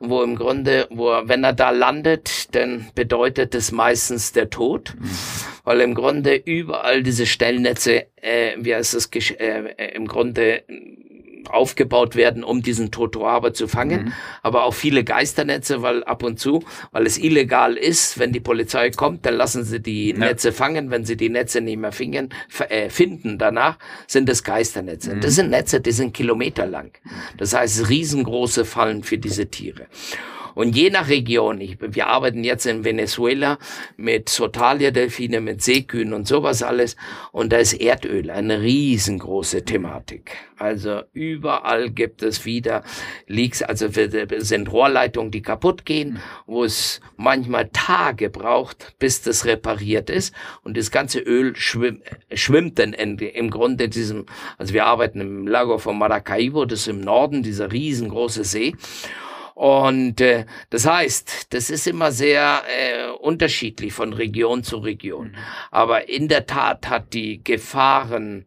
wo 0.00 0.22
im 0.22 0.36
Grunde, 0.36 0.86
wo 0.90 1.12
er, 1.12 1.28
wenn 1.28 1.44
er 1.44 1.54
da 1.54 1.70
landet, 1.70 2.54
dann 2.54 2.90
bedeutet 2.94 3.54
es 3.54 3.72
meistens 3.72 4.32
der 4.32 4.50
Tod, 4.50 4.96
mhm. 4.98 5.10
weil 5.64 5.80
im 5.80 5.94
Grunde 5.94 6.34
überall 6.34 7.02
diese 7.02 7.24
Stellnetze, 7.24 8.06
äh, 8.16 8.52
wie 8.58 8.74
heißt 8.74 8.92
es, 8.92 9.08
äh, 9.30 9.94
im 9.94 10.06
Grunde 10.06 10.64
aufgebaut 11.48 12.16
werden, 12.16 12.44
um 12.44 12.62
diesen 12.62 12.90
Totoaber 12.90 13.52
zu 13.52 13.68
fangen, 13.68 14.04
mhm. 14.04 14.12
aber 14.42 14.64
auch 14.64 14.74
viele 14.74 15.04
Geisternetze, 15.04 15.82
weil 15.82 16.04
ab 16.04 16.22
und 16.22 16.38
zu, 16.38 16.64
weil 16.90 17.06
es 17.06 17.18
illegal 17.18 17.76
ist, 17.76 18.18
wenn 18.18 18.32
die 18.32 18.40
Polizei 18.40 18.90
kommt, 18.90 19.26
dann 19.26 19.34
lassen 19.34 19.64
sie 19.64 19.80
die 19.80 20.10
ja. 20.10 20.18
Netze 20.18 20.52
fangen, 20.52 20.90
wenn 20.90 21.04
sie 21.04 21.16
die 21.16 21.28
Netze 21.28 21.60
nicht 21.60 21.78
mehr 21.78 21.92
fingen, 21.92 22.30
äh, 22.68 22.88
finden 22.88 23.38
danach, 23.38 23.78
sind 24.06 24.28
es 24.28 24.44
Geisternetze. 24.44 25.16
Mhm. 25.16 25.20
Das 25.20 25.34
sind 25.34 25.50
Netze, 25.50 25.80
die 25.80 25.92
sind 25.92 26.14
kilometerlang. 26.14 26.92
Das 27.36 27.54
heißt 27.54 27.88
riesengroße 27.88 28.64
Fallen 28.64 29.02
für 29.02 29.18
diese 29.18 29.46
Tiere. 29.46 29.86
Und 30.54 30.76
je 30.76 30.90
nach 30.90 31.08
Region, 31.08 31.60
ich, 31.60 31.78
wir 31.80 32.06
arbeiten 32.06 32.44
jetzt 32.44 32.66
in 32.66 32.84
Venezuela 32.84 33.58
mit 33.96 34.28
Sotalia-Delfine, 34.28 35.40
mit 35.40 35.62
Seekühen 35.62 36.12
und 36.12 36.26
sowas 36.26 36.62
alles. 36.62 36.96
Und 37.32 37.52
da 37.52 37.58
ist 37.58 37.74
Erdöl 37.74 38.30
eine 38.30 38.60
riesengroße 38.60 39.64
Thematik. 39.64 40.36
Also 40.62 41.02
überall 41.12 41.90
gibt 41.90 42.22
es 42.22 42.44
wieder 42.44 42.84
Leaks, 43.26 43.62
also 43.62 43.88
sind 43.88 44.70
Rohrleitungen, 44.70 45.32
die 45.32 45.42
kaputt 45.42 45.84
gehen, 45.84 46.20
wo 46.46 46.62
es 46.62 47.00
manchmal 47.16 47.68
Tage 47.72 48.30
braucht, 48.30 48.94
bis 49.00 49.22
das 49.22 49.44
repariert 49.44 50.08
ist. 50.08 50.32
Und 50.62 50.76
das 50.76 50.92
ganze 50.92 51.18
Öl 51.18 51.56
schwimm, 51.56 52.02
schwimmt 52.32 52.78
dann 52.78 52.92
in, 52.92 53.18
im 53.18 53.50
Grunde 53.50 53.88
diesem, 53.88 54.26
also 54.56 54.72
wir 54.72 54.86
arbeiten 54.86 55.20
im 55.20 55.46
Lago 55.48 55.78
von 55.78 55.98
Maracaibo, 55.98 56.64
das 56.64 56.80
ist 56.80 56.88
im 56.88 57.00
Norden, 57.00 57.42
dieser 57.42 57.72
riesengroße 57.72 58.44
See. 58.44 58.76
Und 59.54 60.20
äh, 60.20 60.46
das 60.70 60.86
heißt, 60.86 61.52
das 61.52 61.70
ist 61.70 61.86
immer 61.86 62.12
sehr 62.12 62.62
äh, 62.66 63.10
unterschiedlich 63.10 63.92
von 63.92 64.12
Region 64.12 64.62
zu 64.64 64.78
Region. 64.78 65.28
Mhm. 65.28 65.36
Aber 65.70 66.08
in 66.08 66.28
der 66.28 66.46
Tat 66.46 66.88
hat 66.88 67.12
die 67.14 67.42
Gefahrenquelle 67.44 68.46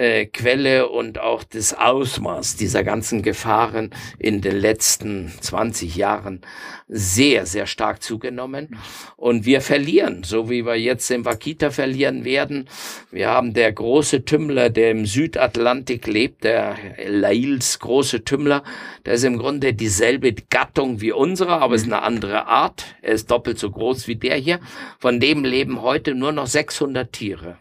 äh, 0.00 0.80
und 0.80 1.20
auch 1.20 1.44
das 1.44 1.74
Ausmaß 1.74 2.56
dieser 2.56 2.82
ganzen 2.84 3.22
Gefahren 3.22 3.90
in 4.18 4.40
den 4.40 4.56
letzten 4.56 5.30
20 5.40 5.94
Jahren 5.94 6.40
sehr, 6.88 7.44
sehr 7.44 7.66
stark 7.66 8.02
zugenommen. 8.02 8.78
Und 9.16 9.44
wir 9.44 9.60
verlieren, 9.60 10.22
so 10.24 10.48
wie 10.48 10.64
wir 10.64 10.76
jetzt 10.76 11.10
den 11.10 11.24
Wakita 11.24 11.70
verlieren 11.70 12.24
werden. 12.24 12.68
Wir 13.10 13.28
haben 13.28 13.52
der 13.52 13.72
große 13.72 14.24
Tümmler, 14.24 14.70
der 14.70 14.90
im 14.92 15.04
Südatlantik 15.04 16.06
lebt, 16.06 16.44
der 16.44 16.76
Lails 17.06 17.78
große 17.78 18.24
Tümmler, 18.24 18.64
der 19.04 19.14
ist 19.14 19.24
im 19.24 19.38
Grunde 19.38 19.74
dieselbe 19.74 20.32
Gattung 20.32 21.00
wie 21.00 21.12
unsere, 21.12 21.58
aber 21.58 21.74
ist 21.74 21.84
eine 21.84 22.02
andere 22.02 22.46
Art. 22.46 22.86
Er 23.02 23.12
ist 23.12 23.30
doppelt 23.30 23.58
so 23.58 23.70
groß 23.70 24.08
wie 24.08 24.16
der 24.16 24.36
hier. 24.36 24.60
Von 24.98 25.20
dem 25.20 25.44
leben 25.44 25.82
heute 25.82 26.14
nur 26.14 26.32
noch 26.32 26.46
600 26.46 27.12
Tiere. 27.12 27.58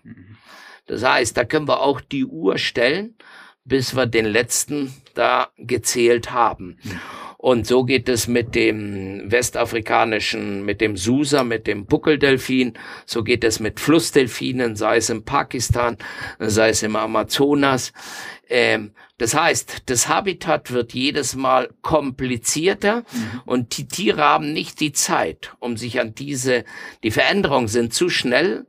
Das 0.89 1.03
heißt, 1.03 1.37
da 1.37 1.45
können 1.45 1.67
wir 1.67 1.81
auch 1.81 2.01
die 2.01 2.25
Uhr 2.25 2.57
stellen, 2.57 3.15
bis 3.63 3.95
wir 3.95 4.07
den 4.07 4.25
letzten 4.25 4.91
da 5.13 5.49
gezählt 5.57 6.31
haben. 6.31 6.79
Und 7.37 7.67
so 7.67 7.83
geht 7.83 8.09
es 8.09 8.27
mit 8.27 8.55
dem 8.55 9.31
westafrikanischen, 9.31 10.65
mit 10.65 10.81
dem 10.81 10.97
Susa, 10.97 11.43
mit 11.43 11.67
dem 11.67 11.85
Buckeldelfin. 11.85 12.73
So 13.05 13.23
geht 13.23 13.43
es 13.43 13.59
mit 13.59 13.79
Flussdelfinen, 13.79 14.75
sei 14.75 14.97
es 14.97 15.11
in 15.11 15.23
Pakistan, 15.23 15.97
sei 16.39 16.69
es 16.69 16.81
im 16.81 16.95
Amazonas. 16.95 17.93
Ähm, 18.49 18.91
das 19.19 19.35
heißt, 19.35 19.83
das 19.85 20.07
Habitat 20.07 20.71
wird 20.71 20.93
jedes 20.93 21.35
Mal 21.35 21.69
komplizierter 21.83 23.03
mhm. 23.11 23.41
und 23.45 23.77
die 23.77 23.87
Tiere 23.87 24.23
haben 24.23 24.51
nicht 24.51 24.79
die 24.79 24.93
Zeit, 24.93 25.53
um 25.59 25.77
sich 25.77 25.99
an 25.99 26.15
diese, 26.15 26.65
die 27.03 27.11
Veränderungen 27.11 27.67
sind 27.67 27.93
zu 27.93 28.09
schnell, 28.09 28.65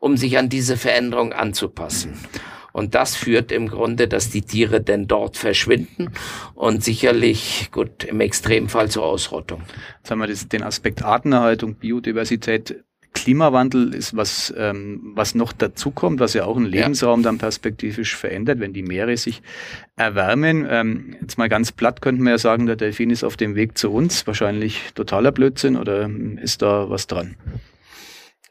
um 0.00 0.16
sich 0.16 0.38
an 0.38 0.48
diese 0.48 0.76
Veränderung 0.76 1.32
anzupassen. 1.32 2.14
Und 2.72 2.94
das 2.94 3.16
führt 3.16 3.52
im 3.52 3.68
Grunde, 3.68 4.08
dass 4.08 4.30
die 4.30 4.42
Tiere 4.42 4.80
denn 4.80 5.06
dort 5.06 5.36
verschwinden 5.36 6.10
und 6.54 6.84
sicherlich, 6.84 7.70
gut, 7.72 8.04
im 8.04 8.20
Extremfall 8.20 8.88
zur 8.90 9.04
Ausrottung. 9.04 9.62
Jetzt 9.98 10.10
haben 10.10 10.20
wir 10.20 10.26
das, 10.26 10.48
den 10.48 10.62
Aspekt 10.62 11.02
Artenerhaltung, 11.02 11.74
Biodiversität. 11.74 12.84
Klimawandel 13.12 13.92
ist 13.92 14.16
was, 14.16 14.54
ähm, 14.56 15.12
was 15.16 15.34
noch 15.34 15.52
dazukommt, 15.52 16.20
was 16.20 16.34
ja 16.34 16.44
auch 16.44 16.56
einen 16.56 16.66
Lebensraum 16.66 17.20
ja. 17.20 17.24
dann 17.24 17.38
perspektivisch 17.38 18.14
verändert, 18.14 18.60
wenn 18.60 18.72
die 18.72 18.84
Meere 18.84 19.16
sich 19.16 19.42
erwärmen. 19.96 20.64
Ähm, 20.70 21.16
jetzt 21.20 21.36
mal 21.36 21.48
ganz 21.48 21.72
platt 21.72 22.02
könnten 22.02 22.22
wir 22.22 22.30
ja 22.30 22.38
sagen, 22.38 22.66
der 22.66 22.76
Delfin 22.76 23.10
ist 23.10 23.24
auf 23.24 23.36
dem 23.36 23.56
Weg 23.56 23.76
zu 23.76 23.90
uns. 23.90 24.28
Wahrscheinlich 24.28 24.92
totaler 24.94 25.32
Blödsinn 25.32 25.76
oder 25.76 26.08
ist 26.40 26.62
da 26.62 26.88
was 26.88 27.08
dran? 27.08 27.34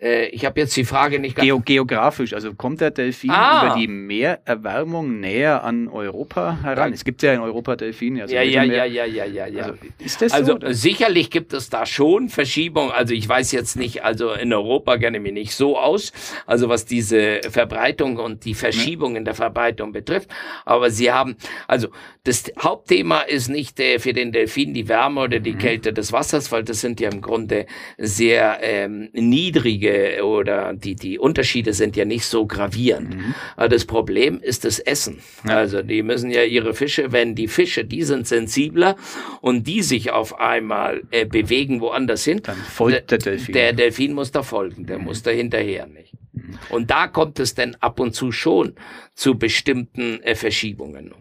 Äh, 0.02 0.28
ich 0.28 0.46
habe 0.46 0.60
jetzt 0.62 0.76
die 0.78 0.86
Frage 0.86 1.20
nicht 1.20 1.36
ganz. 1.36 1.46
Geo 1.46 1.60
geografisch, 1.60 2.34
also 2.34 2.54
kommt 2.54 2.80
der 2.80 2.92
Delfin 2.92 3.32
ah. 3.32 3.66
über 3.66 3.76
die 3.76 3.88
Meererwärmung 3.88 5.20
näher 5.20 5.64
an 5.64 5.90
Europa 5.90 6.60
heran? 6.64 6.94
Es 6.94 7.04
gibt 7.04 7.22
ja 7.22 7.34
in 7.34 7.42
Europa 7.42 7.76
Delfine. 7.76 8.24
Also 8.24 8.36
ja, 8.36 8.42
ja, 8.42 8.64
ja, 8.64 8.86
ja, 8.86 9.06
ja, 9.06 9.26
ja, 9.26 9.48
ja. 9.48 9.64
Also, 9.64 9.78
ist 10.00 10.22
das 10.22 10.32
also 10.32 10.58
so, 10.60 10.72
sicherlich 10.72 11.30
gibt 11.30 11.52
es 11.54 11.70
da 11.70 11.86
schon 11.86 12.30
Verschiebungen. 12.30 12.92
Also 12.92 13.14
ich 13.14 13.28
weiß 13.28 13.52
jetzt 13.52 13.76
nicht, 13.76 14.04
also 14.04 14.32
in 14.32 14.54
Europa 14.54 14.98
kenne 14.98 15.20
mich 15.20 15.34
nicht 15.34 15.54
so 15.54 15.78
aus, 15.78 16.14
also 16.46 16.70
was 16.70 16.86
diese 16.86 17.42
Verbreitung 17.50 18.18
und 18.18 18.46
die 18.46 18.54
Verschiebung 18.54 19.18
in 19.18 19.26
der 19.26 19.36
Verbreitung 19.36 19.92
betrifft. 19.92 20.30
Aber 20.64 20.92
sie 20.92 21.12
haben, 21.12 21.36
also 21.68 21.90
das 22.24 22.46
Hauptthema 22.58 23.22
ist 23.22 23.50
nicht 23.50 23.80
äh, 23.80 24.00
für 24.00 24.14
den 24.14 24.32
Delfin 24.32 24.74
die 24.74 24.88
Wärme 24.88 25.22
oder 25.22 25.40
die 25.40 25.54
mhm. 25.54 25.58
Kälte 25.58 25.92
des 25.92 26.14
Wassers, 26.14 26.52
weil 26.52 26.64
das 26.64 26.80
sind 26.80 27.02
ja 27.02 27.10
im 27.10 27.22
Grunde 27.22 27.66
sehr 27.98 28.60
ähm, 28.62 29.10
niedrige 29.14 29.89
Unterschiede 29.90 30.24
oder 30.24 30.74
die, 30.74 30.96
die 30.96 31.20
Unterschiede 31.20 31.74
sind 31.74 31.96
ja 31.96 32.06
nicht 32.06 32.26
so 32.26 32.46
gravierend. 32.46 33.16
Mhm. 33.16 33.36
Aber 33.56 33.70
das 33.70 33.86
Problem 33.86 34.40
ist 34.42 34.66
das 34.66 34.80
Essen. 34.80 35.20
Ja. 35.48 35.58
Also 35.58 35.82
die 35.82 36.04
müssen 36.04 36.32
ja 36.32 36.44
ihre 36.44 36.74
Fische, 36.74 37.12
wenn 37.12 37.36
die 37.36 37.48
Fische, 37.48 37.86
die 37.86 38.04
sind 38.04 38.28
sensibler 38.28 38.96
und 39.42 39.68
die 39.68 39.82
sich 39.82 40.12
auf 40.12 40.40
einmal 40.40 41.02
äh, 41.12 41.26
bewegen 41.26 41.82
woanders 41.82 42.24
hin, 42.24 42.42
dann 42.44 42.58
folgt 42.58 43.12
der 43.12 43.18
Delfin. 43.18 43.54
Der 43.54 43.74
Delfin 43.74 44.14
muss 44.14 44.32
da 44.32 44.44
folgen, 44.44 44.86
der 44.86 45.00
mhm. 45.00 45.06
muss 45.06 45.24
da 45.24 45.32
hinterher 45.32 45.88
nicht. 45.88 46.14
Mhm. 46.34 46.60
Und 46.70 46.92
da 46.92 47.08
kommt 47.08 47.40
es 47.40 47.56
dann 47.56 47.76
ab 47.80 48.00
und 48.00 48.14
zu 48.14 48.32
schon 48.32 48.74
zu 49.14 49.38
bestimmten 49.38 50.22
äh, 50.24 50.36
Verschiebungen. 50.36 51.14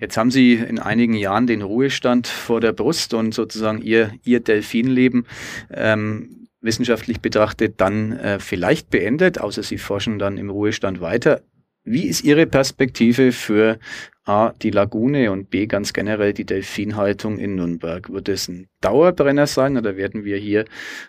Jetzt 0.00 0.16
haben 0.16 0.32
Sie 0.32 0.54
in 0.54 0.80
einigen 0.80 1.14
Jahren 1.14 1.46
den 1.46 1.62
Ruhestand 1.62 2.26
vor 2.26 2.60
der 2.60 2.72
Brust 2.72 3.14
und 3.14 3.32
sozusagen 3.32 3.80
Ihr, 3.80 4.12
Ihr 4.24 4.40
Delfinleben 4.40 5.24
ähm, 5.72 6.41
wissenschaftlich 6.62 7.20
betrachtet 7.20 7.74
dann 7.80 8.12
äh, 8.12 8.38
vielleicht 8.38 8.90
beendet, 8.90 9.40
außer 9.40 9.62
Sie 9.62 9.78
forschen 9.78 10.18
dann 10.18 10.38
im 10.38 10.50
Ruhestand 10.50 11.00
weiter. 11.00 11.42
Wie 11.84 12.06
ist 12.06 12.22
Ihre 12.22 12.46
Perspektive 12.46 13.32
für 13.32 13.78
A, 14.24 14.52
die 14.62 14.70
Lagune 14.70 15.32
und 15.32 15.50
B, 15.50 15.66
ganz 15.66 15.92
generell 15.92 16.32
die 16.32 16.44
Delfinhaltung 16.44 17.40
in 17.40 17.56
Nürnberg. 17.56 18.08
Wird 18.08 18.28
es 18.28 18.46
ein 18.46 18.68
Dauerbrenner 18.80 19.48
sein 19.48 19.76
oder 19.76 19.96
werden 19.96 20.24
wir 20.24 20.36
hier 20.36 20.64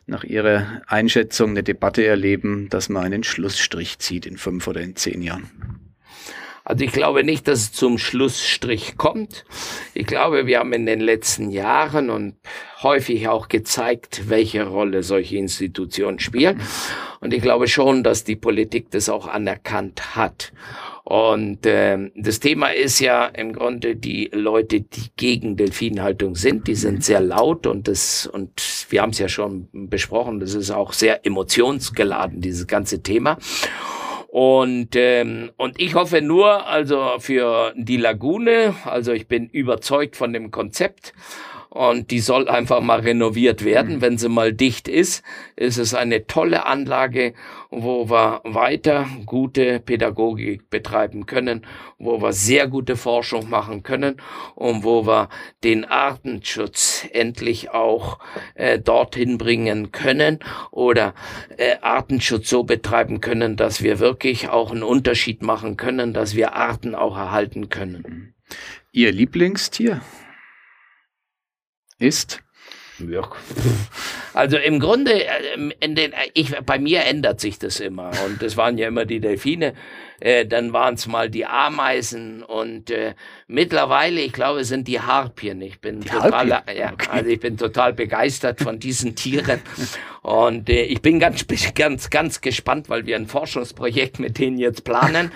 nach 0.08 0.24
Ihrer 0.24 0.82
Einschätzung 0.88 1.52
eine 1.52 1.62
Debatte 1.62 2.04
erleben, 2.04 2.70
dass 2.70 2.90
man 2.90 3.04
einen 3.04 3.24
Schlussstrich 3.24 4.00
zieht 4.00 4.26
in 4.26 4.38
fünf 4.38 4.68
oder 4.68 4.82
in 4.82 4.96
zehn 4.96 5.22
Jahren? 5.22 5.93
Also 6.66 6.86
ich 6.86 6.94
glaube 6.94 7.24
nicht, 7.24 7.48
dass 7.48 7.60
es 7.60 7.72
zum 7.74 7.98
Schlussstrich 7.98 8.96
kommt. 8.96 9.44
Ich 9.94 10.08
glaube, 10.08 10.48
wir 10.48 10.60
haben 10.60 10.72
in 10.72 10.86
den 10.86 11.02
letzten 11.02 11.50
Jahren 11.50 12.10
und 12.10 12.36
häufig 12.82 13.28
auch 13.28 13.50
gezeigt, 13.50 14.30
welche 14.30 14.66
Rolle 14.66 15.04
solche 15.04 15.38
Institutionen 15.38 16.20
spielen. 16.20 16.62
Und 17.20 17.34
ich 17.34 17.42
glaube 17.42 17.68
schon, 17.68 18.04
dass 18.04 18.24
die 18.24 18.38
Politik 18.38 18.92
das 18.92 19.10
auch 19.10 19.28
anerkannt 19.28 20.16
hat. 20.16 20.54
Und 21.04 21.66
äh, 21.66 22.12
das 22.16 22.40
Thema 22.40 22.68
ist 22.68 23.00
ja 23.00 23.26
im 23.26 23.52
Grunde 23.52 23.98
die 23.98 24.30
Leute, 24.32 24.80
die 24.80 25.12
gegen 25.18 25.58
Delfinhaltung 25.58 26.36
sind, 26.36 26.68
die 26.68 26.76
sind 26.76 27.04
sehr 27.04 27.20
laut 27.20 27.68
und 27.68 27.90
das 27.90 28.26
und 28.26 28.86
wir 28.90 29.02
haben 29.02 29.10
es 29.10 29.20
ja 29.20 29.28
schon 29.28 29.68
besprochen, 29.74 30.40
das 30.40 30.54
ist 30.54 30.72
auch 30.72 30.94
sehr 30.94 31.26
emotionsgeladen 31.26 32.40
dieses 32.40 32.68
ganze 32.68 33.04
Thema. 33.04 33.38
Und, 34.34 34.96
ähm, 34.96 35.52
und 35.58 35.80
ich 35.80 35.94
hoffe 35.94 36.24
nur, 36.24 36.66
also 36.66 37.20
für 37.20 37.72
die 37.76 37.98
Lagune, 37.98 38.74
also 38.84 39.12
ich 39.12 39.28
bin 39.28 39.48
überzeugt 39.48 40.16
von 40.16 40.34
dem 40.34 40.50
Konzept 40.50 41.14
und 41.74 42.12
die 42.12 42.20
soll 42.20 42.50
einfach 42.50 42.82
mal 42.82 43.00
renoviert 43.00 43.66
werden. 43.66 43.96
Mhm. 43.96 44.02
Wenn 44.02 44.18
sie 44.20 44.30
mal 44.30 44.54
dicht 44.54 44.88
ist, 44.88 45.24
ist 45.56 45.80
es 45.80 45.96
eine 45.96 46.28
tolle 46.28 46.68
Anlage, 46.68 47.34
wo 47.72 48.12
wir 48.12 48.42
weiter 48.44 49.08
gute 49.26 49.80
Pädagogik 49.80 50.70
betreiben 50.70 51.26
können, 51.26 51.66
wo 51.98 52.22
wir 52.22 52.32
sehr 52.32 52.68
gute 52.68 52.96
Forschung 52.96 53.50
machen 53.50 53.82
können 53.82 54.18
und 54.54 54.84
wo 54.84 55.08
wir 55.08 55.30
den 55.64 55.84
Artenschutz 55.84 57.08
endlich 57.12 57.72
auch 57.72 58.20
äh, 58.54 58.78
dorthin 58.78 59.40
bringen 59.40 59.92
können 59.92 60.38
oder 60.70 61.16
äh, 61.58 61.78
Artenschutz 61.82 62.52
so 62.52 62.64
betreiben 62.64 63.20
können, 63.20 63.58
dass 63.58 63.82
wir 63.82 63.98
wirklich 63.98 64.48
auch 64.48 64.72
einen 64.72 64.84
Unterschied 64.84 65.42
machen 65.42 65.76
können, 65.76 66.14
dass 66.14 66.36
wir 66.36 66.54
Arten 66.54 66.94
auch 66.94 67.18
erhalten 67.18 67.70
können. 67.70 68.36
Ihr 68.92 69.12
Lieblingstier? 69.12 70.02
Ist? 72.04 72.44
Ja. 73.00 73.30
Also 74.34 74.58
im 74.58 74.80
Grunde, 74.80 75.26
äh, 75.26 75.72
in 75.80 75.96
den, 75.96 76.14
ich, 76.34 76.56
bei 76.66 76.80
mir 76.80 77.06
ändert 77.06 77.40
sich 77.40 77.60
das 77.60 77.80
immer. 77.80 78.12
Und 78.26 78.42
es 78.42 78.58
waren 78.58 78.78
ja 78.78 78.88
immer 78.88 79.06
die 79.06 79.20
Delfine, 79.20 79.74
äh, 80.20 80.46
dann 80.46 80.74
waren 80.74 80.96
es 80.96 81.08
mal 81.08 81.30
die 81.30 81.46
Ameisen 81.46 82.44
und 82.44 82.90
äh, 82.92 83.14
mittlerweile, 83.48 84.22
ich 84.22 84.34
glaube, 84.34 84.64
sind 84.64 84.88
die 84.88 85.00
Harpien. 85.00 85.62
Ich 85.62 85.80
bin 85.80 86.02
die 86.02 86.10
total, 86.10 86.48
ja, 86.50 86.94
okay. 86.94 87.10
also 87.12 87.30
ich 87.30 87.40
bin 87.40 87.58
total 87.58 87.94
begeistert 87.94 88.62
von 88.62 88.80
diesen 88.80 89.16
Tieren. 89.16 89.62
Und 90.22 90.70
äh, 90.70 90.84
ich 90.84 91.02
bin 91.02 91.20
ganz, 91.20 91.46
ganz, 91.76 92.10
ganz 92.10 92.42
gespannt, 92.42 92.90
weil 92.90 93.06
wir 93.06 93.18
ein 93.18 93.28
Forschungsprojekt 93.28 94.20
mit 94.20 94.40
denen 94.40 94.58
jetzt 94.58 94.84
planen. 94.86 95.32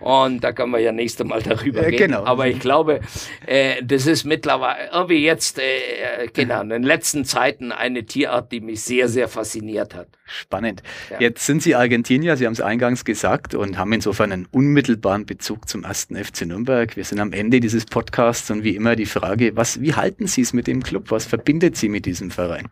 Und 0.00 0.44
da 0.44 0.52
können 0.52 0.70
wir 0.70 0.78
ja 0.78 0.92
nächstes 0.92 1.26
Mal 1.26 1.42
darüber 1.42 1.82
reden. 1.82 1.96
Genau. 1.96 2.24
Aber 2.24 2.46
ich 2.46 2.60
glaube, 2.60 3.00
äh, 3.46 3.82
das 3.82 4.06
ist 4.06 4.24
mittlerweile 4.24 4.90
irgendwie 4.92 5.24
jetzt, 5.24 5.58
äh, 5.58 6.28
genau, 6.32 6.62
in 6.62 6.68
den 6.68 6.82
letzten 6.84 7.24
Zeiten 7.24 7.72
eine 7.72 8.04
Tierart, 8.04 8.52
die 8.52 8.60
mich 8.60 8.82
sehr, 8.82 9.08
sehr 9.08 9.28
fasziniert 9.28 9.94
hat. 9.94 10.08
Spannend. 10.28 10.82
Ja. 11.10 11.20
Jetzt 11.20 11.46
sind 11.46 11.62
Sie 11.62 11.74
Argentinier, 11.74 12.36
Sie 12.36 12.44
haben 12.44 12.52
es 12.52 12.60
eingangs 12.60 13.04
gesagt 13.04 13.54
und 13.54 13.78
haben 13.78 13.92
insofern 13.94 14.30
einen 14.30 14.46
unmittelbaren 14.50 15.24
Bezug 15.24 15.68
zum 15.68 15.84
ersten 15.84 16.16
FC 16.22 16.42
Nürnberg. 16.42 16.96
Wir 16.96 17.04
sind 17.04 17.18
am 17.18 17.32
Ende 17.32 17.60
dieses 17.60 17.86
Podcasts 17.86 18.50
und 18.50 18.62
wie 18.62 18.76
immer 18.76 18.94
die 18.94 19.06
Frage, 19.06 19.56
was, 19.56 19.80
wie 19.80 19.94
halten 19.94 20.26
Sie 20.26 20.42
es 20.42 20.52
mit 20.52 20.66
dem 20.66 20.82
Club? 20.82 21.10
Was 21.10 21.24
verbindet 21.24 21.76
Sie 21.76 21.88
mit 21.88 22.04
diesem 22.04 22.30
Verein? 22.30 22.68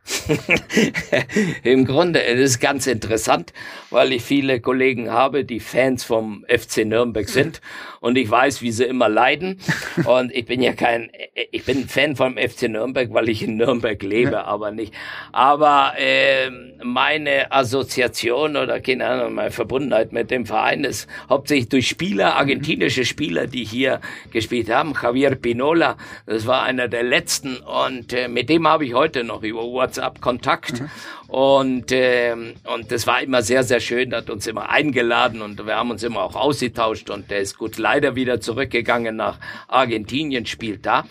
Im 1.62 1.86
Grunde, 1.86 2.22
es 2.22 2.40
ist 2.40 2.60
ganz 2.60 2.86
interessant, 2.86 3.54
weil 3.88 4.12
ich 4.12 4.22
viele 4.22 4.60
Kollegen 4.60 5.10
habe, 5.10 5.44
die 5.44 5.60
Fans 5.60 6.04
vom 6.04 6.44
FC 6.48 6.84
Nürnberg 6.84 7.28
sind 7.28 7.62
und 8.00 8.18
ich 8.18 8.30
weiß, 8.30 8.60
wie 8.60 8.72
sie 8.72 8.84
immer 8.84 9.08
leiden. 9.08 9.60
Und 10.04 10.32
ich 10.34 10.44
bin 10.44 10.60
ja 10.60 10.74
kein, 10.74 11.10
ich 11.50 11.64
bin 11.64 11.88
Fan 11.88 12.16
vom 12.16 12.36
FC 12.36 12.68
Nürnberg, 12.68 13.12
weil 13.12 13.28
ich 13.28 13.42
in 13.42 13.56
Nürnberg 13.56 14.02
lebe, 14.02 14.44
aber 14.44 14.70
nicht. 14.70 14.92
Aber 15.32 15.94
äh, 15.98 16.50
meine 16.84 17.45
Assoziation 17.50 18.56
oder 18.56 18.80
keine 18.80 19.06
Ahnung, 19.06 19.34
meine 19.34 19.50
Verbundenheit 19.50 20.12
mit 20.12 20.30
dem 20.30 20.46
Verein 20.46 20.84
ist 20.84 21.08
hauptsächlich 21.28 21.68
durch 21.68 21.88
Spieler, 21.88 22.36
argentinische 22.36 23.04
Spieler, 23.04 23.46
die 23.46 23.64
hier 23.64 24.00
gespielt 24.32 24.70
haben. 24.70 24.94
Javier 25.00 25.34
Pinola, 25.34 25.96
das 26.26 26.46
war 26.46 26.62
einer 26.62 26.88
der 26.88 27.02
letzten 27.02 27.56
und 27.58 28.12
äh, 28.12 28.28
mit 28.28 28.48
dem 28.48 28.66
habe 28.66 28.84
ich 28.84 28.94
heute 28.94 29.24
noch 29.24 29.42
über 29.42 29.62
WhatsApp 29.62 30.20
Kontakt. 30.20 30.80
Mhm. 30.80 30.90
Und, 31.28 31.90
äh, 31.90 32.32
und 32.32 32.92
das 32.92 33.06
war 33.06 33.20
immer 33.20 33.42
sehr, 33.42 33.64
sehr 33.64 33.80
schön, 33.80 34.14
hat 34.14 34.30
uns 34.30 34.46
immer 34.46 34.70
eingeladen 34.70 35.42
und 35.42 35.66
wir 35.66 35.74
haben 35.74 35.90
uns 35.90 36.04
immer 36.04 36.22
auch 36.22 36.36
ausgetauscht 36.36 37.10
und 37.10 37.30
der 37.30 37.40
ist 37.40 37.58
gut 37.58 37.78
leider 37.78 38.14
wieder 38.14 38.40
zurückgegangen 38.40 39.16
nach 39.16 39.38
Argentinien, 39.66 40.46
spielt 40.46 40.86
da. 40.86 41.04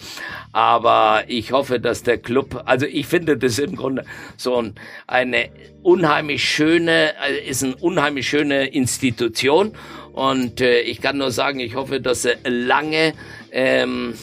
Aber 0.54 1.24
ich 1.28 1.52
hoffe, 1.52 1.82
dass 1.82 2.04
der 2.04 2.18
Club, 2.18 2.64
also 2.66 2.86
ich 2.86 3.08
finde 3.08 3.38
das 3.38 3.60
im 3.60 3.76
Grunde 3.76 4.06
so 4.38 4.56
ein, 4.56 4.76
eine 5.06 5.50
unheimlich 5.84 6.44
schöne, 6.44 7.14
also 7.20 7.40
ist 7.40 7.64
eine 7.64 7.76
unheimlich 7.76 8.28
schöne 8.28 8.68
Institution 8.68 9.74
und 10.14 10.62
äh, 10.62 10.80
ich 10.80 11.02
kann 11.02 11.18
nur 11.18 11.32
sagen, 11.32 11.60
ich 11.60 11.76
hoffe, 11.76 12.00
dass 12.00 12.24
er 12.24 12.38
lange 12.50 13.14
ähm, 13.52 14.14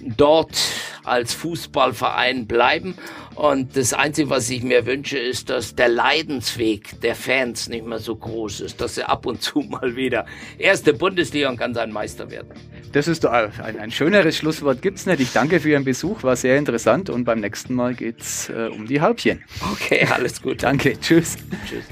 dort 0.00 0.56
als 1.04 1.34
Fußballverein 1.34 2.46
bleiben. 2.46 2.94
Und 3.36 3.76
das 3.76 3.92
Einzige, 3.92 4.30
was 4.30 4.48
ich 4.48 4.62
mir 4.62 4.86
wünsche, 4.86 5.18
ist, 5.18 5.50
dass 5.50 5.74
der 5.74 5.88
Leidensweg 5.88 6.98
der 7.02 7.14
Fans 7.14 7.68
nicht 7.68 7.86
mehr 7.86 7.98
so 7.98 8.16
groß 8.16 8.60
ist, 8.60 8.80
dass 8.80 8.96
er 8.96 9.10
ab 9.10 9.26
und 9.26 9.42
zu 9.42 9.60
mal 9.60 9.94
wieder 9.94 10.24
erste 10.56 10.94
Bundesliga 10.94 11.50
und 11.50 11.58
kann 11.58 11.74
sein 11.74 11.92
Meister 11.92 12.30
werden. 12.30 12.48
Das 12.92 13.08
ist 13.08 13.24
doch 13.24 13.32
ein, 13.32 13.78
ein 13.78 13.90
schöneres 13.90 14.38
Schlusswort 14.38 14.80
gibt's 14.80 15.04
nicht. 15.04 15.20
Ich 15.20 15.32
danke 15.32 15.60
für 15.60 15.68
Ihren 15.68 15.84
Besuch, 15.84 16.22
war 16.22 16.34
sehr 16.34 16.56
interessant 16.56 17.10
und 17.10 17.24
beim 17.24 17.40
nächsten 17.40 17.74
Mal 17.74 17.94
geht's 17.94 18.48
äh, 18.48 18.70
um 18.72 18.86
die 18.86 19.02
Halbchen. 19.02 19.44
Okay, 19.72 20.06
alles 20.10 20.40
gut. 20.40 20.62
danke, 20.62 20.98
tschüss. 20.98 21.36
Tschüss. 21.68 21.84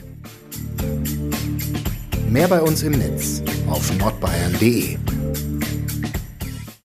Mehr 2.31 2.49
bei 2.49 2.63
uns 2.63 2.83
im 2.83 2.93
Netz 2.93 3.43
auf 3.69 3.97
nordbayern.de 3.99 4.97